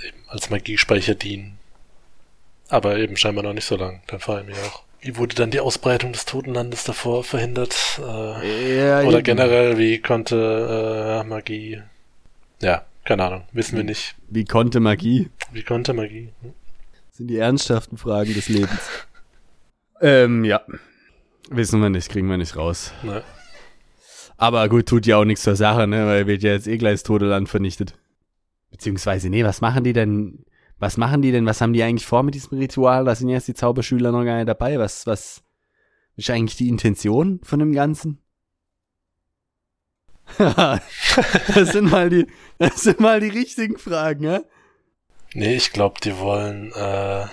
eben 0.05 0.19
als 0.29 0.51
Magiespeicher 0.51 1.15
dienen. 1.15 1.59
Aber 2.69 2.97
eben 2.97 3.17
scheinbar 3.17 3.45
noch 3.45 3.53
nicht 3.53 3.67
so 3.67 3.77
lang, 3.77 4.03
dann 4.07 4.21
vor 4.21 4.37
allem 4.37 4.49
ja 4.49 4.57
auch. 4.57 4.83
Wie 5.01 5.17
wurde 5.19 5.35
dann 5.35 5.51
die 5.51 5.61
Ausbreitung 5.61 6.13
des 6.13 6.25
Totenlandes 6.25 6.85
davor 6.85 7.25
verhindert? 7.25 8.01
Äh, 8.01 8.87
Ja, 8.89 9.01
oder 9.03 9.19
eben. 9.19 9.25
generell, 9.25 9.77
wie 9.79 9.99
konnte 10.01 11.21
äh, 11.23 11.29
Magie... 11.29 11.83
Ja, 12.63 12.87
keine 13.05 13.25
Ahnung, 13.25 13.43
wissen 13.53 13.77
wir 13.77 13.85
nicht. 13.85 14.17
Wie 14.29 14.45
konnte 14.45 14.81
Magie? 14.81 15.31
Wie 15.53 15.63
konnte 15.63 15.93
Magie? 15.93 16.33
Hm? 16.41 16.53
Das 17.09 17.19
sind 17.19 17.29
die 17.29 17.39
ernsthaften 17.39 17.97
Fragen 17.97 18.35
des 18.35 18.49
Lebens. 18.49 18.91
ähm, 20.01 20.45
ja. 20.45 20.63
Wissen 21.51 21.81
wir 21.81 21.91
nicht, 21.91 22.09
kriegen 22.09 22.29
wir 22.29 22.39
nicht 22.39 22.57
raus. 22.57 22.93
Ne? 23.03 23.23
Aber 24.37 24.69
gut, 24.69 24.87
tut 24.87 25.07
ja 25.07 25.19
auch 25.19 25.25
nichts 25.25 25.45
zur 25.45 25.57
Sache, 25.57 25.87
ne, 25.87 26.07
weil 26.07 26.27
wird 26.27 26.43
ja 26.43 26.53
jetzt 26.53 26.67
eh 26.67 26.79
gleich 26.79 26.95
das 26.95 27.03
tote 27.03 27.27
Land 27.27 27.49
vernichtet. 27.49 27.95
Beziehungsweise, 28.71 29.29
nee, 29.29 29.45
was 29.45 29.61
machen 29.61 29.85
die 29.85 29.93
denn? 29.93 30.45
Was 30.79 30.97
machen 30.97 31.23
die 31.23 31.31
denn? 31.31 31.47
Was 31.47 31.61
haben 31.61 31.73
die 31.73 31.83
eigentlich 31.83 32.07
vor 32.07 32.25
mit 32.25 32.35
diesem 32.35 32.59
Ritual? 32.59 33.05
Da 33.05 33.15
sind 33.15 33.29
jetzt 33.29 33.47
die 33.47 33.55
Zauberschüler 33.55 34.11
noch 34.11 34.25
gar 34.25 34.37
nicht 34.37 34.49
dabei. 34.49 34.79
Was, 34.79 35.07
was 35.07 35.45
ist 36.17 36.31
eigentlich 36.31 36.57
die 36.57 36.69
Intention 36.69 37.41
von 37.45 37.61
dem 37.61 37.73
Ganzen? 37.73 38.19
das 40.39 41.73
sind 41.73 41.91
mal 41.91 42.11
die, 42.11 42.27
das 42.59 42.83
sind 42.83 43.01
mal 43.01 43.21
die 43.21 43.29
richtigen 43.29 43.79
Fragen, 43.79 44.25
ja? 44.25 44.41
Nee, 45.37 45.57
ich 45.57 45.73
glaube, 45.73 45.97
die 46.01 46.17
wollen, 46.19 46.71
äh, 46.73 47.27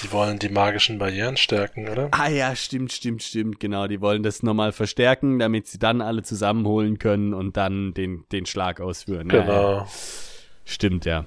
die 0.00 0.12
wollen 0.12 0.38
die 0.38 0.48
magischen 0.48 0.98
Barrieren 0.98 1.36
stärken, 1.36 1.88
oder? 1.88 2.08
Ah 2.12 2.28
ja, 2.28 2.54
stimmt, 2.54 2.92
stimmt, 2.92 3.24
stimmt, 3.24 3.58
genau. 3.58 3.88
Die 3.88 4.00
wollen 4.00 4.22
das 4.22 4.44
nochmal 4.44 4.70
verstärken, 4.70 5.40
damit 5.40 5.66
sie 5.66 5.80
dann 5.80 6.00
alle 6.00 6.22
zusammenholen 6.22 7.00
können 7.00 7.34
und 7.34 7.56
dann 7.56 7.94
den, 7.94 8.24
den 8.30 8.46
Schlag 8.46 8.80
ausführen. 8.80 9.28
Ja, 9.30 9.38
ja. 9.38 9.42
Genau. 9.42 9.86
Stimmt, 10.64 11.04
ja. 11.04 11.26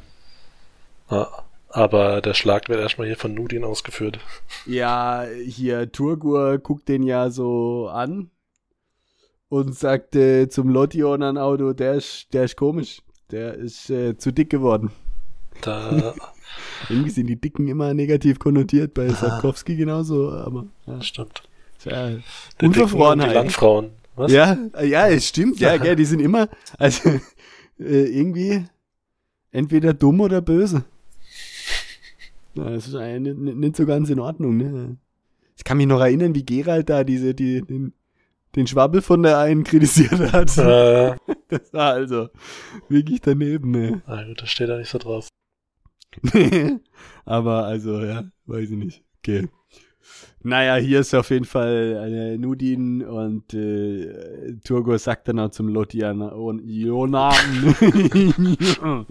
Ja, 1.11 1.27
aber 1.67 2.21
der 2.21 2.33
Schlag 2.33 2.69
wird 2.69 2.79
erstmal 2.79 3.07
hier 3.07 3.17
von 3.17 3.33
Nudin 3.33 3.65
ausgeführt. 3.65 4.19
Ja, 4.65 5.25
hier 5.45 5.91
Turgur 5.91 6.59
guckt 6.59 6.87
den 6.87 7.03
ja 7.03 7.29
so 7.29 7.89
an 7.89 8.31
und 9.49 9.75
sagt 9.75 10.15
äh, 10.15 10.47
zum 10.49 10.69
Lotion 10.69 11.23
an 11.23 11.37
Auto, 11.37 11.73
der 11.73 11.93
ist, 11.95 12.33
der 12.33 12.45
ist 12.45 12.55
komisch. 12.55 13.01
Der 13.31 13.55
ist 13.55 13.89
äh, 13.89 14.17
zu 14.17 14.31
dick 14.31 14.49
geworden. 14.49 14.91
Da, 15.61 16.13
Irgendwie 16.89 17.09
sind 17.09 17.27
die 17.27 17.39
Dicken 17.39 17.67
immer 17.67 17.93
negativ 17.93 18.39
konnotiert, 18.39 18.93
bei 18.93 19.09
Sapkowski 19.09 19.75
genauso, 19.75 20.31
aber 20.31 20.67
ja, 20.85 21.01
stimmt. 21.01 21.43
tja, 21.79 22.11
die 22.61 22.65
Unverfrorenheit. 22.65 23.33
Landfrauen. 23.33 23.91
Was? 24.15 24.31
Ja, 24.31 24.57
ja, 24.81 25.07
es 25.09 25.27
stimmt, 25.27 25.59
ja, 25.59 25.75
gell, 25.77 25.95
die 25.95 26.05
sind 26.05 26.21
immer, 26.21 26.47
also 26.77 27.09
äh, 27.79 28.05
irgendwie 28.05 28.65
entweder 29.51 29.93
dumm 29.93 30.21
oder 30.21 30.41
böse. 30.41 30.85
Ja, 32.53 32.69
das 32.69 32.87
ist 32.87 32.95
eigentlich 32.95 33.35
nicht, 33.35 33.57
nicht 33.57 33.75
so 33.75 33.85
ganz 33.85 34.09
in 34.09 34.19
Ordnung, 34.19 34.57
ne? 34.57 34.97
Ich 35.57 35.63
kann 35.63 35.77
mich 35.77 35.87
noch 35.87 35.99
erinnern, 35.99 36.35
wie 36.35 36.45
Gerald 36.45 36.89
da 36.89 37.03
diese, 37.03 37.33
die, 37.33 37.61
den, 37.61 37.93
den 38.55 38.67
Schwabbel 38.67 39.01
von 39.01 39.23
der 39.23 39.39
einen 39.39 39.63
kritisiert 39.63 40.31
hat. 40.31 40.57
Äh, 40.57 41.15
Das 41.47 41.71
war 41.73 41.93
also 41.93 42.29
wirklich 42.89 43.21
daneben, 43.21 43.69
ne? 43.69 44.01
na 44.07 44.23
gut, 44.23 44.41
das 44.41 44.49
steht 44.49 44.67
da 44.67 44.77
nicht 44.77 44.89
so 44.89 44.97
drauf. 44.97 45.27
Aber 47.25 47.65
also, 47.65 48.01
ja, 48.03 48.23
weiß 48.45 48.71
ich 48.71 48.77
nicht. 48.77 49.03
Okay. 49.19 49.47
Naja, 50.41 50.75
hier 50.75 50.99
ist 50.99 51.13
auf 51.15 51.29
jeden 51.29 51.45
Fall 51.45 52.35
äh, 52.35 52.37
Nudin 52.37 53.03
und 53.03 53.53
äh, 53.53 54.55
Turgo 54.63 54.97
sagt 54.97 55.27
dann 55.27 55.39
auch 55.39 55.49
zum 55.49 55.67
Lotian 55.67 56.21
und 56.21 56.61
Jona, 56.67 57.31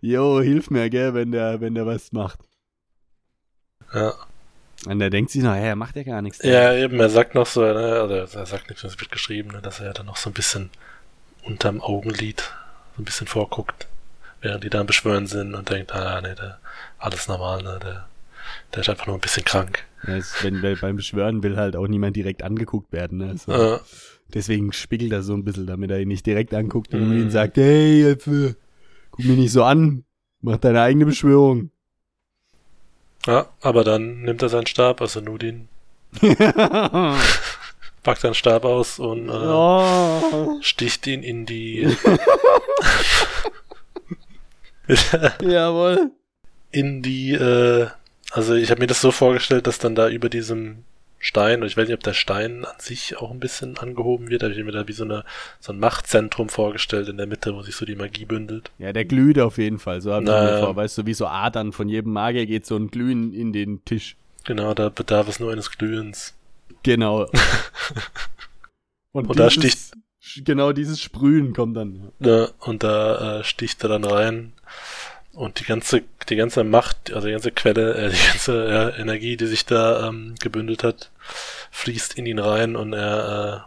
Jo, 0.00 0.40
hilf 0.40 0.70
mir, 0.70 0.90
gell, 0.90 1.14
wenn 1.14 1.30
der, 1.30 1.60
wenn 1.60 1.74
der 1.74 1.86
was 1.86 2.12
macht. 2.12 2.40
Ja. 3.94 4.14
Und 4.86 4.98
der 4.98 5.10
denkt 5.10 5.30
sich 5.30 5.42
noch, 5.42 5.54
hä, 5.54 5.68
er 5.68 5.76
macht 5.76 5.96
ja 5.96 6.02
gar 6.02 6.22
nichts. 6.22 6.42
ja, 6.42 6.74
eben, 6.74 6.98
er 6.98 7.08
sagt 7.10 7.34
noch 7.34 7.46
so, 7.46 7.60
ne, 7.62 8.02
oder 8.02 8.22
er 8.22 8.46
sagt 8.46 8.68
nichts, 8.68 8.82
es 8.84 8.98
wird 8.98 9.12
geschrieben, 9.12 9.50
ne, 9.52 9.60
dass 9.62 9.80
er 9.80 9.86
ja 9.86 9.92
dann 9.92 10.06
noch 10.06 10.16
so 10.16 10.28
ein 10.30 10.32
bisschen 10.32 10.70
unterm 11.44 11.80
Augenlid 11.80 12.40
so 12.96 13.02
ein 13.02 13.04
bisschen 13.04 13.26
vorguckt, 13.26 13.86
während 14.40 14.64
die 14.64 14.70
da 14.70 14.80
am 14.80 14.86
Beschwören 14.86 15.26
sind 15.26 15.54
und 15.54 15.70
denkt, 15.70 15.92
ah, 15.92 16.20
nee, 16.20 16.34
der, 16.34 16.58
alles 16.98 17.28
normal, 17.28 17.62
ne, 17.62 17.78
der, 17.82 18.08
der 18.74 18.80
ist 18.80 18.88
einfach 18.90 19.06
nur 19.06 19.16
ein 19.16 19.20
bisschen 19.20 19.44
krank. 19.44 19.84
Ja, 20.06 20.16
es- 20.16 20.34
wenn, 20.42 20.60
beim 20.80 20.96
Beschwören 20.96 21.42
will 21.44 21.56
halt 21.56 21.76
auch 21.76 21.86
niemand 21.86 22.16
direkt 22.16 22.42
angeguckt 22.42 22.92
werden, 22.92 23.18
ne? 23.18 23.36
So. 23.38 23.52
Äh, 23.52 23.78
Deswegen 24.34 24.72
spiegelt 24.72 25.12
er 25.12 25.22
so 25.22 25.34
ein 25.34 25.44
bisschen, 25.44 25.66
damit 25.66 25.90
er 25.90 26.00
ihn 26.00 26.08
nicht 26.08 26.24
direkt 26.26 26.54
anguckt 26.54 26.92
und 26.94 27.10
Mhm. 27.10 27.18
ihn 27.18 27.30
sagt, 27.30 27.56
hey, 27.58 28.02
jetzt, 28.02 28.26
äh, 28.26 28.54
guck 29.10 29.24
mich 29.26 29.36
nicht 29.36 29.52
so 29.52 29.62
an, 29.62 30.04
mach 30.40 30.56
deine 30.56 30.80
eigene 30.80 31.04
Beschwörung. 31.06 31.70
Ja, 33.26 33.46
aber 33.60 33.84
dann 33.84 34.22
nimmt 34.22 34.42
er 34.42 34.48
seinen 34.48 34.66
Stab, 34.66 35.00
also 35.00 35.20
Nudin, 35.20 35.68
oh. 36.22 36.26
packt 38.02 38.20
seinen 38.20 38.34
Stab 38.34 38.64
aus 38.64 38.98
und 38.98 39.28
äh, 39.28 40.62
sticht 40.62 41.06
ihn 41.06 41.22
in 41.22 41.46
die 41.46 41.88
Jawohl. 45.40 46.10
in 46.72 47.02
die 47.02 47.32
äh, 47.32 47.86
also 48.32 48.54
ich 48.54 48.70
habe 48.70 48.80
mir 48.80 48.86
das 48.86 49.00
so 49.00 49.10
vorgestellt, 49.10 49.66
dass 49.66 49.78
dann 49.78 49.94
da 49.94 50.08
über 50.08 50.28
diesem 50.30 50.84
Stein, 51.24 51.60
und 51.62 51.68
ich 51.68 51.76
weiß 51.76 51.86
nicht, 51.86 51.94
ob 51.96 52.02
der 52.02 52.14
Stein 52.14 52.64
an 52.64 52.74
sich 52.80 53.16
auch 53.16 53.30
ein 53.30 53.38
bisschen 53.38 53.78
angehoben 53.78 54.28
wird, 54.28 54.42
habe 54.42 54.52
ich 54.52 54.64
mir 54.64 54.72
da 54.72 54.88
wie 54.88 54.92
so 54.92 55.04
eine 55.04 55.24
so 55.60 55.72
ein 55.72 55.78
Machtzentrum 55.78 56.48
vorgestellt 56.48 57.08
in 57.08 57.16
der 57.16 57.28
Mitte, 57.28 57.54
wo 57.54 57.62
sich 57.62 57.76
so 57.76 57.86
die 57.86 57.94
Magie 57.94 58.24
bündelt. 58.24 58.72
Ja, 58.78 58.92
der 58.92 59.04
glüht 59.04 59.38
auf 59.38 59.56
jeden 59.56 59.78
Fall, 59.78 60.00
so 60.00 60.12
hab 60.12 60.22
ich 60.22 60.28
mir 60.28 60.50
ja. 60.50 60.58
vor. 60.60 60.74
Weißt 60.74 60.98
du, 60.98 61.06
wie 61.06 61.14
so 61.14 61.28
Adern 61.28 61.70
von 61.70 61.88
jedem 61.88 62.12
Magier 62.12 62.44
geht 62.44 62.66
so 62.66 62.76
ein 62.76 62.88
Glühen 62.88 63.32
in 63.32 63.52
den 63.52 63.84
Tisch. 63.84 64.16
Genau, 64.42 64.74
da 64.74 64.88
bedarf 64.88 65.28
es 65.28 65.38
nur 65.38 65.52
eines 65.52 65.70
Glühens. 65.70 66.34
Genau. 66.82 67.30
Und 69.12 69.38
da 69.38 69.48
dieses- 69.48 69.92
Genau 70.44 70.72
dieses 70.72 71.00
Sprühen 71.00 71.52
kommt 71.52 71.76
dann. 71.76 72.12
Ne, 72.20 72.48
und 72.60 72.84
da 72.84 73.40
äh, 73.40 73.44
sticht 73.44 73.82
er 73.82 73.88
dann 73.88 74.04
rein 74.04 74.52
und 75.32 75.60
die 75.60 75.64
ganze, 75.64 76.02
die 76.28 76.36
ganze 76.36 76.64
Macht, 76.64 77.12
also 77.12 77.26
die 77.26 77.32
ganze 77.32 77.50
Quelle, 77.52 77.94
äh, 77.94 78.10
die 78.10 78.26
ganze 78.28 78.92
äh, 78.96 79.00
Energie, 79.00 79.36
die 79.36 79.46
sich 79.46 79.64
da 79.66 80.08
ähm, 80.08 80.34
gebündelt 80.40 80.84
hat, 80.84 81.10
fließt 81.70 82.18
in 82.18 82.26
ihn 82.26 82.38
rein 82.38 82.76
und 82.76 82.92
er, 82.92 83.66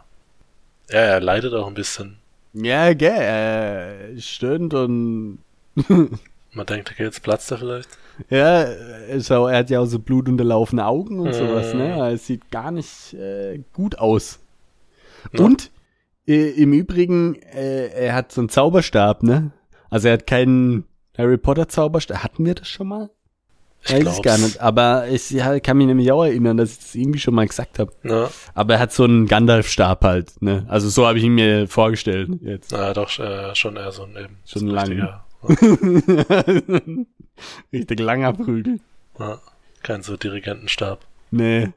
äh, 0.89 0.93
ja, 0.93 0.99
er 1.01 1.19
leidet 1.21 1.54
auch 1.54 1.67
ein 1.67 1.73
bisschen. 1.73 2.17
Ja, 2.54 2.93
gell, 2.93 3.12
er 3.12 4.19
stöhnt 4.21 4.73
und 4.73 5.39
Man 6.54 6.65
denkt, 6.67 6.89
okay, 6.91 7.04
jetzt 7.04 7.21
platzt 7.21 7.51
er 7.51 7.58
vielleicht. 7.58 7.89
ja, 8.30 8.65
schau, 9.19 9.47
er 9.47 9.58
hat 9.58 9.69
ja 9.69 9.82
auch 9.82 9.88
so 9.88 9.99
blutunterlaufene 9.99 10.86
Augen 10.86 11.19
und 11.19 11.28
Mhm. 11.30 11.34
sowas, 11.34 11.73
ne? 11.73 12.12
Es 12.13 12.28
sieht 12.28 12.49
gar 12.49 12.71
nicht 12.71 13.13
äh, 13.13 13.60
gut 13.73 13.97
aus. 13.99 14.39
Ja. 15.34 15.43
Und 15.43 15.69
äh, 16.28 16.51
im 16.51 16.71
Übrigen, 16.71 17.36
äh, 17.41 17.88
er 17.88 18.13
hat 18.13 18.32
so 18.32 18.39
einen 18.39 18.47
Zauberstab, 18.49 19.21
ne? 19.23 19.51
Also 19.89 20.08
er 20.08 20.13
hat 20.13 20.28
keinen 20.28 20.86
Harry 21.17 21.38
Potter 21.38 21.67
Zauberstab. 21.67 22.23
Hatten 22.23 22.45
wir 22.45 22.56
das 22.56 22.67
schon 22.67 22.88
mal? 22.88 23.10
Ich 23.88 23.93
Weiß 23.93 24.15
es 24.15 24.21
gar 24.23 24.38
nicht. 24.38 24.60
Aber 24.62 25.08
ich 25.10 25.30
ja, 25.30 25.60
kann 25.60 25.78
mich 25.78 25.86
nämlich 25.86 26.12
auch 26.12 26.23
erinnern, 26.23 26.58
dass 26.58 26.71
ich 26.71 26.78
das 26.80 26.95
irgendwie 26.95 27.19
schon 27.19 27.36
mal 27.36 27.47
gesagt 27.47 27.78
habe. 27.78 27.93
Na, 28.01 28.30
Aber 28.56 28.73
er 28.75 28.80
hat 28.80 28.91
so 28.91 29.04
einen 29.04 29.28
Gandalf-Stab 29.28 30.04
halt, 30.04 30.41
ne? 30.41 30.65
Also 30.67 30.89
so 30.89 31.06
habe 31.06 31.19
ich 31.19 31.23
ihn 31.23 31.36
mir 31.36 31.67
vorgestellt 31.67 32.30
jetzt. 32.41 32.71
na 32.71 32.93
doch, 32.93 33.19
äh, 33.19 33.54
schon 33.54 33.75
eher 33.75 33.91
so 33.91 34.04
ein 34.04 34.15
eben. 34.17 34.38
Schon 34.45 34.62
so 34.62 34.65
ein 34.67 34.71
lang. 34.71 34.88
richtiger, 34.88 35.25
Richtig 37.73 37.99
langer 37.99 38.34
Prügel. 38.34 38.80
Ja, 39.19 39.39
kein 39.84 40.01
so 40.01 40.17
Dirigentenstab. 40.17 41.06
Nee. 41.30 41.71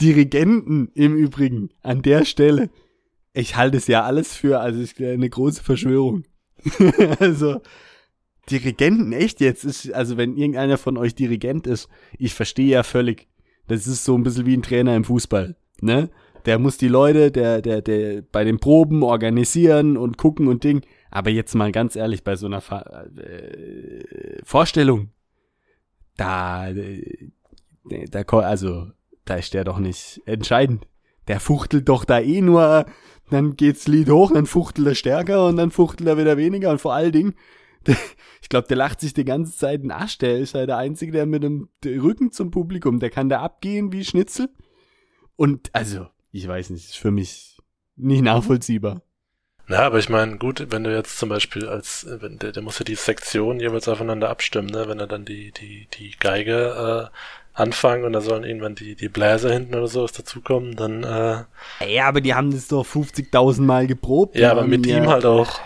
Dirigenten 0.00 0.90
im 0.94 1.14
Übrigen 1.16 1.70
an 1.82 2.02
der 2.02 2.24
Stelle. 2.24 2.70
Ich 3.32 3.54
halte 3.54 3.76
es 3.76 3.86
ja 3.86 4.02
alles 4.02 4.34
für, 4.34 4.60
also 4.60 4.80
ich 4.80 4.98
eine 4.98 5.28
große 5.30 5.62
Verschwörung. 5.62 6.24
also 7.20 7.60
Dirigenten, 8.50 9.12
echt 9.12 9.40
jetzt? 9.40 9.64
Ist, 9.64 9.92
also 9.92 10.16
wenn 10.16 10.36
irgendeiner 10.36 10.78
von 10.78 10.96
euch 10.96 11.14
Dirigent 11.14 11.66
ist, 11.66 11.88
ich 12.18 12.34
verstehe 12.34 12.68
ja 12.68 12.82
völlig. 12.82 13.28
Das 13.66 13.86
ist 13.86 14.04
so 14.04 14.16
ein 14.16 14.22
bisschen 14.22 14.46
wie 14.46 14.56
ein 14.56 14.62
Trainer 14.62 14.96
im 14.96 15.04
Fußball, 15.04 15.56
ne? 15.80 16.10
Der 16.46 16.58
muss 16.58 16.78
die 16.78 16.88
Leute, 16.88 17.30
der, 17.30 17.60
der, 17.60 17.82
der 17.82 18.22
bei 18.22 18.44
den 18.44 18.58
Proben 18.58 19.02
organisieren 19.02 19.96
und 19.96 20.16
gucken 20.16 20.48
und 20.48 20.64
Ding. 20.64 20.82
Aber 21.10 21.30
jetzt 21.30 21.54
mal 21.54 21.72
ganz 21.72 21.94
ehrlich, 21.96 22.24
bei 22.24 22.36
so 22.36 22.46
einer 22.46 22.60
Fa 22.60 23.06
äh, 23.16 24.42
Vorstellung, 24.44 25.10
da, 26.16 26.70
äh, 26.70 27.28
da, 28.10 28.20
also, 28.22 28.86
da 29.24 29.34
ist 29.34 29.52
der 29.52 29.64
doch 29.64 29.78
nicht 29.78 30.22
entscheidend. 30.24 30.86
Der 31.26 31.40
fuchtelt 31.40 31.88
doch 31.88 32.04
da 32.06 32.20
eh 32.20 32.40
nur, 32.40 32.86
dann 33.30 33.56
geht's 33.56 33.86
Lied 33.86 34.08
hoch, 34.08 34.32
dann 34.32 34.46
fuchtelt 34.46 34.86
er 34.86 34.94
stärker 34.94 35.46
und 35.46 35.56
dann 35.56 35.70
fuchtelt 35.70 36.08
er 36.08 36.16
wieder 36.16 36.38
weniger 36.38 36.70
und 36.70 36.80
vor 36.80 36.94
allen 36.94 37.12
Dingen, 37.12 37.34
ich 38.42 38.48
glaube, 38.48 38.68
der 38.68 38.76
lacht 38.76 39.00
sich 39.00 39.14
die 39.14 39.24
ganze 39.24 39.56
Zeit 39.56 39.80
einen 39.80 39.90
Arsch. 39.90 40.18
Der 40.18 40.38
ist 40.38 40.54
halt 40.54 40.68
der 40.68 40.76
Einzige, 40.76 41.12
der 41.12 41.26
mit 41.26 41.42
dem 41.42 41.68
Rücken 41.84 42.32
zum 42.32 42.50
Publikum, 42.50 42.98
der 43.00 43.10
kann 43.10 43.28
da 43.28 43.40
abgehen 43.40 43.92
wie 43.92 44.04
Schnitzel. 44.04 44.48
Und 45.36 45.70
also, 45.72 46.06
ich 46.32 46.46
weiß 46.46 46.70
nicht, 46.70 46.84
ist 46.84 46.98
für 46.98 47.10
mich 47.10 47.58
nicht 47.96 48.22
nachvollziehbar. 48.22 49.02
Na, 49.70 49.80
aber 49.80 49.98
ich 49.98 50.08
meine, 50.08 50.38
gut, 50.38 50.66
wenn 50.70 50.84
du 50.84 50.94
jetzt 50.94 51.18
zum 51.18 51.28
Beispiel 51.28 51.68
als, 51.68 52.06
wenn 52.08 52.38
der, 52.38 52.52
der 52.52 52.62
muss 52.62 52.78
ja 52.78 52.84
die 52.84 52.94
Sektion 52.94 53.60
jeweils 53.60 53.86
aufeinander 53.86 54.30
abstimmen, 54.30 54.68
ne? 54.68 54.88
Wenn 54.88 54.98
er 54.98 55.06
dann 55.06 55.26
die, 55.26 55.52
die, 55.52 55.86
die 55.92 56.12
Geige 56.18 57.10
äh, 57.12 57.16
anfangen 57.52 58.04
und 58.04 58.14
da 58.14 58.22
sollen 58.22 58.44
irgendwann 58.44 58.76
die, 58.76 58.94
die 58.94 59.10
Bläser 59.10 59.52
hinten 59.52 59.74
oder 59.74 59.86
sowas 59.86 60.12
dazukommen, 60.12 60.74
dann 60.74 61.04
äh, 61.04 61.44
Ja, 61.86 62.08
aber 62.08 62.22
die 62.22 62.34
haben 62.34 62.50
das 62.50 62.68
doch 62.68 62.86
50.000 62.86 63.60
Mal 63.60 63.86
geprobt. 63.86 64.36
Ja, 64.36 64.52
aber 64.52 64.64
mit 64.64 64.86
ihm 64.86 65.06
halt 65.06 65.26
auch. 65.26 65.60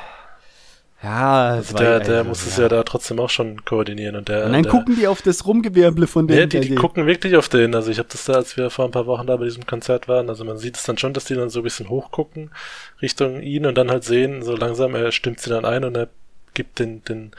Ja, 1.02 1.54
also 1.54 1.76
der, 1.76 1.98
der 1.98 2.18
also, 2.18 2.28
muss 2.28 2.44
ja. 2.44 2.50
es 2.50 2.56
ja 2.58 2.68
da 2.68 2.84
trotzdem 2.84 3.18
auch 3.18 3.30
schon 3.30 3.64
koordinieren 3.64 4.14
und 4.14 4.28
der. 4.28 4.46
Und 4.46 4.52
dann 4.52 4.62
der, 4.62 4.70
gucken 4.70 4.94
die 4.94 5.08
auf 5.08 5.20
das 5.20 5.44
Rumgewirble 5.44 6.06
von 6.06 6.28
denen. 6.28 6.38
Ja, 6.38 6.46
die, 6.46 6.60
die 6.60 6.74
gucken 6.76 7.06
wirklich 7.06 7.34
auf 7.36 7.48
den. 7.48 7.74
Also 7.74 7.90
ich 7.90 7.98
habe 7.98 8.08
das 8.10 8.24
da, 8.24 8.34
als 8.34 8.56
wir 8.56 8.70
vor 8.70 8.84
ein 8.84 8.92
paar 8.92 9.06
Wochen 9.06 9.26
da 9.26 9.36
bei 9.36 9.44
diesem 9.44 9.66
Konzert 9.66 10.06
waren, 10.06 10.28
also 10.28 10.44
man 10.44 10.58
sieht 10.58 10.76
es 10.76 10.84
dann 10.84 10.98
schon, 10.98 11.12
dass 11.12 11.24
die 11.24 11.34
dann 11.34 11.50
so 11.50 11.60
ein 11.60 11.64
bisschen 11.64 11.88
hochgucken 11.88 12.52
Richtung 13.00 13.42
ihn 13.42 13.66
und 13.66 13.76
dann 13.76 13.90
halt 13.90 14.04
sehen, 14.04 14.42
so 14.42 14.54
langsam, 14.54 14.94
er 14.94 15.10
stimmt 15.10 15.40
sie 15.40 15.50
dann 15.50 15.64
ein 15.64 15.84
und 15.84 15.96
er 15.96 16.08
gibt 16.54 16.78
den, 16.78 17.02
den 17.04 17.32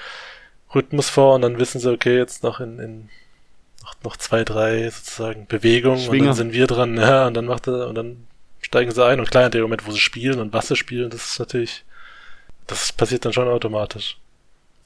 Rhythmus 0.76 1.10
vor 1.10 1.36
und 1.36 1.42
dann 1.44 1.58
wissen 1.58 1.80
sie, 1.80 1.90
okay, 1.90 2.18
jetzt 2.18 2.44
noch 2.44 2.60
in, 2.60 2.80
in 2.80 3.10
noch, 3.82 3.96
noch 4.04 4.18
zwei, 4.18 4.44
drei 4.44 4.90
sozusagen 4.90 5.48
Bewegungen 5.48 6.00
Schwinger. 6.00 6.22
und 6.22 6.28
dann 6.28 6.36
sind 6.36 6.54
wir 6.54 6.68
dran, 6.68 6.98
ja, 6.98 7.28
und 7.28 7.34
dann 7.36 7.46
macht 7.46 7.68
er, 7.68 7.88
und 7.88 7.96
dann 7.96 8.28
steigen 8.62 8.92
sie 8.92 9.06
ein 9.06 9.20
und 9.22 9.32
klar 9.32 9.46
in 9.46 9.52
dem 9.52 9.62
Moment, 9.62 9.88
wo 9.88 9.92
sie 9.92 10.00
spielen 10.00 10.40
und 10.42 10.52
was 10.52 10.68
sie 10.68 10.76
spielen, 10.76 11.10
das 11.10 11.32
ist 11.32 11.40
natürlich 11.40 11.86
das 12.68 12.92
passiert 12.94 13.26
dann 13.26 13.34
schon 13.34 13.48
automatisch. 13.48 14.18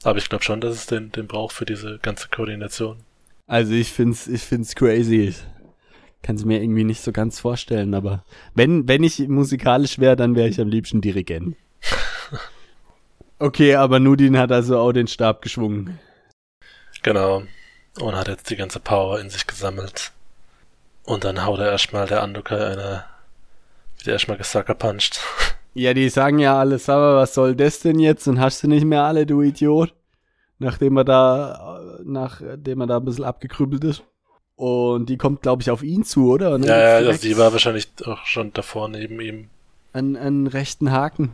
Aber 0.04 0.18
ich 0.18 0.28
glaube 0.28 0.44
schon, 0.44 0.60
dass 0.60 0.74
es 0.74 0.86
den, 0.86 1.10
den 1.12 1.26
braucht 1.26 1.54
für 1.54 1.64
diese 1.64 1.98
ganze 1.98 2.28
Koordination. 2.28 2.98
Also 3.46 3.72
ich 3.72 3.90
find's, 3.92 4.26
ich 4.26 4.42
find's 4.42 4.74
crazy. 4.74 5.34
Kann 6.22 6.36
es 6.36 6.44
mir 6.44 6.60
irgendwie 6.60 6.84
nicht 6.84 7.02
so 7.02 7.12
ganz 7.12 7.40
vorstellen, 7.40 7.94
aber 7.94 8.24
wenn, 8.54 8.88
wenn 8.88 9.02
ich 9.02 9.18
musikalisch 9.28 9.98
wäre, 9.98 10.16
dann 10.16 10.34
wäre 10.34 10.48
ich 10.48 10.60
am 10.60 10.68
liebsten 10.68 11.00
Dirigent. 11.00 11.56
okay, 13.38 13.74
aber 13.76 14.00
Nudin 14.00 14.36
hat 14.36 14.52
also 14.52 14.78
auch 14.78 14.92
den 14.92 15.06
Stab 15.06 15.42
geschwungen. 15.42 15.98
Genau. 17.02 17.44
Und 18.00 18.16
hat 18.16 18.28
jetzt 18.28 18.50
die 18.50 18.56
ganze 18.56 18.80
Power 18.80 19.20
in 19.20 19.30
sich 19.30 19.46
gesammelt. 19.46 20.12
Und 21.04 21.24
dann 21.24 21.44
haut 21.44 21.60
er 21.60 21.70
erstmal 21.70 22.06
der 22.06 22.22
Andukai 22.22 22.72
eine, 22.72 23.04
wird 23.96 24.08
erstmal 24.08 24.36
gesackerpuncht. 24.36 25.20
Ja, 25.74 25.94
die 25.94 26.08
sagen 26.08 26.38
ja 26.38 26.58
alles, 26.58 26.88
aber 26.88 27.16
was 27.16 27.34
soll 27.34 27.54
das 27.54 27.80
denn 27.80 27.98
jetzt? 27.98 28.26
Und 28.26 28.40
hast 28.40 28.62
du 28.62 28.68
nicht 28.68 28.84
mehr 28.84 29.02
alle, 29.02 29.26
du 29.26 29.42
Idiot? 29.42 29.94
Nachdem 30.58 30.96
er 30.96 31.04
da, 31.04 31.80
nachdem 32.04 32.80
er 32.80 32.86
da 32.86 32.96
ein 32.96 33.04
bisschen 33.04 33.24
abgekrüppelt 33.24 33.84
ist. 33.84 34.02
Und 34.56 35.08
die 35.08 35.16
kommt, 35.16 35.42
glaube 35.42 35.62
ich, 35.62 35.70
auf 35.70 35.84
ihn 35.84 36.02
zu, 36.02 36.32
oder? 36.32 36.58
Ne? 36.58 36.66
Ja, 36.66 37.00
ja, 37.00 37.06
also 37.06 37.22
die 37.22 37.38
war 37.38 37.52
wahrscheinlich 37.52 37.88
auch 38.04 38.26
schon 38.26 38.52
davor 38.52 38.88
neben 38.88 39.20
ihm. 39.20 39.50
An, 39.92 40.16
an 40.16 40.48
rechten 40.48 40.90
Haken. 40.90 41.30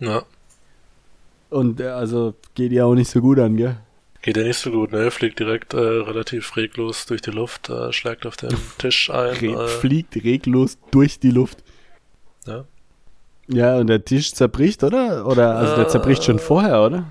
Ja. 0.00 0.24
Und 1.50 1.80
äh, 1.80 1.86
also 1.86 2.34
geht 2.54 2.72
ja 2.72 2.84
auch 2.84 2.94
nicht 2.94 3.10
so 3.10 3.20
gut 3.20 3.38
an, 3.38 3.56
gell? 3.56 3.76
Geht 4.22 4.36
ja 4.36 4.42
nicht 4.42 4.58
so 4.58 4.72
gut, 4.72 4.90
ne? 4.90 5.12
Fliegt 5.12 5.38
direkt 5.38 5.72
äh, 5.72 5.78
relativ 5.78 6.56
reglos 6.56 7.06
durch 7.06 7.22
die 7.22 7.30
Luft, 7.30 7.68
äh, 7.70 7.92
schlägt 7.92 8.26
auf 8.26 8.36
den 8.36 8.56
Tisch 8.78 9.08
ein. 9.08 9.36
Re 9.36 9.64
äh, 9.64 9.68
fliegt 9.68 10.16
reglos 10.16 10.78
durch 10.90 11.20
die 11.20 11.30
Luft. 11.30 11.62
Ja. 12.44 12.64
Ja, 13.48 13.76
und 13.76 13.86
der 13.86 14.04
Tisch 14.04 14.32
zerbricht, 14.32 14.82
oder? 14.82 15.26
Oder, 15.26 15.56
also 15.56 15.76
der 15.76 15.88
zerbricht 15.88 16.24
schon 16.24 16.38
vorher, 16.38 16.82
oder? 16.82 17.04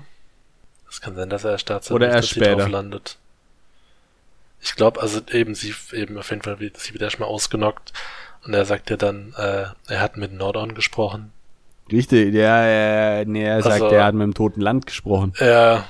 Es 0.90 1.00
kann 1.00 1.14
sein, 1.14 1.30
dass 1.30 1.44
er 1.44 1.52
erst 1.52 1.70
da 1.70 1.80
zerbricht, 1.80 2.08
oder 2.08 2.14
erst 2.14 2.30
später. 2.30 2.56
drauf 2.56 2.68
landet. 2.68 3.18
Ich 4.60 4.74
glaube, 4.74 5.00
also 5.00 5.20
eben 5.30 5.54
sie, 5.54 5.74
eben 5.92 6.18
auf 6.18 6.30
jeden 6.30 6.42
Fall, 6.42 6.56
sie 6.58 6.92
wird 6.92 7.02
erstmal 7.02 7.28
ausgenockt. 7.28 7.92
Und 8.44 8.54
er 8.54 8.64
sagt 8.64 8.90
ja 8.90 8.96
dann, 8.96 9.34
äh, 9.36 9.66
er 9.88 10.00
hat 10.00 10.16
mit 10.16 10.32
Nordon 10.32 10.74
gesprochen. 10.74 11.32
Richtig, 11.90 12.34
ja, 12.34 12.66
ja, 12.66 13.24
nee, 13.24 13.44
er 13.44 13.62
sagt, 13.62 13.82
also, 13.82 13.94
er 13.94 14.04
hat 14.04 14.14
mit 14.14 14.24
dem 14.24 14.34
toten 14.34 14.60
Land 14.60 14.86
gesprochen. 14.86 15.32
Ja, 15.38 15.84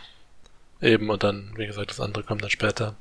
eben, 0.81 1.09
und 1.09 1.23
dann, 1.23 1.53
wie 1.57 1.67
gesagt, 1.67 1.91
das 1.91 2.01
andere 2.01 2.23
kommt 2.23 2.43
dann 2.43 2.51
später. 2.51 2.95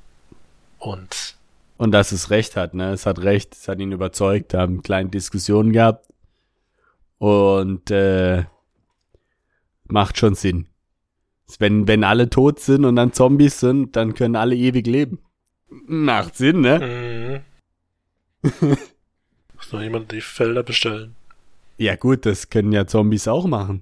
Und. 0.80 1.36
Und 1.78 1.92
dass 1.92 2.12
es 2.12 2.30
recht 2.30 2.56
hat, 2.56 2.74
ne? 2.74 2.92
Es 2.92 3.06
hat 3.06 3.20
recht, 3.20 3.54
es 3.54 3.68
hat 3.68 3.80
ihn 3.80 3.92
überzeugt, 3.92 4.54
haben 4.54 4.82
kleine 4.82 5.10
Diskussionen 5.10 5.74
gehabt. 5.74 6.06
Und 7.26 7.90
äh, 7.90 8.44
macht 9.86 10.20
schon 10.20 10.36
Sinn. 10.36 10.68
Wenn, 11.58 11.88
wenn 11.88 12.04
alle 12.04 12.30
tot 12.30 12.60
sind 12.60 12.86
und 12.86 12.96
dann 12.98 13.14
Zombies 13.14 13.60
sind, 13.60 13.96
dann 13.96 14.14
können 14.14 14.36
alle 14.36 14.56
ewig 14.56 14.86
leben. 14.86 15.18
Macht 15.88 16.36
Sinn, 16.36 16.62
ne? 16.62 17.44
Mhm. 18.44 18.52
Muss 19.56 19.72
noch 19.72 19.82
jemand 19.82 20.12
die 20.12 20.22
Felder 20.22 20.62
bestellen. 20.62 21.16
Ja 21.80 21.96
gut, 21.96 22.28
das 22.28 22.52
können 22.52 22.72
ja 22.72 22.86
Zombies 22.86 23.28
auch 23.28 23.48
machen. 23.48 23.82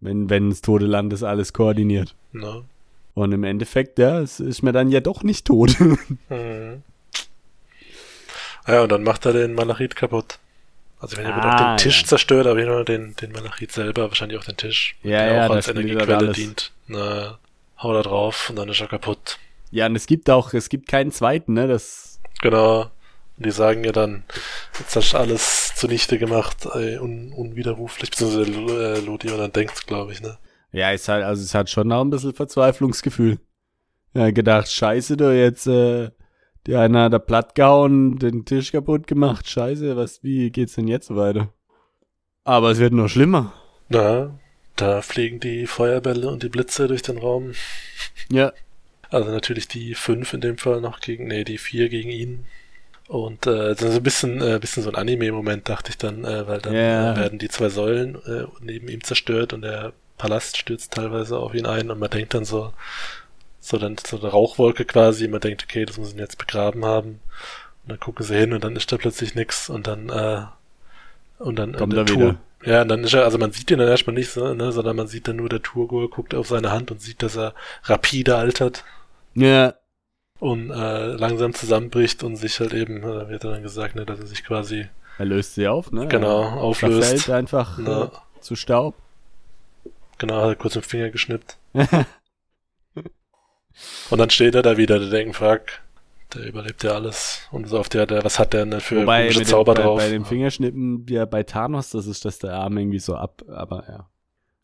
Wenn, 0.00 0.30
wenn 0.30 0.48
das 0.48 0.62
tote 0.62 0.86
Land 0.86 1.12
das 1.12 1.22
alles 1.22 1.52
koordiniert. 1.52 2.16
No. 2.32 2.64
Und 3.12 3.32
im 3.32 3.44
Endeffekt, 3.44 3.98
ja, 3.98 4.18
es 4.20 4.40
ist 4.40 4.62
mir 4.62 4.72
dann 4.72 4.90
ja 4.90 5.00
doch 5.00 5.22
nicht 5.22 5.46
tot. 5.46 5.78
mhm. 6.30 6.82
Ja, 8.66 8.82
und 8.82 8.90
dann 8.90 9.02
macht 9.02 9.26
er 9.26 9.34
den 9.34 9.52
Malachit 9.52 9.94
kaputt. 9.94 10.38
Also 10.98 11.16
wenn 11.18 11.26
ah, 11.26 11.72
auch 11.72 11.76
den 11.76 11.76
Tisch 11.76 12.02
ja. 12.02 12.06
zerstört, 12.06 12.46
aber 12.46 12.62
nur 12.62 12.84
den, 12.84 13.14
den 13.16 13.32
Malachit 13.32 13.72
selber, 13.72 14.08
wahrscheinlich 14.08 14.38
auch 14.38 14.44
den 14.44 14.56
Tisch, 14.56 14.96
ja, 15.02 15.24
der 15.24 15.34
ja, 15.34 15.46
auch 15.46 15.50
als 15.50 15.68
Energiequelle 15.68 16.32
dient. 16.32 16.72
Na, 16.86 17.38
hau 17.78 17.92
da 17.92 18.02
drauf 18.02 18.50
und 18.50 18.56
dann 18.56 18.68
ist 18.68 18.80
er 18.80 18.88
kaputt. 18.88 19.38
Ja, 19.70 19.86
und 19.86 19.96
es 19.96 20.06
gibt 20.06 20.30
auch, 20.30 20.54
es 20.54 20.68
gibt 20.68 20.88
keinen 20.88 21.12
zweiten, 21.12 21.52
ne? 21.52 21.68
Das 21.68 22.18
genau. 22.40 22.90
Und 23.36 23.44
die 23.44 23.50
sagen 23.50 23.84
ja 23.84 23.92
dann, 23.92 24.24
jetzt 24.78 24.96
hast 24.96 25.12
du 25.12 25.18
alles 25.18 25.74
zunichte 25.74 26.18
gemacht, 26.18 26.66
ey, 26.72 26.98
un, 26.98 27.32
unwiderruflich, 27.32 28.10
beziehungsweise 28.10 28.50
äh, 28.50 29.00
Ludi 29.00 29.30
und 29.30 29.38
dann 29.38 29.52
denkt, 29.52 29.86
glaube 29.86 30.12
ich, 30.12 30.22
ne? 30.22 30.38
Ja, 30.72 30.92
es 30.92 31.08
hat, 31.08 31.22
also 31.22 31.42
es 31.42 31.54
hat 31.54 31.68
schon 31.68 31.92
auch 31.92 32.00
ein 32.00 32.10
bisschen 32.10 32.34
Verzweiflungsgefühl. 32.34 33.38
Ja, 34.14 34.30
gedacht, 34.30 34.72
scheiße, 34.72 35.18
du 35.18 35.36
jetzt, 35.36 35.66
äh, 35.66 36.10
die 36.66 36.76
eine 36.76 37.02
hat 37.02 37.12
da 37.12 37.18
platt 37.18 37.54
gehauen, 37.54 38.18
den 38.18 38.44
Tisch 38.44 38.72
kaputt 38.72 39.06
gemacht. 39.06 39.48
Scheiße, 39.48 39.96
was, 39.96 40.22
wie 40.22 40.50
geht's 40.50 40.74
denn 40.74 40.88
jetzt 40.88 41.14
weiter? 41.14 41.52
Aber 42.44 42.70
es 42.70 42.78
wird 42.78 42.92
noch 42.92 43.08
schlimmer. 43.08 43.52
Na, 43.88 44.38
da 44.76 45.02
fliegen 45.02 45.40
die 45.40 45.66
Feuerbälle 45.66 46.28
und 46.28 46.42
die 46.42 46.48
Blitze 46.48 46.88
durch 46.88 47.02
den 47.02 47.18
Raum. 47.18 47.52
Ja. 48.30 48.52
Also 49.10 49.30
natürlich 49.30 49.68
die 49.68 49.94
fünf 49.94 50.32
in 50.32 50.40
dem 50.40 50.58
Fall 50.58 50.80
noch 50.80 51.00
gegen, 51.00 51.28
nee, 51.28 51.44
die 51.44 51.58
vier 51.58 51.88
gegen 51.88 52.10
ihn. 52.10 52.46
Und 53.08 53.46
äh, 53.46 53.74
so 53.74 53.86
ein 53.86 54.02
bisschen, 54.02 54.40
äh, 54.40 54.58
bisschen 54.60 54.82
so 54.82 54.90
ein 54.90 54.96
Anime-Moment, 54.96 55.68
dachte 55.68 55.90
ich 55.90 55.98
dann, 55.98 56.24
äh, 56.24 56.46
weil 56.48 56.60
dann 56.60 56.74
yeah. 56.74 57.12
äh, 57.12 57.16
werden 57.16 57.38
die 57.38 57.48
zwei 57.48 57.68
Säulen 57.68 58.16
äh, 58.26 58.46
neben 58.60 58.88
ihm 58.88 59.04
zerstört 59.04 59.52
und 59.52 59.62
der 59.62 59.92
Palast 60.18 60.56
stürzt 60.56 60.92
teilweise 60.92 61.38
auf 61.38 61.54
ihn 61.54 61.66
ein 61.66 61.90
und 61.90 62.00
man 62.00 62.10
denkt 62.10 62.34
dann 62.34 62.44
so, 62.44 62.72
so 63.66 63.78
dann 63.78 63.96
so 63.98 64.18
eine 64.18 64.28
Rauchwolke 64.28 64.84
quasi, 64.84 65.26
man 65.26 65.40
denkt, 65.40 65.64
okay, 65.64 65.84
das 65.84 65.98
muss 65.98 66.12
ihn 66.12 66.18
jetzt 66.18 66.38
begraben 66.38 66.84
haben. 66.84 67.20
Und 67.82 67.90
dann 67.90 68.00
gucken 68.00 68.24
sie 68.24 68.36
hin 68.36 68.52
und 68.52 68.62
dann 68.62 68.76
ist 68.76 68.92
da 68.92 68.96
plötzlich 68.96 69.34
nix 69.34 69.68
und 69.68 69.88
dann, 69.88 70.08
äh, 70.08 70.42
und 71.38 71.58
dann 71.58 71.74
kommt 71.74 71.94
er 71.94 72.08
wieder. 72.08 72.36
Ja, 72.64 72.82
und 72.82 72.88
dann 72.88 73.04
ist 73.04 73.12
er, 73.12 73.24
also 73.24 73.38
man 73.38 73.52
sieht 73.52 73.70
ihn 73.70 73.78
dann 73.78 73.88
erstmal 73.88 74.14
nicht, 74.14 74.30
so, 74.30 74.54
ne, 74.54 74.72
sondern 74.72 74.96
man 74.96 75.08
sieht 75.08 75.28
dann 75.28 75.36
nur 75.36 75.48
der 75.48 75.62
Turgor 75.62 76.08
guckt 76.10 76.34
auf 76.34 76.46
seine 76.46 76.70
Hand 76.70 76.90
und 76.90 77.00
sieht, 77.00 77.22
dass 77.22 77.36
er 77.36 77.54
rapide 77.84 78.36
altert. 78.36 78.84
Ja. 79.34 79.74
Und 80.38 80.70
äh, 80.70 81.06
langsam 81.14 81.54
zusammenbricht 81.54 82.22
und 82.22 82.36
sich 82.36 82.60
halt 82.60 82.72
eben, 82.72 83.02
äh, 83.02 83.28
wird 83.28 83.44
dann 83.44 83.62
gesagt, 83.62 83.96
ne, 83.96 84.06
dass 84.06 84.20
er 84.20 84.26
sich 84.26 84.44
quasi. 84.44 84.88
Er 85.18 85.24
löst 85.24 85.54
sie 85.54 85.66
auf, 85.66 85.92
ne? 85.92 86.06
Genau, 86.08 86.42
auflöst. 86.42 87.08
Verfällt 87.08 87.30
einfach 87.30 87.78
ne. 87.78 88.10
äh, 88.12 88.40
zu 88.40 88.54
Staub. 88.54 88.94
Genau, 90.18 90.42
hat 90.42 90.48
er 90.48 90.54
kurz 90.56 90.74
den 90.74 90.82
Finger 90.82 91.10
geschnippt. 91.10 91.56
Und 94.10 94.18
dann 94.18 94.30
steht 94.30 94.54
er 94.54 94.62
da 94.62 94.76
wieder, 94.76 94.98
der 94.98 95.10
denkt, 95.10 95.36
fuck, 95.36 95.62
der 96.34 96.46
überlebt 96.46 96.82
ja 96.82 96.92
alles. 96.92 97.42
Und 97.50 97.68
so 97.68 97.78
auf 97.78 97.88
der, 97.88 98.06
der 98.06 98.24
was 98.24 98.38
hat 98.38 98.52
der 98.52 98.64
denn 98.66 98.80
für 98.80 99.02
Wobei, 99.02 99.22
komische 99.28 99.44
Zauber 99.44 99.74
dem, 99.74 99.82
drauf? 99.84 99.98
Bei, 99.98 100.04
bei 100.04 100.10
dem 100.10 100.24
Fingerschnippen, 100.24 101.06
ja, 101.08 101.24
bei 101.24 101.42
Thanos, 101.42 101.90
das 101.90 102.06
ist, 102.06 102.24
dass 102.24 102.38
der 102.38 102.54
Arm 102.54 102.76
irgendwie 102.78 102.98
so 102.98 103.14
ab, 103.16 103.42
aber 103.48 103.84
ja. 103.88 104.08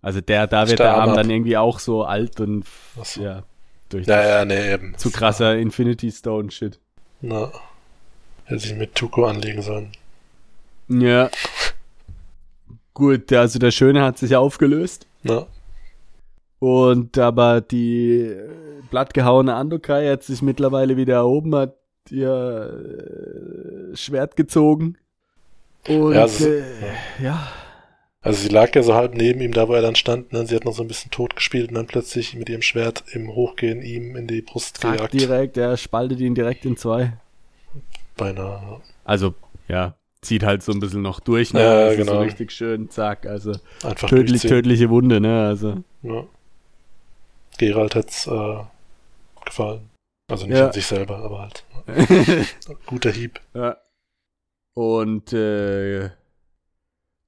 Also 0.00 0.20
der, 0.20 0.46
da 0.48 0.68
wird 0.68 0.80
Der 0.80 0.86
der 0.86 0.94
Arm 0.96 1.10
Arm 1.10 1.16
dann 1.16 1.30
irgendwie 1.30 1.56
auch 1.56 1.78
so 1.78 2.04
alt 2.04 2.40
und 2.40 2.64
so. 3.04 3.22
ja, 3.22 3.44
durch 3.88 4.06
Ja, 4.06 4.26
ja, 4.26 4.44
nee, 4.44 4.72
eben. 4.72 4.96
zu 4.98 5.10
krasser 5.12 5.56
Infinity 5.56 6.10
Stone 6.10 6.50
Shit. 6.50 6.80
Na, 7.20 7.52
hätte 8.44 8.60
sich 8.60 8.74
mit 8.74 8.94
Tuko 8.96 9.26
anlegen 9.26 9.62
sollen. 9.62 9.92
Ja. 10.88 11.30
Gut, 12.94 13.32
also 13.32 13.58
der 13.58 13.70
Schöne 13.70 14.02
hat 14.02 14.18
sich 14.18 14.34
aufgelöst. 14.36 15.06
Na, 15.22 15.46
Und 16.62 17.18
aber 17.18 17.60
die 17.60 18.20
äh, 18.20 18.48
blattgehauene 18.88 19.52
Andokai 19.52 20.08
hat 20.08 20.22
sich 20.22 20.42
mittlerweile 20.42 20.96
wieder 20.96 21.14
erhoben, 21.16 21.56
hat 21.56 21.74
ihr 22.08 23.90
äh, 23.92 23.96
Schwert 23.96 24.36
gezogen. 24.36 24.96
Und 25.88 26.12
Ja, 26.14 26.24
ist- 26.26 26.40
äh, 26.40 26.62
ja. 27.20 27.48
also 28.20 28.40
sie 28.40 28.48
lag 28.48 28.72
ja 28.76 28.84
so 28.84 28.94
halb 28.94 29.16
neben 29.16 29.40
ihm, 29.40 29.50
da 29.52 29.66
wo 29.66 29.72
er 29.74 29.82
dann 29.82 29.96
stand, 29.96 30.32
ne? 30.32 30.38
und 30.38 30.46
sie 30.46 30.54
hat 30.54 30.64
noch 30.64 30.72
so 30.74 30.82
ein 30.82 30.86
bisschen 30.88 31.10
tot 31.10 31.34
gespielt 31.34 31.70
und 31.70 31.74
dann 31.74 31.88
plötzlich 31.88 32.36
mit 32.36 32.48
ihrem 32.48 32.62
Schwert 32.62 33.02
im 33.10 33.34
Hochgehen 33.34 33.82
ihm 33.82 34.14
in 34.14 34.28
die 34.28 34.42
Brust 34.42 34.76
zack, 34.76 34.92
gejagt. 34.98 35.12
direkt, 35.14 35.56
er 35.56 35.76
spaltet 35.76 36.20
ihn 36.20 36.36
direkt 36.36 36.64
in 36.64 36.76
zwei. 36.76 37.14
Beinahe. 38.16 38.80
Also, 39.04 39.34
ja, 39.66 39.96
zieht 40.20 40.44
halt 40.44 40.62
so 40.62 40.70
ein 40.70 40.78
bisschen 40.78 41.02
noch 41.02 41.18
durch, 41.18 41.52
ne? 41.54 41.60
Ja, 41.62 41.72
Also 41.86 41.96
genau. 41.98 42.12
So 42.12 42.18
richtig 42.20 42.52
schön, 42.52 42.88
zack, 42.88 43.26
also 43.26 43.50
Einfach 43.82 44.08
tödlich, 44.08 44.42
tödliche 44.42 44.90
Wunde, 44.90 45.20
ne? 45.20 45.46
Also, 45.46 45.82
Ja. 46.02 46.22
Gerald 47.58 47.94
hätt's 47.94 48.26
äh, 48.26 48.58
gefallen. 49.44 49.90
Also 50.28 50.46
nicht 50.46 50.56
Ja. 50.58 50.66
an 50.66 50.72
sich 50.72 50.86
selber, 50.86 51.18
aber 51.18 51.40
halt. 51.40 51.64
Guter 52.86 53.10
Hieb. 53.10 53.40
ja. 53.54 53.76
Und 54.74 55.32
äh, 55.34 56.08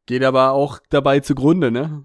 geht 0.07 0.25
aber 0.25 0.53
auch 0.53 0.79
dabei 0.89 1.21
zugrunde, 1.21 1.71
ne? 1.71 2.03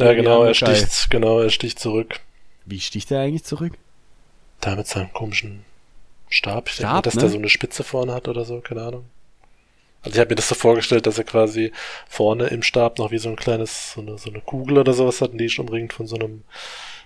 Ja, 0.00 0.10
wie 0.10 0.16
genau, 0.16 0.42
er 0.42 0.54
sticht, 0.54 1.08
genau, 1.10 1.38
er 1.38 1.50
sticht 1.50 1.78
zurück. 1.78 2.18
Wie 2.64 2.80
sticht 2.80 3.12
er 3.12 3.20
eigentlich 3.20 3.44
zurück? 3.44 3.74
Da 4.60 4.74
mit 4.74 4.88
seinem 4.88 5.12
komischen 5.12 5.64
Stab. 6.28 6.68
Ich 6.68 6.76
denke 6.78 6.88
Stab, 6.88 6.94
mal, 6.94 7.02
dass 7.02 7.14
ne? 7.14 7.20
der 7.20 7.30
so 7.30 7.38
eine 7.38 7.48
Spitze 7.48 7.84
vorne 7.84 8.12
hat 8.12 8.26
oder 8.26 8.44
so, 8.44 8.60
keine 8.60 8.82
Ahnung. 8.82 9.04
Also 10.02 10.16
ich 10.16 10.20
habe 10.20 10.30
mir 10.30 10.34
das 10.36 10.48
so 10.48 10.54
vorgestellt, 10.56 11.06
dass 11.06 11.18
er 11.18 11.24
quasi 11.24 11.72
vorne 12.08 12.46
im 12.48 12.62
Stab 12.62 12.98
noch 12.98 13.10
wie 13.12 13.18
so 13.18 13.28
ein 13.28 13.36
kleines, 13.36 13.92
so 13.92 14.00
eine, 14.00 14.18
so 14.18 14.30
eine 14.30 14.40
Kugel 14.40 14.78
oder 14.78 14.92
sowas 14.94 15.20
hat 15.20 15.30
die 15.34 15.46
ist 15.46 15.58
umringt 15.58 15.92
von 15.92 16.06
so 16.06 16.16
einem, 16.16 16.42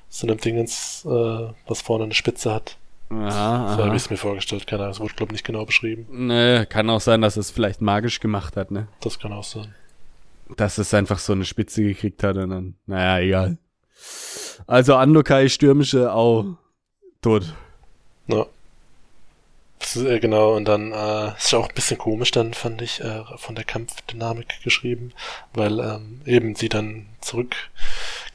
so 0.08 0.26
einem 0.26 0.38
Dingens, 0.38 1.04
äh, 1.04 1.48
was 1.66 1.82
vorne 1.82 2.04
eine 2.04 2.14
Spitze 2.14 2.52
hat. 2.52 2.76
Aha, 3.10 3.76
So 3.76 3.84
habe 3.84 3.96
ich 3.96 4.02
es 4.02 4.10
mir 4.10 4.16
vorgestellt, 4.18 4.66
keine 4.66 4.82
Ahnung, 4.82 4.92
es 4.92 5.00
wurde 5.00 5.14
glaube 5.14 5.30
ich 5.30 5.34
nicht 5.34 5.46
genau 5.46 5.64
beschrieben. 5.64 6.26
Ne, 6.26 6.66
kann 6.68 6.90
auch 6.90 7.00
sein, 7.00 7.22
dass 7.22 7.36
es 7.36 7.50
vielleicht 7.50 7.80
magisch 7.80 8.20
gemacht 8.20 8.56
hat, 8.56 8.70
ne? 8.70 8.88
Das 9.00 9.18
kann 9.18 9.32
auch 9.32 9.44
sein. 9.44 9.74
Dass 10.56 10.78
es 10.78 10.92
einfach 10.92 11.18
so 11.18 11.32
eine 11.32 11.44
Spitze 11.44 11.82
gekriegt 11.82 12.22
hat 12.22 12.36
und 12.36 12.50
dann, 12.50 12.74
naja, 12.86 13.24
egal. 13.24 13.58
Also 14.66 14.96
Andokai 14.96 15.48
stürmische 15.48 16.12
Au 16.12 16.56
tot. 17.22 17.54
Ja. 18.26 18.46
Ist, 19.80 19.96
äh, 19.96 20.18
genau, 20.18 20.54
und 20.56 20.66
dann 20.66 20.92
äh, 20.92 21.28
ist 21.36 21.54
auch 21.54 21.68
ein 21.68 21.74
bisschen 21.74 21.98
komisch, 21.98 22.30
dann 22.32 22.52
fand 22.52 22.82
ich 22.82 23.00
äh, 23.00 23.22
von 23.36 23.54
der 23.54 23.64
Kampfdynamik 23.64 24.62
geschrieben, 24.64 25.12
weil 25.54 25.78
ähm, 25.78 26.20
eben 26.26 26.54
sie 26.56 26.68
dann 26.68 27.06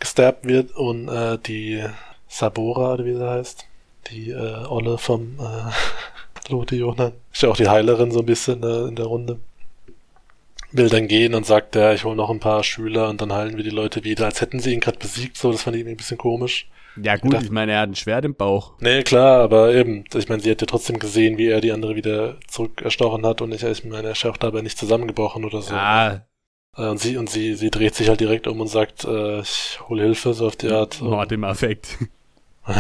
zurückgestabbt 0.08 0.46
wird 0.46 0.72
und 0.76 1.08
äh, 1.08 1.38
die 1.40 1.84
Sabora, 2.28 2.94
oder 2.94 3.06
wie 3.06 3.16
sie 3.16 3.28
heißt, 3.30 3.66
die 4.12 4.32
äh, 4.32 4.66
Olle 4.68 4.98
vom 4.98 5.38
äh, 5.40 6.52
Lote 6.52 6.76
Jonan, 6.76 7.14
ist 7.32 7.42
ja 7.44 7.50
auch 7.50 7.56
die 7.58 7.70
Heilerin 7.70 8.12
so 8.12 8.20
ein 8.20 8.26
bisschen 8.26 8.62
äh, 8.64 8.88
in 8.88 8.96
der 8.96 9.06
Runde, 9.06 9.40
will 10.72 10.90
dann 10.90 11.08
gehen 11.08 11.36
und 11.36 11.46
sagt, 11.46 11.76
ja, 11.76 11.94
ich 11.94 12.04
hole 12.04 12.16
noch 12.16 12.30
ein 12.30 12.40
paar 12.40 12.64
Schüler 12.64 13.10
und 13.10 13.22
dann 13.22 13.32
heilen 13.32 13.58
wir 13.58 13.64
die 13.64 13.70
Leute 13.70 14.04
wieder, 14.04 14.26
als 14.26 14.42
hätten 14.42 14.60
sie 14.60 14.74
ihn 14.74 14.80
gerade 14.80 14.98
besiegt, 15.00 15.38
so, 15.38 15.52
das 15.52 15.62
fand 15.64 15.76
ich 15.76 15.82
irgendwie 15.82 15.94
ein 15.96 15.98
bisschen 15.98 16.18
komisch. 16.18 16.68
Ja 17.02 17.16
gut, 17.16 17.32
gedacht- 17.32 17.46
ich 17.46 17.52
meine, 17.52 17.72
er 17.72 17.80
hat 17.82 17.90
ein 17.90 17.96
Schwert 17.96 18.26
im 18.26 18.36
Bauch. 18.36 18.74
Nee, 18.80 19.02
klar, 19.04 19.40
aber 19.42 19.74
eben, 19.74 20.04
ich 20.14 20.30
meine, 20.30 20.42
sie 20.44 20.52
hat 20.52 20.62
ja 20.62 20.68
trotzdem 20.68 21.00
gesehen, 21.00 21.38
wie 21.40 21.48
er 21.48 21.60
die 21.62 21.72
andere 21.72 21.96
wieder 21.96 22.36
zurückerstochen 22.48 23.26
hat 23.26 23.42
und 23.42 23.52
ich, 23.54 23.64
ich 23.64 23.84
meine, 23.86 24.08
er 24.10 24.12
ist 24.12 24.24
ja 24.24 24.30
auch 24.32 24.38
dabei 24.38 24.62
nicht 24.62 24.78
zusammengebrochen 24.78 25.44
oder 25.46 25.62
so. 25.62 25.74
Ah, 25.74 26.14
Äh, 26.14 26.20
Und 26.76 27.00
sie, 27.00 27.18
und 27.18 27.30
sie, 27.30 27.54
sie 27.54 27.70
dreht 27.70 27.94
sich 27.94 28.10
halt 28.10 28.20
direkt 28.20 28.48
um 28.48 28.60
und 28.60 28.68
sagt, 28.68 29.06
äh, 29.06 29.42
ich 29.42 29.80
hole 29.88 30.04
Hilfe, 30.04 30.34
so 30.34 30.48
auf 30.48 30.56
die 30.56 30.70
Art. 30.70 31.02
Mord 31.02 31.32
im 31.32 31.44
Affekt. 31.44 32.00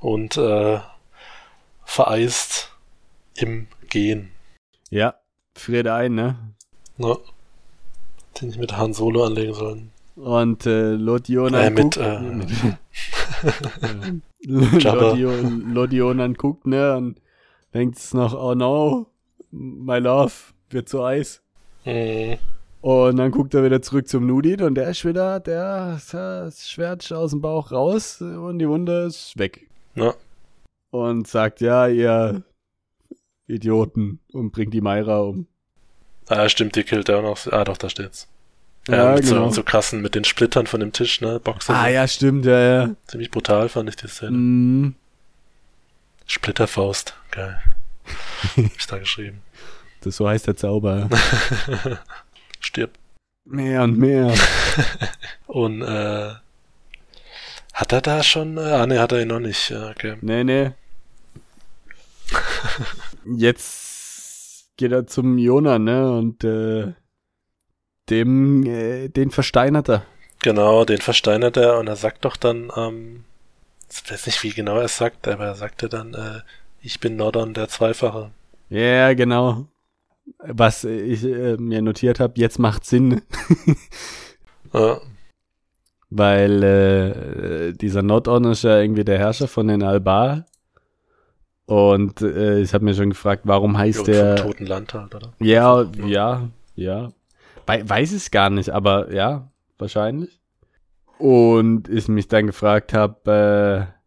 Und 0.00 0.36
äh, 0.36 0.80
vereist 1.84 2.72
im 3.36 3.68
Gehen. 3.88 4.32
Ja, 4.90 5.14
friert 5.54 5.86
ein, 5.86 6.14
ne? 6.14 6.36
Ne? 6.96 7.16
Den 8.40 8.50
ich 8.50 8.58
mit 8.58 8.76
Han 8.76 8.92
Solo 8.92 9.24
anlegen 9.24 9.54
sollen. 9.54 9.92
Und 10.16 10.66
äh, 10.66 10.92
Lodionan 10.92 11.60
Äh, 11.60 11.70
mit, 11.70 11.82
guckt, 11.82 11.96
äh, 11.96 12.20
mit. 12.20 12.50
Lodion, 14.84 15.72
Lodionan 15.72 16.34
guckt, 16.34 16.66
ne? 16.66 16.96
Und 16.96 17.20
denkt 17.72 17.98
es 17.98 18.12
noch, 18.12 18.34
oh 18.34 18.54
no, 18.54 19.06
my 19.50 19.98
love, 19.98 20.32
wird 20.68 20.88
zu 20.88 21.02
Eis. 21.02 21.42
Mhm. 21.84 22.38
Und 22.80 23.16
dann 23.16 23.30
guckt 23.30 23.52
er 23.54 23.62
wieder 23.62 23.82
zurück 23.82 24.08
zum 24.08 24.26
Nudin 24.26 24.62
und 24.62 24.74
der 24.74 24.88
ist 24.88 25.04
wieder, 25.04 25.38
der 25.40 26.00
das 26.10 26.68
Schwert 26.70 27.12
aus 27.12 27.32
dem 27.32 27.42
Bauch 27.42 27.72
raus 27.72 28.20
und 28.22 28.58
die 28.58 28.68
Wunde 28.68 29.04
ist 29.06 29.38
weg. 29.38 29.66
Ja. 29.94 30.14
Und 30.90 31.28
sagt, 31.28 31.60
ja, 31.60 31.86
ihr 31.88 32.42
Idioten 33.46 34.20
und 34.32 34.52
bringt 34.52 34.72
die 34.72 34.80
Mayra 34.80 35.18
um. 35.18 35.46
Ah, 36.28 36.48
stimmt, 36.48 36.74
die 36.76 36.84
killt 36.84 37.08
er 37.08 37.18
auch 37.18 37.22
noch. 37.22 37.52
Ah, 37.52 37.64
doch, 37.64 37.76
da 37.76 37.90
steht's. 37.90 38.28
Ja, 38.88 38.94
Ja, 38.96 39.14
genau. 39.16 39.48
so, 39.48 39.56
so 39.56 39.62
krassen, 39.62 40.00
mit 40.00 40.14
den 40.14 40.24
Splittern 40.24 40.66
von 40.66 40.80
dem 40.80 40.92
Tisch, 40.92 41.20
ne? 41.20 41.38
Boxer. 41.38 41.74
Ah 41.74 41.88
ja, 41.88 42.08
stimmt, 42.08 42.46
ja, 42.46 42.60
ja. 42.60 42.90
Ziemlich 43.06 43.30
brutal 43.30 43.68
fand 43.68 43.88
ich 43.90 43.96
die 43.96 44.08
Szene. 44.08 44.30
Mm, 44.36 44.94
Splitterfaust. 46.26 47.14
Geil. 47.30 47.60
Hab 48.56 48.76
ich 48.76 48.86
da 48.86 48.98
geschrieben. 48.98 49.42
das 50.00 50.16
so 50.16 50.26
heißt 50.28 50.46
der 50.46 50.56
Zauber. 50.56 51.10
Stirb. 52.60 52.90
mehr 53.44 53.82
und 53.82 53.98
mehr. 53.98 54.32
Und 55.46 55.82
äh, 55.82 56.30
hat 57.72 57.92
er 57.92 58.00
da 58.00 58.22
schon? 58.22 58.56
Äh, 58.56 58.60
ah, 58.60 58.86
ne, 58.86 59.00
hat 59.00 59.12
er 59.12 59.22
ihn 59.22 59.28
noch 59.28 59.40
nicht. 59.40 59.70
Ja, 59.70 59.90
okay. 59.90 60.16
Nee, 60.20 60.44
nee. 60.44 60.70
Jetzt 63.24 64.66
geht 64.76 64.92
er 64.92 65.06
zum 65.06 65.38
Jona, 65.38 65.78
ne? 65.78 66.12
Und 66.12 66.44
äh, 66.44 66.92
dem, 68.08 68.64
äh, 68.66 69.08
den 69.08 69.30
versteinert 69.30 69.88
er. 69.88 70.04
Genau, 70.42 70.84
den 70.84 71.00
versteinert 71.00 71.56
er 71.56 71.78
und 71.78 71.86
er 71.86 71.96
sagt 71.96 72.24
doch 72.24 72.36
dann, 72.36 72.70
ähm, 72.76 73.24
ich 73.90 74.10
weiß 74.10 74.26
nicht, 74.26 74.42
wie 74.42 74.50
genau 74.50 74.76
er 74.78 74.84
es 74.84 74.96
sagt, 74.96 75.28
aber 75.28 75.46
er 75.46 75.54
sagte 75.54 75.88
dann, 75.88 76.14
äh, 76.14 76.40
ich 76.80 77.00
bin 77.00 77.16
Nordon 77.16 77.54
der 77.54 77.68
Zweifache. 77.68 78.30
Ja, 78.68 79.12
genau. 79.14 79.66
Was 80.38 80.84
ich 80.84 81.24
äh, 81.24 81.56
mir 81.56 81.82
notiert 81.82 82.20
habe, 82.20 82.34
jetzt 82.36 82.58
macht 82.58 82.84
Sinn, 82.84 83.22
Ja, 84.72 85.00
weil 86.10 86.62
äh, 86.62 87.72
dieser 87.72 88.02
Nordon 88.02 88.44
ist 88.44 88.64
ja 88.64 88.78
irgendwie 88.80 89.04
der 89.04 89.18
Herrscher 89.18 89.48
von 89.48 89.68
den 89.68 89.82
Albar. 89.82 90.46
Und 91.66 92.20
äh, 92.20 92.60
ich 92.60 92.74
habe 92.74 92.84
mir 92.84 92.94
schon 92.94 93.10
gefragt, 93.10 93.42
warum 93.44 93.78
heißt 93.78 94.00
und 94.00 94.08
der. 94.08 94.36
Toten 94.36 94.66
Land 94.66 94.92
halt, 94.94 95.14
oder? 95.14 95.32
Ja, 95.38 95.84
ja, 96.04 96.48
ja. 96.74 97.12
Wei- 97.66 97.88
weiß 97.88 98.12
es 98.12 98.30
gar 98.32 98.50
nicht, 98.50 98.70
aber 98.70 99.12
ja, 99.12 99.48
wahrscheinlich. 99.78 100.40
Und 101.18 101.88
ich 101.88 102.08
mich 102.08 102.26
dann 102.26 102.46
gefragt 102.48 102.92
habe, 102.92 103.86
äh, 103.92 103.99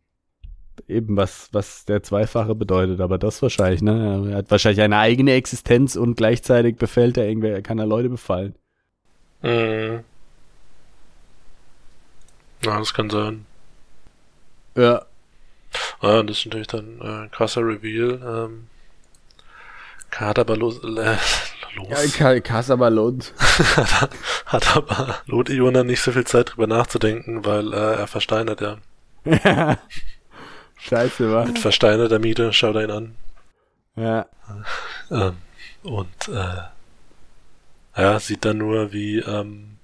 eben 0.88 1.18
was, 1.18 1.50
was 1.52 1.86
der 1.86 2.04
Zweifache 2.04 2.56
bedeutet, 2.56 3.00
aber 3.02 3.18
das 3.18 3.42
wahrscheinlich, 3.42 3.82
ne? 3.82 4.30
Er 4.32 4.38
hat 4.38 4.52
wahrscheinlich 4.52 4.82
eine 4.82 4.98
eigene 4.98 5.34
Existenz 5.34 5.96
und 5.96 6.16
gleichzeitig 6.16 6.78
befällt 6.78 7.18
er 7.18 7.28
irgendwer, 7.28 7.62
kann 7.62 7.80
er 7.80 7.86
Leute 7.86 8.10
befallen. 8.10 8.56
Mhm. 9.42 10.04
Ja, 12.64 12.80
das 12.80 12.94
kann 12.94 13.10
sein. 13.10 13.46
Ja. 14.76 15.06
Ja, 16.02 16.24
das 16.24 16.38
ist 16.38 16.46
natürlich 16.46 16.68
dann 16.68 17.00
äh, 17.02 17.24
ein 17.24 17.32
krasser 17.32 17.62
Reveal. 17.62 18.20
Ähm, 18.24 18.68
hat 20.20 20.40
aber 20.40 20.56
los, 20.58 20.80
äh, 20.84 21.18
los. 21.76 22.20
ja 22.20 22.40
Kasabalot. 22.40 23.34
hat 24.46 24.76
aber 24.76 25.22
Lot 25.26 25.50
Iona 25.50 25.84
nicht 25.84 26.02
so 26.02 26.12
viel 26.12 26.26
Zeit 26.26 26.54
drüber 26.54 26.68
nachzudenken, 26.68 27.46
weil 27.46 27.74
äh, 27.74 27.96
er 27.96 28.08
versteinert 28.08 28.62
ja. 28.62 28.78
Scheiße, 30.88 31.32
wa? 31.32 31.46
Mit 31.46 31.60
versteinerter 31.60 32.20
Miete 32.20 32.52
schaut 32.54 32.76
ihn 32.76 32.92
an. 32.92 33.16
Ja. 33.96 34.26
Ähm, 35.12 35.38
und 35.84 36.28
äh, 36.30 38.02
ja, 38.02 38.20
sieht 38.20 38.44
dann 38.46 38.58
nur, 38.58 38.92
wie 38.92 39.20
ähm, 39.20 39.78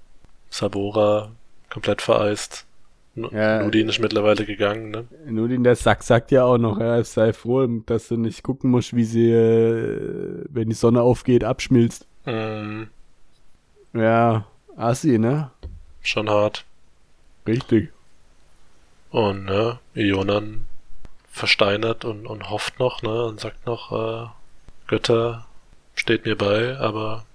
Sabora 0.50 1.32
komplett 1.70 2.02
vereist. 2.02 2.66
N- 3.16 3.30
Ja. 3.32 3.62
Nudin 3.64 3.88
ist 3.90 4.00
mittlerweile 4.00 4.46
gegangen, 4.46 4.92
ne? 4.92 5.06
Nudin, 5.26 5.64
der 5.64 5.76
Sack 5.76 6.04
sagt 6.04 6.32
ja 6.32 6.44
auch 6.44 6.58
noch, 6.58 6.80
ja, 6.80 7.04
sei 7.04 7.34
froh, 7.34 7.66
dass 7.86 8.08
du 8.08 8.18
nicht 8.18 8.44
gucken 8.44 8.72
musst, 8.72 8.96
wie 8.96 9.04
sie, 9.04 9.32
äh, 9.32 10.44
wenn 10.50 10.70
die 10.70 10.76
Sonne 10.76 11.02
aufgeht, 11.02 11.44
abschmilzt. 11.44 12.08
Mm, 12.26 12.84
Ja, 13.94 14.46
Assi, 14.76 15.18
ne? 15.20 15.52
schon 16.02 16.30
hart. 16.30 16.66
Richtig. 17.48 17.92
Und 19.12 19.46
ne, 19.46 19.80
Ionan 19.96 20.66
versteinert 21.32 22.06
und, 22.06 22.26
und 22.26 22.50
hofft 22.50 22.80
noch, 22.80 23.02
ne, 23.02 23.26
und 23.26 23.40
sagt 23.40 23.66
noch, 23.66 23.92
äh, 23.92 24.28
Götter 24.88 25.46
steht 25.96 26.26
mir 26.26 26.36
bei, 26.36 26.78
aber 26.78 27.26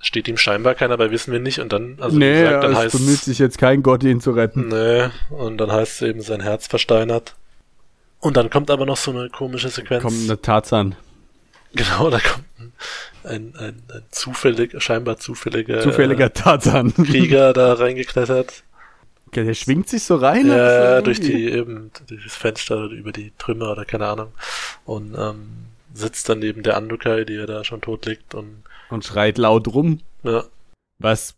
steht 0.00 0.28
ihm 0.28 0.36
scheinbar 0.36 0.74
keiner 0.74 0.96
bei, 0.96 1.10
wissen 1.10 1.32
wir 1.32 1.40
nicht. 1.40 1.58
Und 1.58 1.72
dann, 1.72 1.96
also 2.00 2.16
nee, 2.16 2.42
gesagt, 2.42 2.64
dann 2.64 2.72
es 2.72 2.78
heißt 2.78 2.98
bemüht 2.98 3.20
sich 3.20 3.38
jetzt 3.38 3.58
kein 3.58 3.82
Gott, 3.82 4.02
ihn 4.04 4.20
zu 4.20 4.30
retten. 4.30 4.68
Nee, 4.68 5.08
und 5.30 5.58
dann 5.58 5.70
heißt 5.72 6.02
es 6.02 6.08
eben, 6.08 6.20
sein 6.20 6.40
Herz 6.40 6.66
versteinert. 6.66 7.34
Und 8.20 8.36
dann 8.36 8.50
kommt 8.50 8.70
aber 8.70 8.86
noch 8.86 8.96
so 8.96 9.10
eine 9.10 9.28
komische 9.28 9.68
Sequenz. 9.68 10.02
Kommt 10.02 10.24
eine 10.24 10.40
Tarzan. 10.40 10.96
Genau, 11.74 12.10
da 12.10 12.18
kommt 12.18 12.46
ein, 12.58 12.72
ein, 13.24 13.54
ein, 13.56 13.82
ein 13.92 14.02
zufällig, 14.10 14.82
scheinbar 14.82 15.18
zufälliger, 15.18 15.80
Zufälliger 15.82 16.32
Tarzan. 16.32 16.94
Krieger 16.94 17.52
da 17.52 17.74
reingeklettert. 17.74 18.64
Okay, 19.28 19.44
der 19.44 19.52
schwingt 19.54 19.88
sich 19.90 20.04
so 20.04 20.16
rein. 20.16 20.46
Ja, 20.48 21.02
durch 21.02 21.20
die 21.20 21.50
eben 21.50 21.90
durch 22.06 22.24
das 22.24 22.34
Fenster 22.34 22.84
oder 22.86 22.94
über 22.94 23.12
die 23.12 23.32
Trümmer 23.36 23.70
oder 23.72 23.84
keine 23.84 24.06
Ahnung. 24.06 24.32
Und 24.86 25.14
ähm, 25.18 25.48
sitzt 25.92 26.28
dann 26.30 26.38
neben 26.38 26.62
der 26.62 26.78
Andukai, 26.78 27.24
die 27.24 27.34
ja 27.34 27.44
da 27.44 27.62
schon 27.62 27.82
tot 27.82 28.06
liegt 28.06 28.34
und 28.34 28.62
Und 28.88 29.04
schreit 29.04 29.36
laut 29.36 29.68
rum, 29.68 30.00
ja, 30.22 30.44
was 30.98 31.34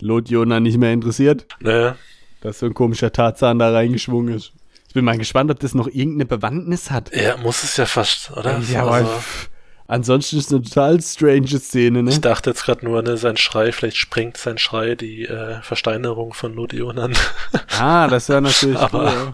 Lotjona 0.00 0.58
nicht 0.58 0.78
mehr 0.78 0.92
interessiert, 0.92 1.46
naja, 1.60 1.94
dass 2.40 2.58
so 2.58 2.66
ein 2.66 2.74
komischer 2.74 3.12
Tarzan 3.12 3.60
da 3.60 3.70
reingeschwungen 3.70 4.34
ist. 4.34 4.52
Ich 4.88 4.94
bin 4.94 5.04
mal 5.04 5.16
gespannt, 5.16 5.50
ob 5.52 5.60
das 5.60 5.74
noch 5.74 5.86
irgendeine 5.86 6.26
Bewandtnis 6.26 6.90
hat. 6.90 7.14
ja, 7.14 7.36
muss 7.36 7.62
es 7.62 7.76
ja 7.76 7.86
fast, 7.86 8.32
oder? 8.32 8.58
Ja, 8.70 8.82
aber 8.82 8.92
Also, 8.92 9.10
pff, 9.12 9.50
ansonsten 9.86 10.38
ist 10.38 10.46
es 10.46 10.52
eine 10.52 10.62
total 10.62 11.00
strange 11.02 11.48
Szene, 11.58 12.02
ne? 12.02 12.10
ich 12.10 12.20
dachte 12.20 12.50
jetzt 12.50 12.64
gerade 12.64 12.84
nur, 12.84 13.02
ne, 13.02 13.16
sein 13.16 13.36
Schrei, 13.36 13.72
vielleicht 13.72 13.96
sprengt 13.96 14.36
sein 14.36 14.58
Schrei 14.58 14.94
die 14.94 15.24
äh, 15.26 15.60
Versteinerung 15.62 16.32
von 16.34 16.54
Lodion 16.54 16.98
an. 16.98 17.12
Ah, 17.78 18.06
das 18.08 18.28
wäre 18.28 18.42
natürlich 18.42 18.78
Aber- 18.78 19.04
cool, 19.12 19.32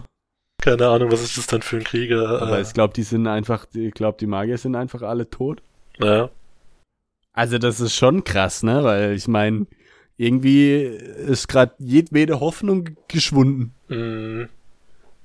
keine 0.61 0.87
Ahnung, 0.87 1.11
was 1.11 1.21
ist 1.21 1.37
das 1.37 1.47
dann 1.47 1.61
für 1.61 1.77
ein 1.77 1.83
Krieger? 1.83 2.41
Aber 2.41 2.57
äh, 2.57 2.61
ich 2.61 2.73
glaube, 2.73 2.93
die 2.93 3.03
sind 3.03 3.27
einfach, 3.27 3.65
ich 3.73 3.93
glaube, 3.93 4.17
die 4.19 4.25
Magier 4.27 4.57
sind 4.57 4.75
einfach 4.75 5.01
alle 5.03 5.29
tot. 5.29 5.61
ja, 5.99 6.29
Also 7.33 7.57
das 7.59 7.79
ist 7.79 7.95
schon 7.95 8.23
krass, 8.23 8.63
ne? 8.63 8.83
Weil 8.83 9.13
ich 9.13 9.27
meine, 9.27 9.67
irgendwie 10.17 10.73
ist 10.73 11.47
gerade 11.47 11.73
jedwede 11.79 12.39
Hoffnung 12.41 12.89
geschwunden. 13.07 13.73
mm, 13.87 14.49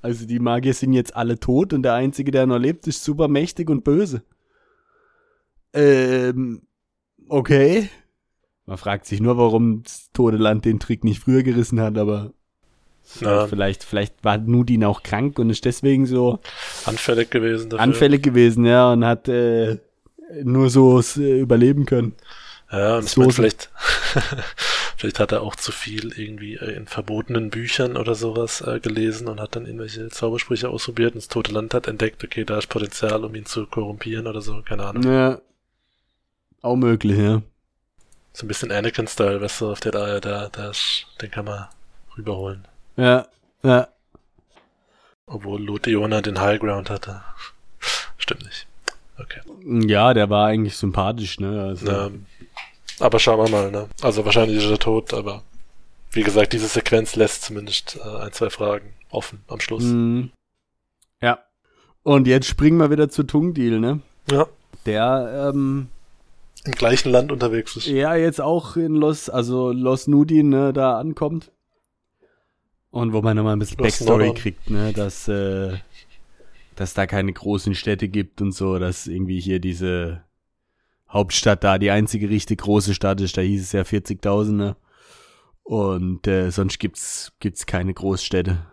Also 0.01 0.25
die 0.25 0.39
Magier 0.39 0.73
sind 0.73 0.93
jetzt 0.93 1.15
alle 1.15 1.37
tot 1.39 1.73
und 1.73 1.83
der 1.83 1.95
Einzige, 1.95 2.31
der 2.31 2.45
noch 2.45 2.59
lebt, 2.59 2.87
ist 2.87 3.03
super 3.03 3.27
mächtig 3.27 3.69
und 3.69 3.83
böse. 3.83 4.21
Ähm, 5.75 6.61
okay. 7.27 7.89
Man 8.65 8.77
fragt 8.77 9.05
sich 9.05 9.21
nur, 9.21 9.37
warum 9.37 9.83
das 9.83 10.09
Tote 10.13 10.37
Land 10.37 10.65
den 10.65 10.79
Trick 10.79 11.03
nicht 11.03 11.21
früher 11.21 11.43
gerissen 11.43 11.79
hat, 11.81 11.97
aber 11.97 12.33
Ja. 13.21 13.47
vielleicht, 13.47 13.83
vielleicht 13.83 14.23
war 14.23 14.37
Nudin 14.37 14.83
auch 14.83 15.03
krank 15.03 15.39
und 15.39 15.49
ist 15.49 15.65
deswegen 15.65 16.05
so 16.07 16.39
anfällig 16.85 17.29
gewesen 17.31 17.69
dafür. 17.69 17.83
anfällig 17.83 18.23
gewesen, 18.23 18.65
ja, 18.65 18.91
und 18.91 19.05
hat 19.05 19.27
äh, 19.27 19.77
nur 20.43 20.69
so 20.69 20.99
äh, 21.17 21.39
überleben 21.39 21.85
können. 21.85 22.15
Ja, 22.71 22.97
und 22.97 23.05
ich 23.05 23.11
So 23.11 23.21
meine, 23.21 23.33
vielleicht, 23.33 23.69
vielleicht 24.97 25.19
hat 25.19 25.31
er 25.31 25.43
auch 25.43 25.55
zu 25.55 25.71
viel 25.71 26.11
irgendwie 26.17 26.55
äh, 26.55 26.75
in 26.75 26.87
verbotenen 26.87 27.49
Büchern 27.51 27.95
oder 27.97 28.15
sowas 28.15 28.61
äh, 28.61 28.79
gelesen 28.79 29.27
und 29.27 29.39
hat 29.39 29.55
dann 29.55 29.65
irgendwelche 29.65 30.09
Zaubersprüche 30.09 30.69
ausprobiert 30.69 31.13
und 31.13 31.17
das 31.23 31.27
tote 31.27 31.51
Land 31.51 31.73
hat 31.73 31.87
entdeckt, 31.87 32.23
okay, 32.23 32.43
da 32.43 32.57
ist 32.57 32.67
Potenzial, 32.67 33.23
um 33.23 33.35
ihn 33.35 33.45
zu 33.45 33.65
korrumpieren 33.67 34.25
oder 34.27 34.41
so, 34.41 34.61
keine 34.63 34.85
Ahnung. 34.85 35.03
Ja. 35.03 35.39
Auch 36.65 36.77
möglich, 36.77 37.19
ja. 37.19 37.43
So 38.33 38.43
ein 38.43 38.47
bisschen 38.47 38.71
Anakin-Style, 38.71 39.39
weißt 39.39 39.61
du, 39.61 39.71
auf 39.71 39.81
der 39.81 39.91
da, 39.91 40.19
da, 40.19 40.49
da 40.49 40.71
ist, 40.71 41.05
den 41.21 41.29
kann 41.29 41.45
man 41.45 41.67
rüberholen. 42.17 42.67
Ja, 42.97 43.27
ja. 43.61 43.87
Obwohl 45.27 45.61
Luteona 45.61 46.21
den 46.21 46.41
High 46.41 46.59
Ground 46.59 46.89
hatte. 46.89 47.21
Stimmt 48.17 48.45
nicht. 48.45 48.65
Okay. 49.19 49.41
Ja, 49.87 50.15
der 50.15 50.31
war 50.31 50.47
eigentlich 50.47 50.75
sympathisch, 50.75 51.39
ne? 51.39 51.65
Also, 51.65 51.87
Ähm, 51.87 52.25
aber 52.99 53.19
schauen 53.19 53.45
wir 53.45 53.49
mal, 53.49 53.69
ne? 53.69 53.87
Also 54.01 54.25
wahrscheinlich 54.25 54.57
ist 54.57 54.71
er 54.71 54.79
tot, 54.79 55.13
aber 55.13 55.43
wie 56.13 56.23
gesagt, 56.23 56.51
diese 56.51 56.67
Sequenz 56.67 57.15
lässt 57.15 57.43
zumindest 57.43 57.99
äh, 58.03 58.23
ein, 58.23 58.31
zwei 58.31 58.49
Fragen 58.49 58.91
offen 59.11 59.43
am 59.49 59.59
Schluss. 59.59 59.83
Mhm. 59.83 60.31
Ja. 61.21 61.37
Und 62.01 62.25
jetzt 62.25 62.47
springen 62.47 62.79
wir 62.79 62.89
wieder 62.89 63.07
zu 63.07 63.21
Tungdeal, 63.21 63.79
ne? 63.79 63.99
Ja. 64.31 64.47
Der, 64.87 65.51
ähm, 65.53 65.89
Im 66.65 66.71
gleichen 66.71 67.11
Land 67.11 67.31
unterwegs 67.31 67.75
ist. 67.75 67.87
ja, 67.87 68.15
jetzt 68.15 68.41
auch 68.41 68.75
in 68.75 68.95
Los, 68.95 69.29
also 69.29 69.71
Los 69.71 70.07
Nudin, 70.07 70.49
ne, 70.49 70.73
da 70.73 70.99
ankommt. 70.99 71.51
Und 72.89 73.13
wo 73.13 73.21
man 73.21 73.35
nochmal 73.37 73.55
ein 73.55 73.59
bisschen 73.59 73.77
Los 73.77 73.99
Backstory 73.99 74.25
Nordon. 74.25 74.41
kriegt, 74.41 74.69
ne, 74.69 74.91
dass, 74.93 75.27
äh, 75.27 75.77
dass 76.75 76.93
da 76.93 77.05
keine 77.05 77.33
großen 77.33 77.75
Städte 77.75 78.07
gibt 78.07 78.41
und 78.41 78.51
so, 78.51 78.79
dass 78.79 79.05
irgendwie 79.05 79.39
hier 79.39 79.59
diese 79.59 80.23
Hauptstadt 81.09 81.63
da 81.63 81.77
die 81.77 81.91
einzige 81.91 82.29
richtig 82.29 82.61
große 82.61 82.93
Stadt 82.93 83.21
ist, 83.21 83.37
da 83.37 83.41
hieß 83.41 83.61
es 83.61 83.71
ja 83.71 83.81
40.000, 83.81 84.51
ne? 84.51 84.75
Und 85.63 86.27
äh, 86.27 86.51
sonst 86.51 86.79
gibt's 86.79 87.33
gibt's 87.39 87.65
keine 87.65 87.93
Großstädte. 87.93 88.65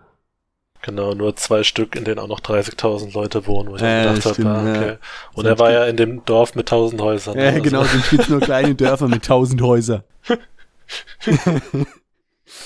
Genau, 0.83 1.15
nur 1.15 1.37
zwei 1.37 1.63
Stück, 1.63 1.95
in 1.95 2.05
denen 2.05 2.19
auch 2.19 2.27
noch 2.27 2.41
30.000 2.41 3.15
Leute 3.15 3.47
wohnen, 3.47 3.71
wo 3.71 3.77
ich 3.77 3.83
Ja, 3.83 4.11
auch 4.11 4.15
gedacht 4.15 4.39
habe, 4.39 4.49
ah, 4.49 4.67
ja. 4.67 4.75
okay. 4.81 4.91
Und 5.35 5.45
Sonst 5.45 5.47
er 5.47 5.59
war 5.61 5.69
gibt- 5.69 5.79
ja 5.81 5.87
in 5.87 5.97
dem 5.97 6.25
Dorf 6.25 6.55
mit 6.57 6.67
1000 6.69 7.01
Häusern. 7.01 7.37
Ja, 7.39 7.43
ne? 7.43 7.49
Also- 7.51 7.63
genau, 7.63 7.85
sonst 7.85 8.11
gibt's 8.11 8.29
nur 8.29 8.41
kleine 8.51 8.75
Dörfer 8.75 9.07
mit 9.09 9.23
1000 9.23 9.63
Häusern. 9.63 10.03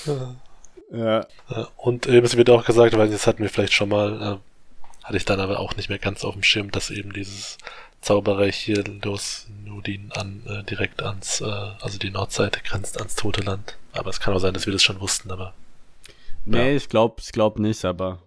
ja. 0.05 1.25
Ja, 1.49 1.67
Und 1.77 2.07
eben, 2.07 2.25
es 2.25 2.37
wird 2.37 2.49
auch 2.49 2.65
gesagt, 2.65 2.97
weil 2.97 3.09
das 3.09 3.27
hatten 3.27 3.43
wir 3.43 3.49
vielleicht 3.49 3.73
schon 3.73 3.89
mal, 3.89 4.39
äh, 4.39 5.05
hatte 5.05 5.17
ich 5.17 5.25
dann 5.25 5.39
aber 5.39 5.59
auch 5.59 5.75
nicht 5.75 5.89
mehr 5.89 5.99
ganz 5.99 6.23
auf 6.23 6.33
dem 6.33 6.43
Schirm, 6.43 6.71
dass 6.71 6.89
eben 6.89 7.11
dieses 7.13 7.57
Zauberreich 8.01 8.55
hier 8.55 8.83
Los 9.03 9.47
Nudin 9.65 10.11
an, 10.15 10.43
äh, 10.47 10.63
direkt 10.63 11.03
ans, 11.03 11.41
äh, 11.41 11.45
also 11.45 11.97
die 11.97 12.09
Nordseite 12.09 12.61
grenzt 12.63 12.97
ans 12.99 13.15
Tote 13.15 13.41
Land. 13.41 13.75
Aber 13.93 14.09
es 14.09 14.19
kann 14.19 14.33
auch 14.33 14.39
sein, 14.39 14.53
dass 14.53 14.65
wir 14.65 14.73
das 14.73 14.83
schon 14.83 14.99
wussten, 15.01 15.29
aber 15.31 15.53
Nee, 16.49 16.75
ich 16.75 16.89
glaub, 16.89 17.19
ich 17.19 17.31
glaub 17.31 17.59
nicht, 17.59 17.83
aber 17.83 18.19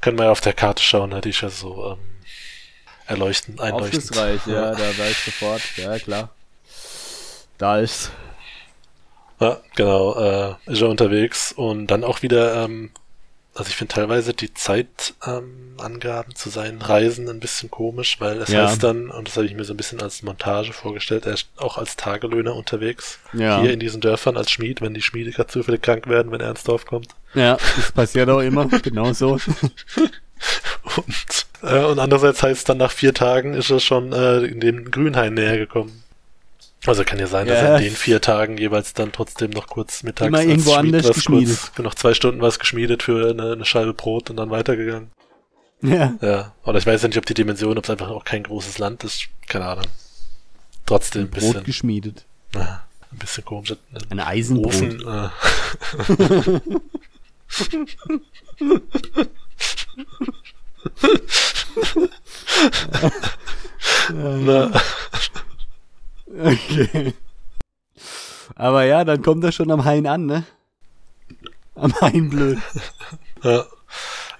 können 0.00 0.18
wir 0.18 0.26
ja 0.26 0.30
auf 0.30 0.42
der 0.42 0.52
Karte 0.52 0.82
schauen, 0.82 1.18
die 1.22 1.30
ist 1.30 1.40
ja 1.40 1.48
so 1.48 1.92
ähm, 1.92 1.98
erleuchten, 3.06 3.58
einleuchtend. 3.58 4.02
aufschlussreich, 4.02 4.46
ja, 4.46 4.70
da 4.74 4.98
weiß 4.98 5.24
sofort, 5.24 5.62
ja 5.76 5.98
klar. 5.98 6.34
Da 7.56 7.78
ist. 7.78 8.10
Ja, 9.40 9.60
genau, 9.74 10.14
äh, 10.14 10.54
ist 10.66 10.82
er 10.82 10.88
unterwegs 10.88 11.52
und 11.52 11.86
dann 11.86 12.04
auch 12.04 12.22
wieder, 12.22 12.64
ähm, 12.64 12.90
also 13.54 13.68
ich 13.68 13.76
finde 13.76 13.94
teilweise 13.94 14.34
die 14.34 14.52
Zeitangaben 14.52 16.30
ähm, 16.30 16.34
zu 16.34 16.50
seinen 16.50 16.82
Reisen 16.82 17.28
ein 17.28 17.40
bisschen 17.40 17.70
komisch, 17.70 18.16
weil 18.20 18.40
es 18.42 18.50
Ja. 18.50 18.66
heißt 18.68 18.82
dann, 18.82 19.10
und 19.10 19.28
das 19.28 19.36
habe 19.36 19.46
ich 19.46 19.54
mir 19.54 19.64
so 19.64 19.74
ein 19.74 19.76
bisschen 19.76 20.02
als 20.02 20.22
Montage 20.22 20.72
vorgestellt, 20.72 21.26
er 21.26 21.34
ist 21.34 21.48
auch 21.56 21.78
als 21.78 21.96
Tagelöhner 21.96 22.54
unterwegs, 22.54 23.18
Ja. 23.32 23.60
hier 23.60 23.72
in 23.72 23.80
diesen 23.80 24.00
Dörfern 24.00 24.36
als 24.36 24.50
Schmied, 24.50 24.80
wenn 24.80 24.94
die 24.94 25.02
Schmiede 25.02 25.30
gerade 25.30 25.48
zufällig 25.50 25.82
krank 25.82 26.08
werden, 26.08 26.32
wenn 26.32 26.40
er 26.40 26.50
ins 26.50 26.64
Dorf 26.64 26.84
kommt. 26.86 27.08
Ja, 27.34 27.56
das 27.76 27.92
passiert 27.92 28.28
auch 28.28 28.40
immer, 28.40 28.66
genau 28.82 29.12
so. 29.12 29.38
Und, 30.96 31.46
äh, 31.62 31.84
und 31.84 31.98
andererseits 31.98 32.42
heißt 32.42 32.58
es 32.58 32.64
dann, 32.64 32.78
nach 32.78 32.92
vier 32.92 33.14
Tagen 33.14 33.54
ist 33.54 33.70
er 33.70 33.80
schon 33.80 34.12
äh, 34.12 34.38
in 34.40 34.60
dem 34.60 34.90
Grünhain 34.90 35.34
näher 35.34 35.56
gekommen. 35.58 36.03
Also 36.86 37.02
kann 37.04 37.18
ja 37.18 37.26
sein, 37.26 37.46
dass 37.46 37.62
Ja. 37.62 37.76
in 37.78 37.84
den 37.84 37.94
vier 37.96 38.20
Tagen 38.20 38.58
jeweils 38.58 38.92
dann 38.92 39.10
trotzdem 39.12 39.50
noch 39.50 39.66
kurz 39.68 40.02
mittags 40.02 40.28
Immer 40.28 40.42
irgendwo 40.42 40.72
Schmied 40.74 40.94
anders 40.94 41.08
was 41.08 41.14
geschmiedet. 41.16 41.58
Kurz, 41.74 41.78
noch 41.78 41.94
zwei 41.94 42.12
Stunden 42.14 42.40
was 42.42 42.58
geschmiedet 42.58 43.02
für 43.02 43.30
eine, 43.30 43.52
eine 43.52 43.64
Scheibe 43.64 43.94
Brot 43.94 44.28
und 44.30 44.36
dann 44.36 44.50
weitergegangen. 44.50 45.10
Ja. 45.80 46.14
Ja, 46.20 46.52
oder 46.64 46.78
ich 46.78 46.86
weiß 46.86 47.02
ja 47.02 47.08
nicht, 47.08 47.18
ob 47.18 47.26
die 47.26 47.34
Dimension, 47.34 47.76
ob 47.78 47.84
es 47.84 47.90
einfach 47.90 48.08
auch 48.10 48.24
kein 48.24 48.42
großes 48.42 48.78
Land 48.78 49.04
ist, 49.04 49.28
keine 49.48 49.66
Ahnung. 49.66 49.86
Trotzdem 50.86 51.22
ein 51.22 51.30
Brot 51.30 51.40
bisschen, 51.40 51.64
geschmiedet. 51.64 52.24
ja, 52.54 52.84
ein 53.12 53.18
bisschen 53.18 53.44
komisch. 53.44 53.72
Ein 53.92 54.02
Ein 54.10 54.20
Eisenbrot. 54.20 54.66
Ofen, 54.74 55.00
äh, 55.08 55.28
na, 64.12 64.70
Okay. 66.36 67.14
Aber 68.56 68.84
ja, 68.84 69.04
dann 69.04 69.22
kommt 69.22 69.44
er 69.44 69.52
schon 69.52 69.70
am 69.70 69.84
Hain 69.84 70.06
an, 70.06 70.26
ne? 70.26 70.44
Am 71.74 71.94
Hain 72.00 72.30
blöd. 72.30 72.58
Ja. 73.42 73.66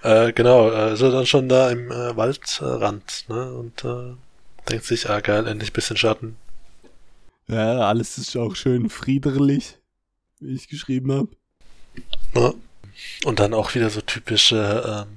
Äh, 0.01 0.33
genau, 0.33 0.69
äh, 0.69 0.93
ist 0.93 1.01
er 1.01 1.11
dann 1.11 1.25
schon 1.25 1.49
da 1.49 1.71
im 1.71 1.91
äh, 1.91 2.15
Waldrand, 2.15 3.25
ne? 3.27 3.53
Und 3.53 3.83
äh, 3.83 4.13
denkt 4.69 4.85
sich, 4.85 5.09
ah 5.09 5.19
geil, 5.19 5.47
endlich 5.47 5.73
bisschen 5.73 5.97
Schatten. 5.97 6.37
Ja, 7.47 7.87
alles 7.87 8.17
ist 8.17 8.35
auch 8.35 8.55
schön 8.55 8.89
friederlich, 8.89 9.77
wie 10.39 10.55
ich 10.55 10.67
geschrieben 10.67 11.11
habe. 11.11 11.29
Ne? 12.33 12.55
Und 13.25 13.39
dann 13.39 13.53
auch 13.53 13.75
wieder 13.75 13.89
so 13.89 14.01
typische 14.01 15.05
ähm, 15.07 15.15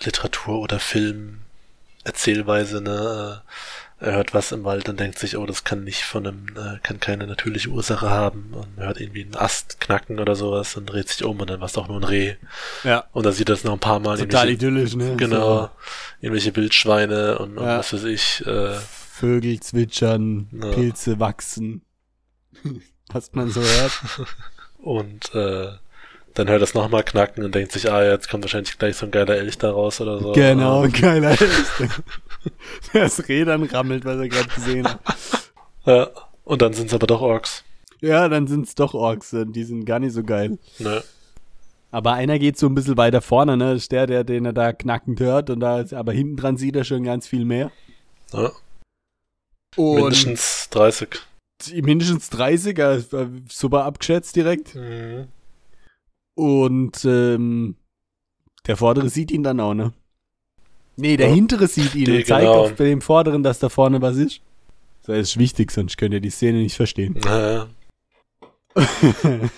Literatur- 0.00 0.60
oder 0.60 0.78
Film-Erzählweise, 0.78 2.80
ne? 2.80 3.42
Er 4.00 4.12
hört 4.12 4.32
was 4.32 4.52
im 4.52 4.62
Wald 4.64 4.88
und 4.88 5.00
denkt 5.00 5.18
sich, 5.18 5.36
oh, 5.36 5.44
das 5.44 5.64
kann 5.64 5.82
nicht 5.82 6.02
von 6.04 6.24
einem, 6.24 6.46
äh, 6.56 6.78
kann 6.84 7.00
keine 7.00 7.26
natürliche 7.26 7.68
Ursache 7.70 8.08
haben 8.08 8.52
und 8.52 8.76
hört 8.82 9.00
irgendwie 9.00 9.24
einen 9.24 9.34
Ast 9.34 9.80
knacken 9.80 10.20
oder 10.20 10.36
sowas 10.36 10.76
und 10.76 10.86
dreht 10.86 11.08
sich 11.08 11.24
um 11.24 11.40
und 11.40 11.50
dann 11.50 11.58
war 11.58 11.66
es 11.66 11.72
doch 11.72 11.88
nur 11.88 11.96
ein 11.98 12.04
Reh. 12.04 12.34
Ja. 12.84 13.06
Und 13.12 13.26
dann 13.26 13.32
sieht 13.32 13.48
er 13.48 13.54
es 13.56 13.64
noch 13.64 13.72
ein 13.72 13.80
paar 13.80 13.98
Mal. 13.98 14.16
Total 14.16 14.50
idyllisch, 14.50 14.94
ne? 14.94 15.16
Genau. 15.16 15.62
So 15.62 15.70
Irgendwelche 16.20 16.54
Wildschweine 16.54 17.38
und, 17.38 17.58
und 17.58 17.64
Ja. 17.66 17.78
was 17.78 17.92
weiß 17.92 18.04
ich. 18.04 18.46
Äh, 18.46 18.74
Vögel 19.10 19.58
zwitschern, 19.58 20.48
Ja. 20.52 20.70
Pilze 20.70 21.18
wachsen. 21.18 21.82
Was 23.10 23.32
man 23.32 23.50
so 23.50 23.62
hört. 23.62 24.00
und 24.78 25.34
äh, 25.34 25.70
dann 26.34 26.48
hört 26.48 26.60
er 26.60 26.64
es 26.64 26.74
nochmal 26.74 27.02
knacken 27.02 27.42
und 27.42 27.54
denkt 27.54 27.72
sich, 27.72 27.90
ah, 27.90 28.04
jetzt 28.04 28.28
kommt 28.28 28.44
wahrscheinlich 28.44 28.78
gleich 28.78 28.96
so 28.96 29.06
ein 29.06 29.10
geiler 29.10 29.34
Elch 29.36 29.58
da 29.58 29.70
raus 29.70 30.00
oder 30.00 30.20
so. 30.20 30.32
Genau, 30.32 30.86
geiler 30.88 31.32
ist. 31.40 31.72
Das 32.92 33.16
dann 33.16 33.62
rammelt, 33.64 34.04
was 34.04 34.16
er 34.18 34.28
gerade 34.28 34.48
gesehen 34.48 34.88
hat. 34.88 35.00
Ja. 35.84 36.08
Und 36.44 36.62
dann 36.62 36.72
sind 36.72 36.86
es 36.86 36.94
aber 36.94 37.06
doch 37.06 37.20
Orks. 37.20 37.64
Ja, 38.00 38.28
dann 38.28 38.46
sind's 38.46 38.74
doch 38.74 38.94
Orks, 38.94 39.34
die 39.34 39.64
sind 39.64 39.84
gar 39.84 39.98
nicht 39.98 40.12
so 40.12 40.22
geil. 40.22 40.58
Ne? 40.78 41.02
Aber 41.90 42.12
einer 42.12 42.38
geht 42.38 42.58
so 42.58 42.66
ein 42.66 42.74
bisschen 42.74 42.96
weiter 42.96 43.20
vorne, 43.20 43.56
ne? 43.56 43.72
Das 43.72 43.82
ist 43.82 43.92
der, 43.92 44.06
der, 44.06 44.24
den 44.24 44.44
er 44.44 44.52
da 44.52 44.72
knackend 44.72 45.20
hört, 45.20 45.50
und 45.50 45.60
da, 45.60 45.84
aber 45.92 46.12
hinten 46.12 46.36
dran 46.36 46.56
sieht 46.56 46.76
er 46.76 46.84
schon 46.84 47.02
ganz 47.02 47.26
viel 47.26 47.44
mehr. 47.44 47.72
Ja. 48.32 48.52
Und 49.76 49.96
Mindestens 49.96 50.68
30. 50.70 51.08
mindestens 51.82 52.30
30, 52.30 52.78
er 52.78 52.94
ist, 52.94 53.12
äh, 53.14 53.28
super 53.48 53.84
abgeschätzt 53.84 54.36
direkt. 54.36 54.74
Mhm. 54.74 55.28
Und 56.34 57.04
ähm, 57.04 57.76
der 58.66 58.76
vordere 58.76 59.08
sieht 59.08 59.30
ihn 59.30 59.42
dann 59.42 59.60
auch, 59.60 59.74
ne? 59.74 59.92
Nee, 61.00 61.16
der 61.16 61.28
Ja. 61.28 61.34
hintere 61.34 61.68
sieht 61.68 61.94
ihn 61.94 62.06
Die, 62.06 62.16
und 62.18 62.26
zeigt 62.26 62.46
genau. 62.46 62.64
auf 62.64 62.74
dem 62.74 63.00
vorderen, 63.00 63.42
dass 63.44 63.60
da 63.60 63.68
vorne 63.68 64.02
was 64.02 64.16
ist. 64.16 64.40
Das 65.06 65.16
ist 65.16 65.38
wichtig, 65.38 65.70
sonst 65.70 65.96
könnt 65.96 66.12
ihr 66.12 66.20
die 66.20 66.30
Szene 66.30 66.58
nicht 66.58 66.76
verstehen. 66.76 67.18
Naja. 67.24 67.68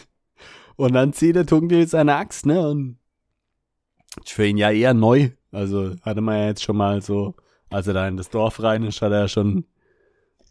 und 0.77 0.93
dann 0.93 1.13
zieht 1.13 1.37
der 1.37 1.47
Tungdil 1.47 1.87
seine 1.89 2.15
Axt, 2.17 2.47
ne? 2.47 2.69
Und 2.69 2.99
ist 4.23 4.33
für 4.33 4.47
ihn 4.47 4.59
ja 4.59 4.71
eher 4.71 4.95
neu. 4.95 5.31
Also 5.51 5.97
hatte 6.03 6.21
man 6.21 6.39
ja 6.39 6.47
jetzt 6.47 6.63
schon 6.63 6.77
mal 6.77 7.03
so, 7.03 7.35
als 7.71 7.87
er 7.87 7.95
da 7.95 8.07
in 8.07 8.17
das 8.17 8.31
Dorf 8.31 8.63
rein 8.63 8.85
ist, 8.85 9.03
hat 9.03 9.13
er 9.13 9.21
ja 9.21 9.29
schon 9.29 9.59
ein 9.59 9.65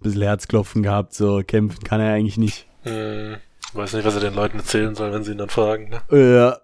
bisschen 0.02 0.24
Herzklopfen 0.24 0.84
gehabt. 0.84 1.14
So 1.14 1.42
kämpfen 1.46 1.84
kann 1.84 2.02
er 2.02 2.14
eigentlich 2.14 2.38
nicht. 2.38 2.68
Hm. 2.84 3.38
Weiß 3.74 3.94
nicht, 3.94 4.06
was 4.06 4.16
er 4.16 4.22
den 4.22 4.34
Leuten 4.34 4.58
erzählen 4.58 4.96
soll, 4.96 5.14
wenn 5.14 5.24
sie 5.24 5.34
ihn 5.34 5.38
dann 5.38 5.50
fragen. 5.50 5.90
Ne? 5.90 6.02
Ja. 6.12 6.58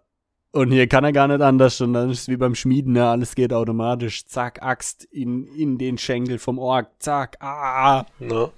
Und 0.55 0.71
hier 0.71 0.87
kann 0.87 1.03
er 1.03 1.11
gar 1.11 1.27
nicht 1.27 1.41
anders. 1.41 1.81
Und 1.81 1.91
dann 1.91 2.09
ist 2.09 2.21
es 2.21 2.27
wie 2.29 2.37
beim 2.37 2.55
Schmieden, 2.55 2.93
ne? 2.93 3.05
Alles 3.05 3.35
geht 3.35 3.51
automatisch. 3.51 4.25
Zack, 4.25 4.63
Axt 4.63 5.03
in, 5.03 5.47
in 5.47 5.77
den 5.77 5.97
Schenkel 5.97 6.39
vom 6.39 6.59
Ork. 6.59 6.91
Zack, 6.99 7.35
ah. 7.41 8.05
Ne? 8.19 8.49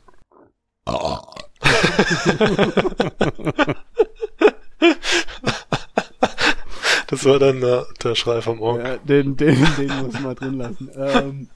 Das 7.10 7.24
war 7.24 7.40
dann 7.40 7.62
der, 7.62 7.86
der 8.04 8.16
Schrei 8.16 8.42
vom 8.42 8.62
Ork. 8.62 8.84
Ja, 8.84 8.98
den, 8.98 9.38
den, 9.38 9.66
den 9.78 10.06
muss 10.06 10.20
man 10.20 10.36
drin 10.36 10.58
lassen. 10.58 10.92
Ähm. 10.96 11.50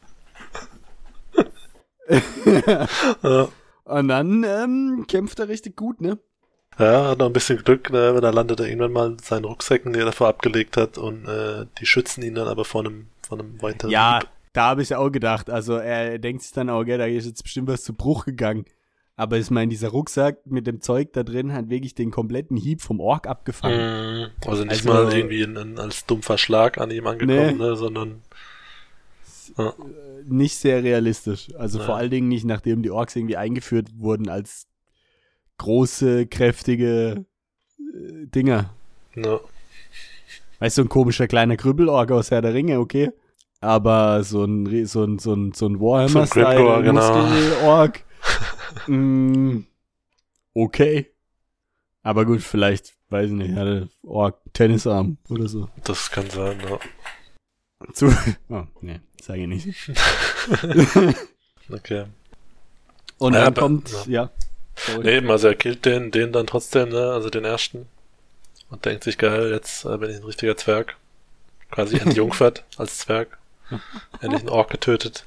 Ja. 3.21 3.49
Und 3.83 4.07
dann 4.07 4.43
ähm, 4.43 5.05
kämpft 5.07 5.39
er 5.39 5.49
richtig 5.49 5.75
gut, 5.75 6.01
ne? 6.01 6.17
Ja, 6.81 7.09
hat 7.09 7.19
noch 7.19 7.27
ein 7.27 7.33
bisschen 7.33 7.63
Glück, 7.63 7.89
ne? 7.91 8.13
weil 8.13 8.21
da 8.21 8.29
landet 8.31 8.59
er 8.59 8.67
irgendwann 8.67 8.91
mal 8.91 9.07
in 9.11 9.19
seinen 9.19 9.45
Rucksäcken, 9.45 9.93
die 9.93 9.99
er 9.99 10.05
davor 10.05 10.27
abgelegt 10.29 10.75
hat 10.77 10.97
und 10.97 11.27
äh, 11.27 11.65
die 11.79 11.85
schützen 11.85 12.23
ihn 12.23 12.35
dann 12.35 12.47
aber 12.47 12.65
vor 12.65 12.81
einem, 12.81 13.07
vor 13.21 13.39
einem 13.39 13.61
weiteren 13.61 13.91
Ja, 13.91 14.19
Hieb. 14.19 14.29
da 14.53 14.63
habe 14.69 14.81
ich 14.81 14.93
auch 14.95 15.09
gedacht. 15.11 15.49
Also 15.49 15.75
er 15.75 16.17
denkt 16.19 16.41
sich 16.43 16.51
dann 16.53 16.69
auch, 16.69 16.83
gell, 16.83 16.97
da 16.97 17.05
ist 17.05 17.25
jetzt 17.25 17.43
bestimmt 17.43 17.67
was 17.67 17.83
zu 17.83 17.93
Bruch 17.93 18.25
gegangen. 18.25 18.65
Aber 19.17 19.37
ich 19.37 19.51
meine, 19.51 19.69
dieser 19.69 19.89
Rucksack 19.89 20.37
mit 20.47 20.65
dem 20.65 20.81
Zeug 20.81 21.13
da 21.13 21.21
drin 21.21 21.53
hat 21.53 21.69
wirklich 21.69 21.93
den 21.93 22.09
kompletten 22.09 22.57
Hieb 22.57 22.81
vom 22.81 22.99
Ork 22.99 23.27
abgefangen. 23.27 24.21
Mhm. 24.21 24.27
Also 24.49 24.63
nicht 24.63 24.87
Also- 24.87 24.89
mal 24.89 25.13
irgendwie 25.13 25.41
in, 25.43 25.55
in, 25.57 25.77
als 25.77 26.05
dumpfer 26.07 26.37
Schlag 26.39 26.79
an 26.79 26.89
ihm 26.89 27.05
angekommen, 27.05 27.57
Nee. 27.57 27.63
ne? 27.63 27.75
sondern. 27.75 28.21
Nicht 30.25 30.55
sehr 30.57 30.81
realistisch. 30.83 31.49
Also 31.57 31.79
Ja. 31.79 31.85
vor 31.85 31.97
allen 31.97 32.09
Dingen 32.09 32.27
nicht, 32.29 32.45
nachdem 32.45 32.81
die 32.83 32.89
Orks 32.91 33.15
irgendwie 33.15 33.37
eingeführt 33.37 33.89
wurden 33.97 34.29
als 34.29 34.67
große, 35.61 36.25
kräftige 36.27 37.25
äh, 37.79 38.25
Dinger. 38.27 38.73
Ne? 39.15 39.39
Weißt 40.59 40.77
du, 40.77 40.81
so 40.81 40.85
ein 40.85 40.89
komischer 40.89 41.27
kleiner 41.27 41.57
Krüppelork 41.57 42.11
aus 42.11 42.31
Herr 42.31 42.41
der 42.41 42.53
Ringe, 42.53 42.79
okay. 42.79 43.11
Aber 43.59 44.23
so 44.23 44.43
ein, 44.43 44.85
so 44.87 45.03
ein, 45.03 45.19
so 45.19 45.33
ein, 45.33 45.53
so 45.53 45.67
ein 45.67 45.77
Grimgor, 45.77 46.81
genau. 46.81 47.87
Mm, 48.87 49.65
okay. 50.53 51.11
Aber 52.03 52.25
gut, 52.25 52.41
vielleicht, 52.41 52.93
weiß 53.09 53.27
ich 53.27 53.35
nicht, 53.35 53.53
hatte 53.53 53.89
Ork 54.01 54.39
Tennisarm 54.53 55.17
oder 55.29 55.47
so. 55.47 55.67
Das 55.83 56.09
kann 56.09 56.29
sein, 56.29 56.57
ja. 56.67 56.79
Zu, 57.93 58.07
oh, 58.49 58.63
nee, 58.81 59.01
sage 59.21 59.41
ich 59.41 59.47
nicht. 59.47 59.91
Okay. 61.69 62.05
Und 63.17 63.33
Ja, 63.33 63.45
dann 63.45 63.53
kommt, 63.53 63.91
ja. 64.07 64.23
ja. 64.23 64.31
Sorry. 64.85 65.03
Nee, 65.03 65.17
eben, 65.17 65.31
also 65.31 65.47
er 65.47 65.55
killt 65.55 65.85
den, 65.85 66.11
den 66.11 66.31
dann 66.31 66.47
trotzdem, 66.47 66.89
ne? 66.89 67.11
Also 67.11 67.29
den 67.29 67.45
ersten. 67.45 67.87
Und 68.69 68.85
denkt 68.85 69.03
sich, 69.03 69.17
geil, 69.17 69.51
jetzt 69.51 69.85
äh, 69.85 69.97
bin 69.97 70.09
ich 70.09 70.17
ein 70.17 70.23
richtiger 70.23 70.55
Zwerg. 70.57 70.95
Quasi 71.71 71.97
entjungfert 71.97 72.63
als 72.77 72.99
Zwerg. 72.99 73.37
Endlich 74.21 74.41
einen 74.41 74.49
Ork 74.49 74.69
getötet. 74.69 75.25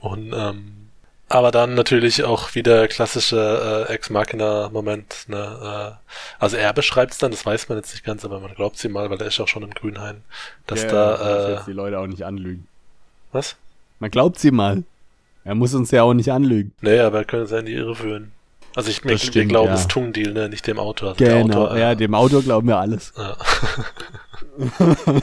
Und, 0.00 0.32
ähm, 0.34 0.88
aber 1.28 1.50
dann 1.50 1.74
natürlich 1.74 2.24
auch 2.24 2.54
wieder 2.54 2.86
klassische 2.88 3.86
äh, 3.88 3.92
Ex-Machina-Moment, 3.92 5.24
ne? 5.28 5.96
Äh, 5.96 6.12
also 6.38 6.56
er 6.56 6.72
beschreibt 6.72 7.12
es 7.12 7.18
dann, 7.18 7.30
das 7.30 7.46
weiß 7.46 7.68
man 7.68 7.78
jetzt 7.78 7.92
nicht 7.92 8.04
ganz, 8.04 8.24
aber 8.24 8.40
man 8.40 8.54
glaubt 8.54 8.76
sie 8.78 8.88
mal, 8.88 9.08
weil 9.10 9.20
er 9.20 9.28
ist 9.28 9.40
auch 9.40 9.48
schon 9.48 9.62
in 9.62 9.70
Grünhain, 9.70 10.22
dass 10.66 10.82
Ja, 10.82 10.88
da, 10.88 11.10
muss 11.52 11.62
äh, 11.62 11.64
die 11.66 11.72
Leute 11.72 11.98
auch 11.98 12.06
nicht 12.06 12.24
anlügen. 12.24 12.66
was? 13.32 13.56
Man 14.00 14.10
glaubt 14.10 14.38
sie 14.38 14.50
mal. 14.50 14.82
Er 15.44 15.54
muss 15.54 15.74
uns 15.74 15.90
ja 15.90 16.02
auch 16.02 16.14
nicht 16.14 16.32
anlügen. 16.32 16.72
Nee, 16.80 16.98
aber 16.98 17.18
er 17.18 17.24
könnte 17.24 17.46
sein, 17.46 17.66
die 17.66 17.74
Irre 17.74 17.94
führen. 17.94 18.32
Also 18.74 18.90
ich, 18.90 19.04
wir, 19.04 19.12
Das 19.12 19.22
wir 19.22 19.28
stimmt, 19.28 19.50
glauben 19.50 19.68
ja. 19.68 19.74
es 19.74 19.86
Tungdeal, 19.86 20.32
ne? 20.32 20.48
Nicht 20.48 20.66
dem 20.66 20.78
Autor. 20.78 21.10
Also 21.10 21.24
Genau, 21.24 21.64
Autor, 21.64 21.76
äh, 21.76 21.80
ja, 21.80 21.94
dem 21.94 22.14
Autor 22.14 22.42
glauben 22.42 22.66
wir 22.66 22.78
alles. 22.78 23.12
Ja. 23.16 23.36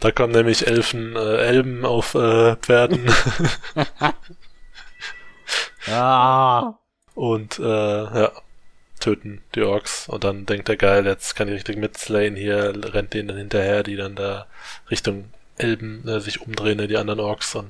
da 0.00 0.10
kommen 0.10 0.32
nämlich 0.32 0.66
Elfen, 0.66 1.16
äh, 1.16 1.36
Elben 1.36 1.84
auf 1.86 2.14
äh, 2.14 2.56
Pferden 2.56 3.06
Ah. 5.90 6.74
und 7.14 7.58
äh, 7.58 7.62
ja, 7.62 8.32
töten 9.00 9.42
die 9.54 9.62
Orks. 9.62 10.08
Und 10.08 10.24
dann 10.24 10.46
denkt 10.46 10.68
er, 10.68 10.76
geil, 10.76 11.06
jetzt 11.06 11.34
kann 11.34 11.48
ich 11.48 11.54
richtig 11.54 11.76
mitslayen 11.76 12.36
hier, 12.36 12.72
rennt 12.94 13.14
denen 13.14 13.28
dann 13.28 13.38
hinterher, 13.38 13.82
die 13.82 13.96
dann 13.96 14.14
da 14.14 14.46
Richtung 14.90 15.24
Elben 15.62 16.06
äh, 16.08 16.20
sich 16.20 16.40
umdrehen, 16.40 16.78
ne, 16.78 16.88
die 16.88 16.96
anderen 16.96 17.20
Orks 17.20 17.54
und 17.54 17.68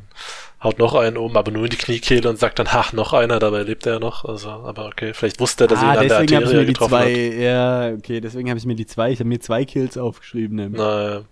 haut 0.62 0.78
noch 0.78 0.95
einen 0.95 1.16
um, 1.16 1.36
aber 1.36 1.51
nur 1.51 1.64
in 1.64 1.70
die 1.70 1.76
Kniekehle 1.76 2.28
und 2.28 2.38
sagt 2.38 2.59
dann, 2.59 2.68
ach, 2.70 2.93
noch 2.93 3.12
einer, 3.12 3.38
dabei 3.38 3.62
lebt 3.62 3.84
er 3.86 3.95
ja 3.95 3.99
noch. 3.99 4.24
Also, 4.24 4.49
aber 4.49 4.86
okay, 4.86 5.12
vielleicht 5.12 5.40
wusste 5.40 5.64
er, 5.64 5.68
dass 5.68 5.80
ah, 5.80 5.82
ihn 5.82 5.88
an 5.88 5.95
der 5.95 6.03
deswegen 6.20 6.36
habe 6.36 6.45
ich 6.45 6.49
Arterie 6.49 6.57
mir 6.61 6.66
die 6.66 6.72
getroffen 6.72 6.90
zwei, 6.90 7.30
hat. 7.30 7.40
ja, 7.40 7.88
okay, 7.99 8.20
deswegen 8.20 8.49
habe 8.49 8.59
ich 8.59 8.66
mir 8.66 8.74
die 8.76 8.86
zwei, 8.86 9.11
ich 9.11 9.18
habe 9.18 9.28
mir 9.28 9.40
zwei 9.40 9.64
Kills 9.64 9.99
aufgeschrieben. 9.99 10.57
nämlich. 10.57 10.80
Na, 10.80 11.12
ja, 11.14 11.22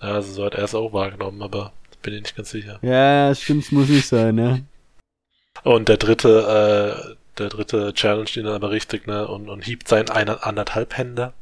also 0.00 0.32
so 0.32 0.44
hat 0.44 0.54
er 0.54 0.64
es 0.64 0.74
auch 0.74 0.92
wahrgenommen, 0.92 1.40
aber 1.42 1.72
bin 2.02 2.14
ich 2.14 2.22
nicht 2.22 2.36
ganz 2.36 2.50
sicher. 2.50 2.78
Ja, 2.82 3.34
stimmt, 3.34 3.64
es 3.64 3.72
muss 3.72 3.88
nicht 3.88 4.06
sein, 4.06 4.34
ne? 4.34 4.64
Und 5.62 5.88
der 5.88 5.96
dritte, 5.96 7.08
äh, 7.08 7.14
der 7.38 7.48
dritte 7.48 7.94
Challenge 7.94 8.28
ihn 8.36 8.44
dann 8.44 8.54
aber 8.54 8.70
richtig, 8.70 9.06
ne, 9.06 9.26
und, 9.26 9.48
und 9.48 9.64
hiebt 9.64 9.88
seinen 9.88 10.10
einer, 10.10 10.46
anderthalb 10.46 10.96
Händer 10.98 11.32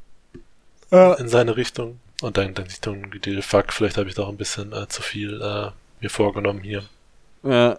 Ja. 0.91 1.15
in 1.15 1.29
seine 1.29 1.57
Richtung. 1.57 1.99
Und 2.23 2.37
dann 2.37 2.55
denkt 2.55 2.71
sich 2.71 2.81
dann, 2.81 3.11
fuck, 3.43 3.73
vielleicht 3.73 3.97
habe 3.99 4.09
ich 4.09 4.15
doch 4.15 4.29
ein 4.29 4.37
bisschen 4.37 4.73
äh, 4.73 4.87
zu 4.89 5.03
viel 5.03 5.43
äh, 5.43 5.71
mir 6.01 6.11
vorgenommen 6.11 6.63
hier. 6.63 6.85
ja. 7.43 7.79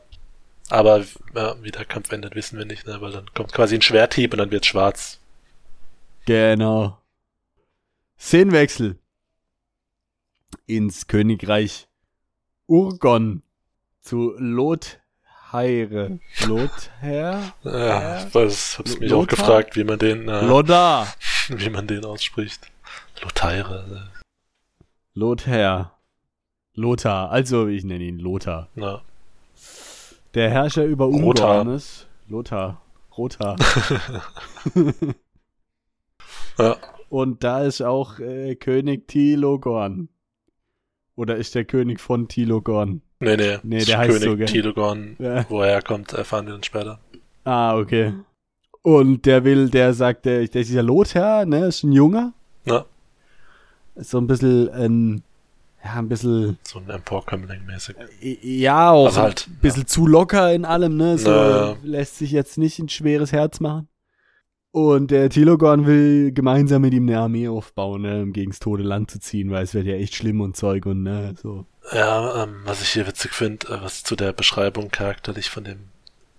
Aber 0.69 1.03
ja, 1.35 1.55
wie 1.61 1.71
der 1.71 1.83
Kampf 1.85 2.11
endet, 2.11 2.35
wissen 2.35 2.57
wir 2.57 2.65
nicht, 2.65 2.87
ne, 2.87 2.99
weil 3.01 3.11
dann 3.11 3.25
kommt 3.33 3.51
quasi 3.51 3.75
ein 3.75 3.81
Schwerthieb 3.81 4.31
und 4.31 4.39
dann 4.39 4.49
wird 4.49 4.65
schwarz. 4.65 5.19
Genau. 6.25 6.97
Szenenwechsel. 8.17 8.97
Ins 10.65 11.07
Königreich 11.07 11.87
Urgon 12.67 13.43
zu 14.01 14.33
Lothaire. 14.37 16.19
Lothair? 16.47 17.53
Ja, 17.63 18.25
ich 18.25 18.33
weiß, 18.33 18.79
hab's 18.79 18.99
mich 18.99 19.09
Lothar? 19.11 19.23
auch 19.23 19.27
gefragt, 19.27 19.75
wie 19.75 19.83
man 19.83 19.99
den, 19.99 20.29
äh, 20.29 20.45
Lodda. 20.45 21.13
wie 21.49 21.69
man 21.69 21.87
den 21.87 22.05
ausspricht. 22.05 22.61
Lothaire, 23.21 24.09
Lothair. 25.13 25.91
Lothar. 26.75 27.29
Also, 27.31 27.67
ich 27.67 27.83
nenne 27.83 28.03
ihn 28.03 28.19
Lothar. 28.19 28.69
na, 28.75 29.01
Der 30.33 30.49
Herrscher 30.49 30.85
über 30.85 31.07
ist 31.75 32.07
Lothar. 32.27 32.81
Rothar. 33.15 33.55
ja, 36.57 36.77
Und 37.09 37.43
da 37.43 37.61
ist 37.63 37.81
auch 37.81 38.19
äh, 38.19 38.55
König 38.55 39.07
Tilogorn. 39.07 40.09
Oder 41.15 41.35
ist 41.35 41.53
der 41.53 41.65
König 41.65 42.01
von 42.01 42.27
Tilogorn? 42.27 43.03
Nee, 43.19 43.37
nee. 43.37 43.57
Nee, 43.61 43.85
der 43.85 43.99
heißt 43.99 44.09
König 44.09 44.23
so, 44.23 44.35
gell? 44.37 44.47
Tilogorn. 44.47 45.15
Ja. 45.19 45.45
Wo 45.47 45.61
er 45.61 45.69
herkommt, 45.73 46.11
erfahren 46.13 46.47
wir 46.47 46.53
dann 46.53 46.63
später. 46.63 46.99
Ah, 47.43 47.77
okay. 47.77 48.13
Und 48.81 49.27
der 49.27 49.43
will, 49.43 49.69
der 49.69 49.93
sagt, 49.93 50.25
der, 50.25 50.47
der 50.47 50.61
ist 50.61 50.71
ja 50.71 50.81
Lothar, 50.81 51.45
ne, 51.45 51.67
ist 51.67 51.83
ein 51.83 51.91
Junger. 51.91 52.33
Ja, 52.65 52.85
so 53.95 54.17
ein 54.17 54.27
bisschen, 54.27 54.69
ein, 54.69 55.23
ja, 55.83 55.93
ein 55.95 56.09
bisschen, 56.09 56.57
so 56.63 56.79
ein 56.79 56.89
Emporkömmling-mäßig. 56.89 57.95
ja, 58.41 58.91
auch 58.91 59.05
Also 59.07 59.21
halt, 59.21 59.47
ein 59.47 59.59
bisschen 59.61 59.87
zu 59.87 60.07
locker 60.07 60.53
in 60.53 60.65
allem, 60.65 60.97
ne, 60.97 61.17
so, 61.17 61.29
Na. 61.29 61.75
lässt 61.83 62.17
sich 62.17 62.31
jetzt 62.31 62.57
nicht 62.57 62.79
ein 62.79 62.89
schweres 62.89 63.31
Herz 63.31 63.59
machen. 63.59 63.87
Und 64.71 65.11
der 65.11 65.29
Tilogorn 65.29 65.85
will 65.85 66.31
gemeinsam 66.31 66.81
mit 66.81 66.95
ihm 66.95 67.07
eine 67.07 67.19
Armee 67.19 67.47
aufbauen, 67.47 68.01
ne, 68.01 68.23
um 68.23 68.33
gegens 68.33 68.57
tote 68.59 68.81
Land 68.81 69.11
zu 69.11 69.19
ziehen, 69.19 69.51
weil 69.51 69.63
es 69.63 69.75
wird 69.75 69.85
ja 69.85 69.93
echt 69.93 70.15
schlimm 70.15 70.41
und 70.41 70.57
Zeug 70.57 70.87
und, 70.87 71.03
ne, 71.03 71.35
so. 71.41 71.65
Ja, 71.91 72.43
ähm, 72.43 72.61
was 72.65 72.81
ich 72.81 72.89
hier 72.89 73.05
witzig 73.05 73.33
finde, 73.33 73.67
äh, 73.67 73.81
was 73.83 74.03
zu 74.03 74.15
der 74.15 74.33
Beschreibung 74.33 74.89
charakterlich 74.89 75.49
von 75.51 75.63
dem 75.63 75.89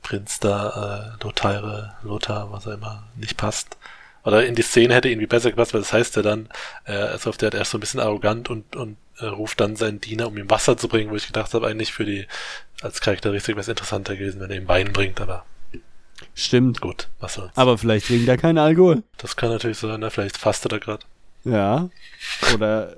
Prinz 0.03 0.41
da, 0.41 1.15
äh, 1.21 1.25
Lothar, 1.25 1.97
Lothar, 2.03 2.51
was 2.51 2.67
er 2.67 2.75
immer 2.75 3.05
nicht 3.17 3.37
passt. 3.37 3.77
Oder 4.25 4.47
in 4.47 4.55
die 4.55 4.63
Szene 4.63 4.95
hätte 4.95 5.09
irgendwie 5.09 5.27
besser 5.27 5.51
gepasst, 5.51 5.75
weil 5.75 5.83
das 5.83 5.93
heißt 5.93 6.17
ja 6.17 6.23
dann, 6.23 6.49
äh, 6.87 6.93
also 6.93 7.31
auf 7.31 7.37
der 7.37 7.49
hat 7.49 7.55
er 7.55 7.65
so 7.65 7.77
ein 7.77 7.81
bisschen 7.81 8.01
arrogant 8.01 8.49
und, 8.51 8.75
und 8.75 8.97
äh, 9.19 9.27
ruft 9.27 9.61
dann 9.61 9.77
seinen 9.77 10.01
Diener, 10.01 10.29
um 10.29 10.37
ihm 10.39 10.49
Wasser 10.51 10.77
zu 10.77 10.89
bringen, 10.89 11.11
wo 11.11 11.17
ich 11.17 11.27
gedacht 11.27 11.53
habe, 11.55 11.67
eigentlich 11.67 11.93
für 11.93 12.05
die, 12.05 12.27
als 12.83 13.01
Charakteristik 13.01 13.55
wäre 13.55 13.61
es 13.61 13.69
interessanter 13.69 14.17
gewesen, 14.17 14.41
wenn 14.41 14.51
er 14.51 14.57
ihm 14.57 14.67
Wein 14.69 14.93
bringt, 14.93 15.21
aber 15.21 15.45
Stimmt. 16.35 16.81
gut, 16.81 17.09
was 17.21 17.35
soll's. 17.35 17.53
Aber 17.55 17.77
vielleicht 17.79 18.07
trinkt 18.07 18.27
er 18.29 18.39
keinen 18.39 18.59
Alkohol. 18.59 19.03
Das 19.19 19.37
kann 19.37 19.51
natürlich 19.51 19.79
sein, 19.79 20.01
ne? 20.01 20.11
vielleicht 20.11 20.39
fastet 20.39 20.73
er 20.73 20.81
gerade. 20.81 21.05
Ja. 21.45 21.91
Oder 22.55 22.97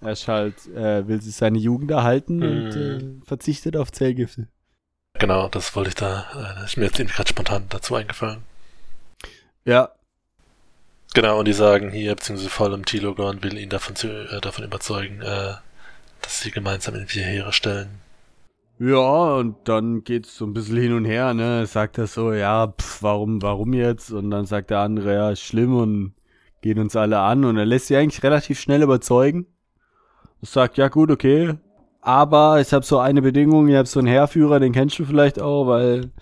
er 0.00 0.12
ist 0.12 0.28
halt, 0.28 0.54
äh, 0.74 1.06
will 1.06 1.20
sich 1.20 1.34
seine 1.36 1.58
Jugend 1.58 1.90
erhalten 1.90 2.42
und 2.42 2.74
Mhm. 2.74 3.20
äh, 3.22 3.26
verzichtet 3.26 3.76
auf 3.76 3.92
Zellgifte. 3.92 4.46
Genau, 5.18 5.48
das 5.48 5.74
wollte 5.76 5.88
ich 5.90 5.94
da, 5.96 6.56
äh, 6.60 6.64
ist 6.64 6.76
mir 6.76 6.84
jetzt 6.86 6.98
irgendwie 6.98 7.16
gerade 7.16 7.28
spontan 7.28 7.66
dazu 7.68 7.94
eingefallen. 7.96 8.38
Ja. 9.64 9.90
Genau, 11.14 11.38
und 11.38 11.46
die 11.46 11.52
sagen 11.52 11.90
hier, 11.90 12.14
beziehungsweise 12.14 12.50
vor 12.50 12.66
allem 12.66 12.84
Tilogorn 12.84 13.42
will 13.42 13.56
ihn 13.58 13.70
davon, 13.70 13.96
zu, 13.96 14.08
äh, 14.08 14.40
davon 14.40 14.64
überzeugen, 14.64 15.22
äh, 15.22 15.54
dass 16.22 16.40
sie 16.40 16.50
gemeinsam 16.50 16.94
irgendwie 16.94 17.20
Heere 17.20 17.52
stellen. 17.52 17.88
Ja, 18.80 19.34
und 19.34 19.56
dann 19.64 20.04
geht's 20.04 20.36
so 20.36 20.46
ein 20.46 20.52
bisschen 20.52 20.76
hin 20.76 20.92
und 20.92 21.04
her, 21.04 21.34
ne? 21.34 21.66
Sagt 21.66 21.98
er 21.98 22.06
so, 22.06 22.32
ja, 22.32 22.68
pff, 22.68 23.02
warum, 23.02 23.42
warum 23.42 23.72
jetzt? 23.72 24.12
Und 24.12 24.30
dann 24.30 24.46
sagt 24.46 24.70
der 24.70 24.78
andere, 24.80 25.14
ja, 25.14 25.30
ist 25.30 25.42
schlimm 25.42 25.76
und 25.76 26.14
gehen 26.60 26.78
uns 26.78 26.94
alle 26.94 27.18
an. 27.18 27.44
Und 27.44 27.56
er 27.56 27.66
lässt 27.66 27.88
sich 27.88 27.96
eigentlich 27.96 28.22
relativ 28.22 28.60
schnell 28.60 28.82
überzeugen. 28.82 29.46
Und 30.40 30.48
sagt, 30.48 30.78
ja 30.78 30.88
gut, 30.88 31.10
okay. 31.10 31.54
Aber 32.00 32.60
ich 32.60 32.72
habe 32.72 32.84
so 32.84 33.00
eine 33.00 33.20
Bedingung, 33.20 33.68
ich 33.68 33.74
habe 33.74 33.88
so 33.88 33.98
einen 33.98 34.08
Heerführer, 34.08 34.60
den 34.60 34.72
kennst 34.72 34.98
du 35.00 35.04
vielleicht 35.04 35.40
auch, 35.40 35.66
weil 35.66 36.12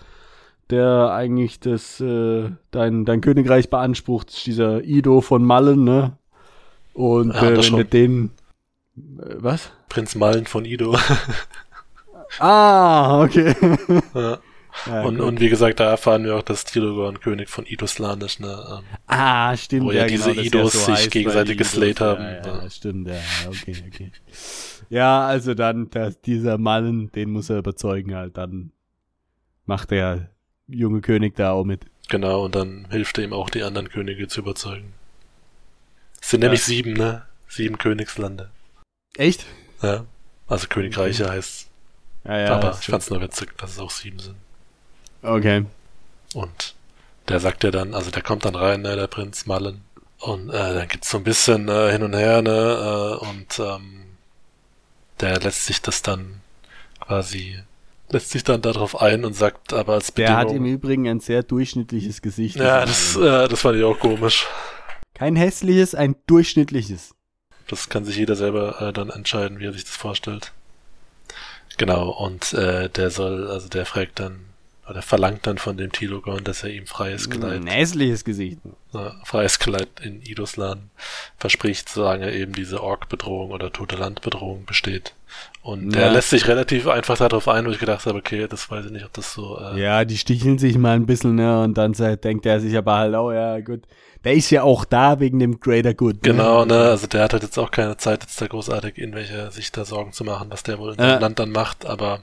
der 0.71 1.11
eigentlich 1.12 1.61
das, 1.61 2.01
äh, 2.01 2.51
dein, 2.71 3.05
dein 3.05 3.21
Königreich 3.21 3.71
beansprucht, 3.71 4.47
dieser 4.47 4.83
Ido 4.85 5.21
von 5.21 5.45
Mallen, 5.45 5.85
ne? 5.85 6.17
Und 6.95 7.35
Ja, 7.35 7.51
äh, 7.51 7.55
das 7.55 7.67
wenn 7.67 7.73
du 7.73 7.79
schon. 7.83 7.91
den, 7.91 8.31
äh, 8.97 9.35
was? 9.39 9.71
Prinz 9.89 10.14
Mallen 10.14 10.47
von 10.47 10.64
Ido. 10.64 10.97
Ah, 12.41 13.23
okay. 13.23 13.55
ja. 14.14 14.39
Ja, 14.87 15.05
und, 15.05 15.17
gut. 15.17 15.27
und 15.27 15.41
wie 15.41 15.49
gesagt, 15.49 15.81
da 15.81 15.89
erfahren 15.89 16.25
wir 16.25 16.37
auch, 16.37 16.43
dass 16.43 16.67
Tilogorn 16.67 17.19
König 17.21 17.49
von 17.49 17.64
Idoslan 17.64 18.21
ist, 18.21 18.41
ne? 18.41 18.62
Ähm, 18.79 18.85
Ah, 19.07 19.57
stimmt. 19.57 19.87
Wo 19.87 19.91
ja 19.91 20.05
diese 20.07 20.35
dass 20.35 20.45
Idos 20.45 20.73
der 20.73 20.81
sich 20.83 20.95
heißt, 20.97 21.11
gegenseitig 21.12 21.57
geslayt 21.57 22.03
haben. 22.03 22.23
Ja, 22.23 22.33
ja, 22.47 22.62
Ja. 22.62 22.69
stimmt, 22.71 23.09
ja, 23.09 23.14
ja, 23.14 23.21
okay, 23.49 23.75
okay. 23.89 24.12
Ja, 24.91 25.27
also 25.27 25.55
dann, 25.55 25.89
dass 25.89 26.21
dieser 26.21 26.59
Mann, 26.59 27.11
den 27.14 27.31
muss 27.31 27.49
er 27.49 27.57
überzeugen 27.57 28.14
halt, 28.14 28.37
dann 28.37 28.71
macht 29.64 29.93
der 29.93 30.29
junge 30.69 31.01
König 31.01 31.37
da 31.37 31.53
auch 31.53 31.64
mit. 31.64 31.83
genau, 32.09 32.45
und 32.45 32.55
dann 32.55 32.87
hilft 32.91 33.19
er 33.19 33.25
ihm 33.25 33.33
auch, 33.33 33.51
die 33.51 33.62
anderen 33.62 33.89
Könige 33.89 34.29
zu 34.29 34.41
überzeugen. 34.41 34.93
Es 36.21 36.31
sind 36.31 36.43
Ja. 36.43 36.49
nämlich 36.49 36.64
sieben, 36.64 36.93
ne? 36.93 37.25
Sieben 37.49 37.79
Königslande. 37.79 38.51
Echt? 39.17 39.45
Ja. 39.83 40.05
Also 40.49 40.67
Königreiche 40.69 41.29
heißt. 41.29 41.69
Ja, 42.25 42.39
ja. 42.39 42.55
aber 42.57 42.77
ich 42.81 42.87
fand's 42.87 43.11
nur 43.11 43.21
witzig, 43.21 43.57
dass 43.59 43.73
es 43.73 43.79
auch 43.79 43.91
sieben 43.91 44.19
sind. 44.19 44.37
Okay. 45.23 45.64
Und 46.35 46.75
der 47.29 47.41
sagt 47.41 47.64
ja 47.64 47.71
dann, 47.71 47.95
also 47.95 48.11
der 48.11 48.23
kommt 48.23 48.45
dann 48.45 48.55
rein, 48.57 48.83
ne, 48.83 48.95
der 48.97 49.07
Prinz 49.09 49.47
Mallen. 49.47 49.83
Und 50.19 50.49
äh, 50.51 50.75
dann 50.75 50.89
gibt's 50.89 51.11
so 51.11 51.19
ein 51.19 51.25
bisschen 51.25 51.69
äh, 51.69 51.93
hin 51.93 52.03
und 52.03 52.14
her, 52.14 52.43
ne, 52.43 52.51
äh, 53.21 53.27
und 53.27 53.59
ähm, 53.59 54.05
der 55.21 55.39
lässt 55.41 55.67
sich 55.67 55.81
das 55.83 56.03
dann 56.03 56.41
quasi, 57.01 57.59
lässt 58.11 58.31
sich 58.31 58.45
dann 58.45 58.63
darauf 58.63 59.01
ein 59.01 59.25
und 59.25 59.35
sagt 59.35 59.73
aber 59.73 59.95
als 59.95 60.13
Der 60.15 60.25
Bedingung. 60.25 60.39
hat 60.41 60.53
im 60.53 60.65
Übrigen 60.65 61.09
ein 61.09 61.21
sehr 61.21 61.43
durchschnittliches 61.43 62.23
Gesicht. 62.23 62.57
ja, 62.57 62.85
das, 62.87 63.17
äh, 63.17 63.49
das 63.49 63.61
fand 63.61 63.77
ich 63.79 63.85
auch 63.85 63.99
komisch. 63.99 64.47
Kein 65.15 65.35
hässliches, 65.37 65.95
ein 65.95 66.15
durchschnittliches. 66.27 67.15
Das 67.69 67.89
kann 67.89 68.05
sich 68.05 68.17
jeder 68.17 68.37
selber 68.37 68.81
äh, 68.81 68.93
dann 68.93 69.11
entscheiden, 69.11 69.59
wie 69.59 69.67
er 69.67 69.73
sich 69.73 69.85
das 69.85 69.97
vorstellt. 69.97 70.53
Genau, 71.79 72.11
und 72.11 72.53
äh, 72.53 72.89
der 72.89 73.11
soll, 73.11 73.51
also 73.51 73.69
der 73.69 73.85
fragt 73.87 74.21
dann, 74.21 74.41
oder 74.89 75.03
verlangt 75.03 75.47
dann 75.49 75.59
von 75.59 75.77
dem 75.77 75.91
Tilogorn, 75.91 76.45
dass 76.45 76.63
er 76.63 76.71
ihm 76.71 76.87
freies 76.87 77.29
Kleid 77.29 77.53
Ein 77.53 77.67
hässliches 77.67 78.25
Gesicht. 78.25 78.59
äh, 78.95 79.11
freies 79.25 79.59
Kleid 79.59 79.89
in 80.01 80.23
Idoslan 80.23 80.91
verspricht, 81.39 81.89
solange 81.89 82.33
eben 82.33 82.53
diese 82.53 82.83
Ork-Bedrohung 82.83 83.51
oder 83.51 83.73
tote 83.73 83.97
Land-Bedrohung 83.97 84.65
besteht. 84.65 85.15
Und 85.62 85.93
Ja. 85.95 86.01
der 86.03 86.11
lässt 86.12 86.31
sich 86.31 86.47
relativ 86.47 86.87
einfach 86.87 87.16
darauf 87.16 87.49
ein, 87.49 87.66
wo 87.66 87.70
ich 87.70 87.79
gedacht 87.79 88.07
habe, 88.07 88.18
okay, 88.18 88.47
das 88.49 88.70
weiß 88.70 88.87
ich 88.87 88.93
nicht, 88.93 89.05
ob 89.05 89.12
das 89.12 89.33
so. 89.33 89.59
Äh, 89.59 89.81
Ja, 89.81 90.05
die 90.05 90.16
sticheln 90.16 90.59
sich 90.59 90.79
mal 90.79 90.95
ein 90.97 91.07
bisschen, 91.07 91.35
ne? 91.35 91.62
Und 91.62 91.74
dann 91.77 91.93
denkt 91.93 92.47
er 92.47 92.61
sich 92.61 92.77
aber 92.77 92.95
halt, 92.97 93.14
oh 93.14 93.33
ja, 93.33 93.59
gut. 93.61 93.83
Der 94.24 94.35
ist 94.35 94.51
ja 94.51 94.62
auch 94.62 94.85
da 94.85 95.20
wegen 95.20 95.39
dem 95.39 95.61
Greater 95.61 95.95
Good. 95.95 96.22
Genau, 96.22 96.64
ne? 96.64 96.74
ne, 96.74 96.81
also 96.91 97.07
der 97.07 97.22
hat 97.24 97.33
halt 97.33 97.43
jetzt 97.43 97.59
auch 97.59 97.70
keine 97.70 97.97
Zeit, 97.97 98.22
jetzt 98.22 98.41
da 98.41 98.47
großartig 98.47 98.99
irgendwelche 98.99 99.51
sich 99.53 99.70
da 99.72 99.85
Sorgen 99.85 100.12
zu 100.12 100.24
machen, 100.24 100.51
was 100.51 100.62
der 100.62 100.79
wohl 100.79 100.93
in 100.95 100.99
Ja. 101.01 101.11
seinem 101.11 101.20
Land 101.20 101.39
dann 101.39 101.51
macht, 101.53 101.87
aber 101.87 102.22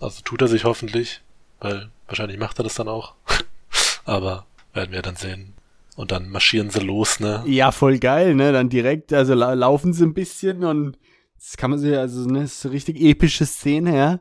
also 0.00 0.22
tut 0.24 0.40
er 0.42 0.48
sich 0.48 0.64
hoffentlich, 0.64 1.20
weil 1.60 1.88
wahrscheinlich 2.06 2.38
macht 2.38 2.58
er 2.58 2.62
das 2.64 2.74
dann 2.74 2.88
auch. 2.88 3.14
aber 4.04 4.46
werden 4.72 4.92
wir 4.92 5.02
dann 5.02 5.16
sehen. 5.16 5.54
Und 5.94 6.10
dann 6.10 6.30
marschieren 6.30 6.70
sie 6.70 6.80
los, 6.80 7.20
ne? 7.20 7.42
Ja, 7.46 7.70
voll 7.70 7.98
geil, 7.98 8.34
ne? 8.34 8.52
Dann 8.52 8.70
direkt, 8.70 9.12
also 9.12 9.34
la 9.34 9.52
laufen 9.52 9.92
sie 9.92 10.04
ein 10.04 10.14
bisschen 10.14 10.64
und 10.64 10.96
das 11.42 11.56
kann 11.56 11.70
man 11.70 11.78
sich, 11.78 11.96
also, 11.96 12.24
ne, 12.28 12.44
ist 12.44 12.64
eine 12.64 12.74
richtig 12.74 13.00
epische 13.00 13.44
Szene, 13.46 13.96
ja. 13.96 14.20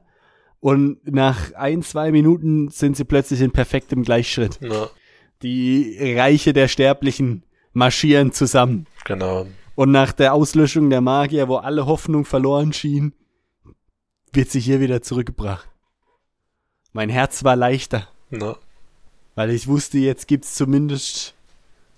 Und 0.60 1.00
nach 1.12 1.54
ein, 1.54 1.82
zwei 1.84 2.12
Minuten 2.12 2.70
sind 2.70 2.96
sie 2.98 3.04
plötzlich 3.06 3.42
in 3.42 3.52
perfektem 3.52 4.04
Gleichschritt. 4.04 4.60
Ja, 4.62 4.90
Die 5.42 5.98
Reiche 6.18 6.54
der 6.54 6.68
Sterblichen 6.68 7.44
marschieren 7.74 8.32
zusammen. 8.32 8.86
genau. 9.06 9.48
Und 9.76 9.92
nach 9.92 10.12
der 10.12 10.34
Auslöschung 10.34 10.90
der 10.90 11.02
Magier, 11.02 11.48
wo 11.48 11.56
alle 11.56 11.86
Hoffnung 11.88 12.26
verloren 12.26 12.74
schien, 12.74 13.14
wird 14.34 14.50
sie 14.52 14.60
hier 14.60 14.80
wieder 14.82 15.02
zurückgebracht. 15.02 15.68
Mein 16.94 17.10
Herz 17.10 17.44
war 17.44 17.56
leichter, 17.56 18.08
Ja. 18.30 18.58
weil 19.36 19.50
ich 19.52 19.68
wusste, 19.68 19.98
jetzt 19.98 20.28
gibt's 20.28 20.54
zumindest 20.56 21.34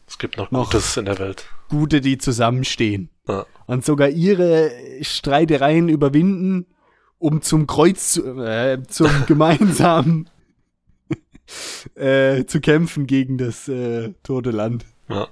Es 0.07 0.17
gibt 0.19 0.37
noch, 0.37 0.51
Noch. 0.51 0.71
Gutes 0.71 0.95
in 0.97 1.05
der 1.05 1.17
Welt. 1.19 1.45
Gute, 1.73 2.01
die 2.01 2.19
zusammenstehen. 2.19 3.09
Ja. 3.27 3.47
Und 3.65 3.83
sogar 3.83 4.09
ihre 4.09 4.69
Streitereien 5.01 5.89
überwinden, 5.89 6.67
um 7.17 7.41
zum 7.41 7.65
Kreuz 7.65 8.11
zu, 8.11 8.39
äh, 8.39 8.83
zum 8.87 9.09
gemeinsamen 9.27 10.29
äh, 11.95 12.45
zu 12.45 12.61
kämpfen 12.61 13.07
gegen 13.07 13.39
das 13.39 13.67
äh, 13.67 14.13
tote 14.21 14.51
Land. 14.51 14.85
Ja. 15.09 15.27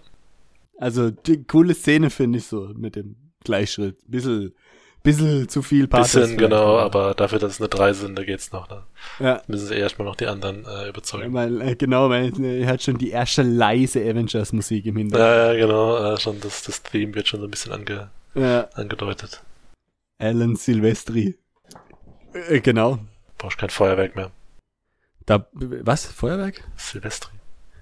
Also 0.77 1.11
die 1.11 1.43
coole 1.43 1.75
Szene 1.75 2.09
finde 2.09 2.39
ich 2.39 2.45
so 2.45 2.71
mit 2.75 2.95
dem 2.95 3.17
Gleichschritt. 3.43 3.99
Bisschen, 4.07 4.55
bisschen 5.03 5.49
zu 5.49 5.61
viel 5.61 5.87
Pathos 5.87 6.13
Bisschen, 6.13 6.37
genau, 6.37 6.77
aber 6.77 7.13
dafür, 7.13 7.39
dass 7.39 7.53
es 7.53 7.59
eine 7.61 7.69
3 7.69 7.93
sind, 7.93 8.17
da 8.17 8.23
geht's 8.23 8.51
noch. 8.51 8.69
Ne? 8.69 8.83
ja. 9.19 9.41
Müssen 9.47 9.67
sie 9.67 9.75
erstmal 9.75 10.07
noch 10.07 10.15
die 10.15 10.27
anderen 10.27 10.65
äh, 10.65 10.89
überzeugen. 10.89 11.33
Weil, 11.33 11.61
äh, 11.61 11.75
genau, 11.75 12.09
weil 12.09 12.31
er 12.43 12.67
hat 12.67 12.81
schon 12.83 12.97
die 12.97 13.09
erste 13.11 13.41
leise 13.41 14.01
Avengers-Musik 14.01 14.85
im 14.85 14.97
Hintergrund. 14.97 15.27
Ja, 15.27 15.53
ja, 15.53 15.59
genau, 15.59 16.13
äh, 16.13 16.17
schon 16.19 16.39
das, 16.39 16.63
das 16.63 16.83
Theme 16.83 17.15
wird 17.15 17.27
schon 17.27 17.39
so 17.39 17.47
ein 17.47 17.51
bisschen 17.51 17.71
ange, 17.73 18.09
Ja. 18.35 18.67
angedeutet. 18.75 19.41
Alan 20.19 20.55
Silvestri. 20.55 21.37
Äh, 22.33 22.59
genau. 22.61 22.99
Brauchst 23.37 23.57
kein 23.57 23.69
Feuerwerk 23.69 24.15
mehr. 24.15 24.31
Da, 25.25 25.47
was? 25.53 26.05
Feuerwerk? 26.05 26.63
Silvestri. 26.77 27.31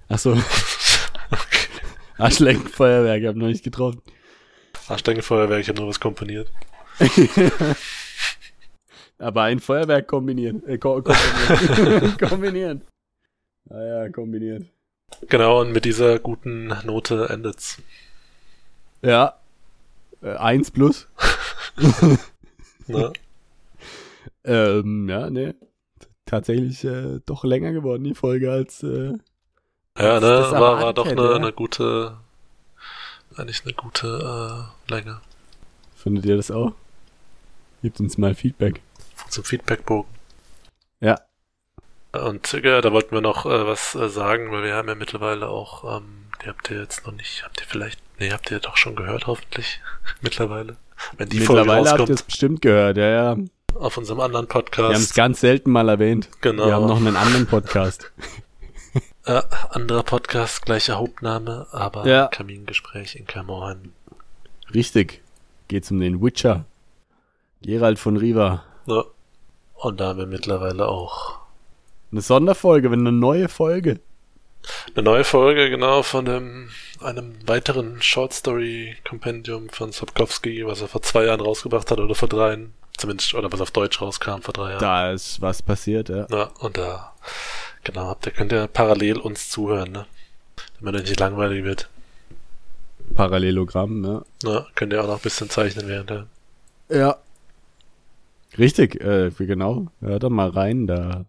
Ach 0.08 0.18
so, 0.18 0.32
okay. 1.30 1.68
Arschlecken-Feuerwerk, 2.18 3.24
hab 3.24 3.36
noch 3.36 3.46
nicht 3.46 3.62
getroffen. 3.64 4.02
Arschdenkenfeuerwerk, 4.88 5.60
ich 5.60 5.68
habe 5.68 5.78
nur 5.78 5.88
was 5.88 6.00
komponiert. 6.00 6.50
Aber 9.18 9.42
ein 9.42 9.60
Feuerwerk 9.60 10.06
kombiniert. 10.08 10.66
Äh, 10.66 10.78
ko 10.78 11.02
kombiniert. 11.02 12.18
kombiniert. 12.30 12.82
Ah 13.68 13.82
ja, 13.82 14.08
kombiniert. 14.08 14.64
Genau, 15.28 15.60
und 15.60 15.72
mit 15.72 15.84
dieser 15.84 16.18
guten 16.18 16.68
Note 16.84 17.28
endet's. 17.30 17.78
Ja. 19.02 19.38
Äh, 20.22 20.34
eins 20.36 20.70
plus. 20.70 21.06
Ne? 22.86 23.12
ähm, 24.42 25.08
ja, 25.08 25.30
ne. 25.30 25.54
Tatsächlich 26.26 26.82
äh, 26.84 27.20
doch 27.24 27.44
länger 27.44 27.70
geworden, 27.72 28.02
die 28.02 28.14
Folge, 28.16 28.50
als 28.50 28.82
äh, 28.82 29.12
Ja, 29.96 30.18
Das- 30.18 30.50
ne, 30.52 30.58
war, 30.60 30.82
war 30.82 30.92
doch 30.92 31.06
eine, 31.06 31.22
ja. 31.22 31.34
eine 31.36 31.52
gute, 31.52 32.16
eigentlich 33.36 33.62
eine 33.64 33.74
gute 33.74 34.66
äh, 34.88 34.92
Länge. 34.92 35.20
findet 35.94 36.24
ihr 36.24 36.36
das 36.36 36.50
auch? 36.50 36.72
Gebt 37.82 38.00
uns 38.00 38.18
mal 38.18 38.34
Feedback. 38.34 38.80
Zum 39.28 39.44
Feedbackbogen. 39.44 40.10
Ja. 41.00 41.20
Und 42.12 42.52
ja, 42.52 42.80
da 42.80 42.92
wollten 42.92 43.12
wir 43.12 43.20
noch 43.20 43.46
äh, 43.46 43.66
was 43.66 43.94
äh, 43.94 44.08
sagen, 44.08 44.50
weil 44.50 44.64
wir 44.64 44.74
haben 44.74 44.88
ja 44.88 44.94
mittlerweile 44.94 45.48
auch, 45.48 45.98
ähm, 45.98 46.26
die 46.42 46.48
habt 46.48 46.70
ihr 46.70 46.80
jetzt 46.80 47.06
noch 47.06 47.14
nicht, 47.14 47.44
habt 47.44 47.60
ihr 47.60 47.66
vielleicht, 47.68 48.00
nee, 48.18 48.30
habt 48.32 48.50
ihr 48.50 48.58
doch 48.58 48.76
schon 48.76 48.96
gehört, 48.96 49.26
hoffentlich, 49.26 49.80
mittlerweile. 50.20 50.76
Wenn 51.16 51.28
die 51.28 51.40
Folge 51.40 51.62
Mittlerweile 51.62 51.90
habt 51.90 52.00
ihr 52.00 52.04
es 52.04 52.10
rauskommt, 52.10 52.26
bestimmt 52.26 52.62
gehört, 52.62 52.96
ja, 52.96 53.08
ja. 53.08 53.36
auf 53.74 53.96
unserem 53.96 54.20
anderen 54.20 54.48
Wir 54.48 54.54
haben 54.54 54.64
es 54.64 54.70
Podcast. 54.70 55.14
ganz 55.14 55.40
selten 55.40 55.70
mal 55.70 55.88
erwähnt. 55.88 56.28
Genau. 56.40 56.66
Wir 56.66 56.74
haben 56.74 56.86
noch 56.86 56.96
einen 56.98 57.16
anderen 57.16 57.46
Podcast. 57.46 58.10
Äh, 59.26 59.42
anderer 59.68 60.02
Podcast, 60.02 60.64
gleicher 60.64 60.96
Hauptname, 60.96 61.66
aber 61.72 62.06
Ja. 62.06 62.28
Kamingespräch 62.28 63.16
in 63.16 63.26
Kamerheim. 63.26 63.92
Richtig. 64.74 65.20
Geht's 65.68 65.90
um 65.90 66.00
den 66.00 66.22
Witcher. 66.22 66.64
Gerald 67.62 67.98
von 67.98 68.16
Riva. 68.16 68.64
Ja. 68.86 69.04
Und 69.74 70.00
da 70.00 70.08
haben 70.08 70.18
wir 70.18 70.26
mittlerweile 70.26 70.88
auch 70.88 71.38
Eine 72.12 72.20
Sonderfolge, 72.20 72.90
wenn 72.90 73.00
eine 73.00 73.12
neue 73.12 73.48
Folge. 73.48 74.00
Eine 74.94 75.04
neue 75.04 75.24
Folge, 75.24 75.70
genau, 75.70 76.02
von 76.02 76.26
dem, 76.26 76.70
einem 77.00 77.36
weiteren 77.46 78.02
Short 78.02 78.34
Story 78.34 78.96
Kompendium 79.08 79.70
von 79.70 79.90
Sapkowski, 79.92 80.66
was 80.66 80.82
er 80.82 80.88
vor 80.88 81.00
zwei 81.02 81.24
Jahren 81.24 81.40
rausgebracht 81.40 81.90
hat, 81.90 81.98
oder 81.98 82.14
vor 82.14 82.28
dreien. 82.28 82.74
Zumindest, 82.98 83.32
oder 83.32 83.50
was 83.50 83.62
auf 83.62 83.70
Deutsch 83.70 84.02
rauskam 84.02 84.42
vor 84.42 84.52
drei 84.52 84.70
Jahren. 84.72 84.80
Da 84.80 85.12
ist 85.12 85.40
was 85.40 85.62
passiert, 85.62 86.10
ja. 86.10 86.26
Ja, 86.30 86.50
und 86.58 86.76
da, 86.76 87.14
genau, 87.84 88.08
habt 88.08 88.26
ihr, 88.26 88.32
könnt 88.32 88.52
ihr 88.52 88.66
parallel 88.66 89.16
uns 89.18 89.48
zuhören, 89.48 89.92
ne? 89.92 90.06
Damit 90.78 90.96
euch 90.96 91.08
nicht 91.08 91.20
langweilig 91.20 91.64
wird. 91.64 91.88
Parallelogramm, 93.14 94.04
ja. 94.04 94.22
Ja, 94.50 94.66
könnt 94.74 94.92
ihr 94.92 95.02
auch 95.02 95.06
noch 95.06 95.16
ein 95.16 95.22
bisschen 95.22 95.48
zeichnen 95.48 95.88
während 95.88 96.10
der, 96.10 96.26
Ja. 96.90 97.16
Richtig, 98.58 99.00
äh, 99.00 99.30
genau. 99.38 99.86
Hört 100.00 100.22
da 100.22 100.28
mal 100.28 100.50
rein. 100.50 100.86
Da 100.86 101.24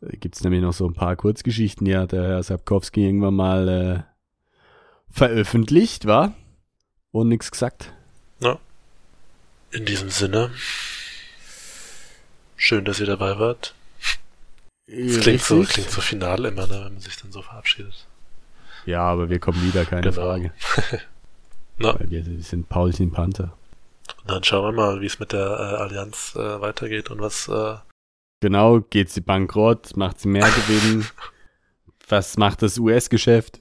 äh, 0.00 0.16
gibt's 0.16 0.42
nämlich 0.42 0.62
noch 0.62 0.72
so 0.72 0.86
ein 0.86 0.94
paar 0.94 1.16
Kurzgeschichten, 1.16 1.84
die 1.84 1.96
hat 1.96 2.12
der 2.12 2.22
Herr 2.24 2.42
Sapkowski 2.42 3.04
irgendwann 3.04 3.34
mal 3.34 3.68
äh, 3.68 4.02
veröffentlicht, 5.10 6.06
war? 6.06 6.34
Und 7.10 7.28
nix 7.28 7.50
gesagt. 7.50 7.92
in 9.70 9.84
diesem 9.84 10.08
Sinne. 10.10 10.50
Schön, 12.56 12.84
dass 12.84 13.00
ihr 13.00 13.06
dabei 13.06 13.38
wart. 13.38 13.74
Das 14.86 15.20
klingt 15.20 15.42
so, 15.42 15.62
klingt 15.62 15.90
so 15.90 16.00
final 16.00 16.44
immer, 16.46 16.66
ne, 16.66 16.74
wenn 16.74 16.82
man 16.94 17.00
sich 17.00 17.16
dann 17.16 17.30
so 17.32 17.42
verabschiedet. 17.42 18.06
Ja, 18.86 19.02
aber 19.02 19.28
wir 19.28 19.38
kommen 19.38 19.62
wieder, 19.62 19.84
keine 19.84 20.00
Genau. 20.00 20.14
Frage. 20.14 20.52
Na, 21.78 22.00
Weil 22.00 22.10
wir 22.10 22.24
sind 22.42 22.68
Paulchen 22.70 23.10
Panther. 23.10 23.57
Dann 24.26 24.44
schauen 24.44 24.64
wir 24.64 24.72
mal, 24.72 25.00
wie 25.00 25.06
es 25.06 25.18
mit 25.18 25.32
der 25.32 25.46
äh, 25.46 25.82
Allianz 25.82 26.34
äh, 26.36 26.60
weitergeht 26.60 27.10
und 27.10 27.20
was 27.20 27.48
äh, 27.48 27.76
Genau, 28.40 28.80
geht 28.80 29.10
sie 29.10 29.20
bankrott, 29.20 29.96
macht 29.96 30.20
sie 30.20 30.28
mehr 30.28 30.48
Gewinn. 30.48 31.06
Was 32.08 32.38
macht 32.38 32.62
das 32.62 32.78
US-Geschäft? 32.78 33.60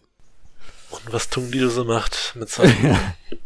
Und 0.90 1.12
was 1.12 1.30
Tung 1.30 1.52
Dio 1.52 1.68
so 1.68 1.84
macht 1.84 2.34
mit 2.36 2.48
seinen, 2.48 2.82
mit 3.30 3.40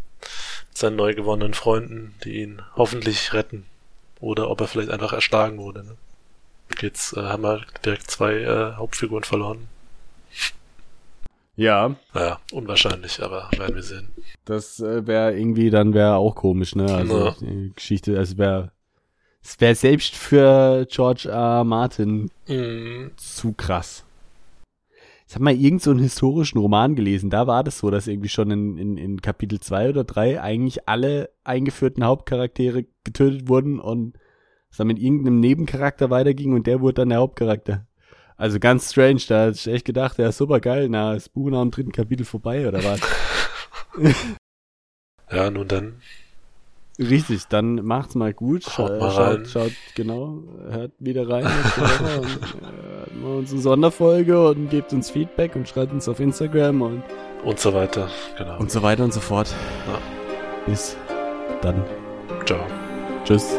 seinen 0.74 0.96
neu 0.96 1.16
gewonnenen 1.16 1.56
Freunden, 1.56 2.14
die 2.24 2.42
ihn 2.42 2.62
hoffentlich 2.76 3.34
retten. 3.34 3.66
Oder 4.20 4.52
ob 4.52 4.62
er 4.62 4.68
vielleicht 4.68 4.92
einfach 4.92 5.14
erschlagen 5.14 5.58
wurde. 5.58 5.84
Ne? 5.84 5.98
Jetzt 6.80 7.18
äh, 7.18 7.22
haben 7.22 7.42
wir 7.42 7.66
direkt 7.84 8.12
zwei 8.12 8.34
äh, 8.42 8.74
Hauptfiguren 8.76 9.24
verloren. 9.24 9.68
Ja, 11.62 11.96
Naja, 12.14 12.40
unwahrscheinlich, 12.52 13.22
aber 13.22 13.50
werden 13.58 13.76
wir 13.76 13.84
sehen. 13.84 14.10
das 14.46 14.80
äh, 14.80 15.06
wäre 15.08 15.38
irgendwie, 15.38 15.70
dann 15.70 15.94
wäre 15.94 16.16
auch 16.16 16.36
komisch, 16.36 16.76
ne? 16.76 16.94
Also 16.94 17.18
Ja. 17.18 17.36
die 17.40 17.72
Geschichte, 17.76 18.16
es 18.16 18.38
wäre 18.38 18.72
es 19.44 19.60
wäre 19.60 19.74
selbst 19.76 20.16
für 20.16 20.86
George 20.90 21.30
R. 21.30 21.64
Martin 21.64 22.30
Mm, 22.48 23.08
zu 23.18 23.54
krass. 23.54 24.04
Ich 25.28 25.36
habe 25.36 25.46
mal 25.46 25.56
irgend 25.56 25.82
so 25.82 25.92
einen 25.92 26.00
historischen 26.02 26.58
Roman 26.60 26.96
gelesen, 26.96 27.30
da 27.30 27.48
war 27.48 27.64
das 27.64 27.78
so, 27.80 27.90
dass 27.90 28.08
irgendwie 28.08 28.30
schon 28.30 28.52
in, 28.52 28.78
in, 28.78 28.98
in 28.98 29.22
Kapitel 29.22 29.60
2 29.60 29.90
oder 29.90 30.04
3 30.04 30.42
eigentlich 30.42 30.88
alle 30.90 31.30
eingeführten 31.46 32.04
Hauptcharaktere 32.04 32.86
getötet 33.06 33.48
wurden 33.48 33.80
und 33.80 34.18
es 34.70 34.78
dann 34.78 34.88
mit 34.88 35.00
irgendeinem 35.00 35.40
Nebencharakter 35.40 36.10
weiterging 36.10 36.54
und 36.54 36.68
der 36.68 36.82
wurde 36.82 36.96
dann 36.96 37.10
der 37.10 37.20
Hauptcharakter. 37.20 37.86
Also 38.42 38.58
ganz 38.60 38.90
strange, 38.90 39.22
da 39.28 39.42
hatte 39.46 39.52
ich 39.52 39.68
echt 39.68 39.86
gedacht, 39.86 40.18
ja 40.18 40.32
super 40.32 40.60
geil, 40.60 40.88
na, 40.90 41.14
ist 41.14 41.32
Buch 41.32 41.52
nach 41.52 41.62
dem 41.62 41.70
dritten 41.70 41.92
Kapitel 41.92 42.26
vorbei 42.26 42.68
oder 42.68 42.84
was? 42.84 43.00
ja, 45.32 45.52
nun 45.52 45.68
dann. 45.68 45.94
Richtig, 46.98 47.44
dann 47.50 47.76
macht's 47.86 48.16
mal 48.16 48.34
gut. 48.34 48.66
Haut 48.80 48.90
Äh, 48.94 48.98
mal 49.00 49.12
schaut, 49.12 49.38
rein. 49.38 49.46
schaut, 49.46 49.72
genau, 49.94 50.40
hört 50.72 50.92
wieder 50.98 51.30
rein 51.30 51.46
und 51.46 51.52
äh, 51.52 53.16
machen 53.22 53.38
unsere 53.38 53.62
Sonderfolge 53.62 54.48
und 54.50 54.72
gebt 54.72 54.92
uns 54.92 55.12
Feedback 55.12 55.56
und 55.56 55.70
schreibt 55.70 55.94
uns 55.94 56.10
auf 56.10 56.20
Instagram 56.20 56.82
und, 56.82 57.04
Und 57.44 57.60
so 57.60 57.72
weiter. 57.76 58.10
Genau. 58.40 58.58
und 58.58 58.72
so 58.72 58.82
weiter 58.82 59.04
und 59.04 59.14
so 59.14 59.20
fort. 59.20 59.54
Ja. 59.88 60.00
Bis 60.66 60.98
dann. 61.62 61.84
Ciao. 62.46 62.66
Tschüss. 63.24 63.56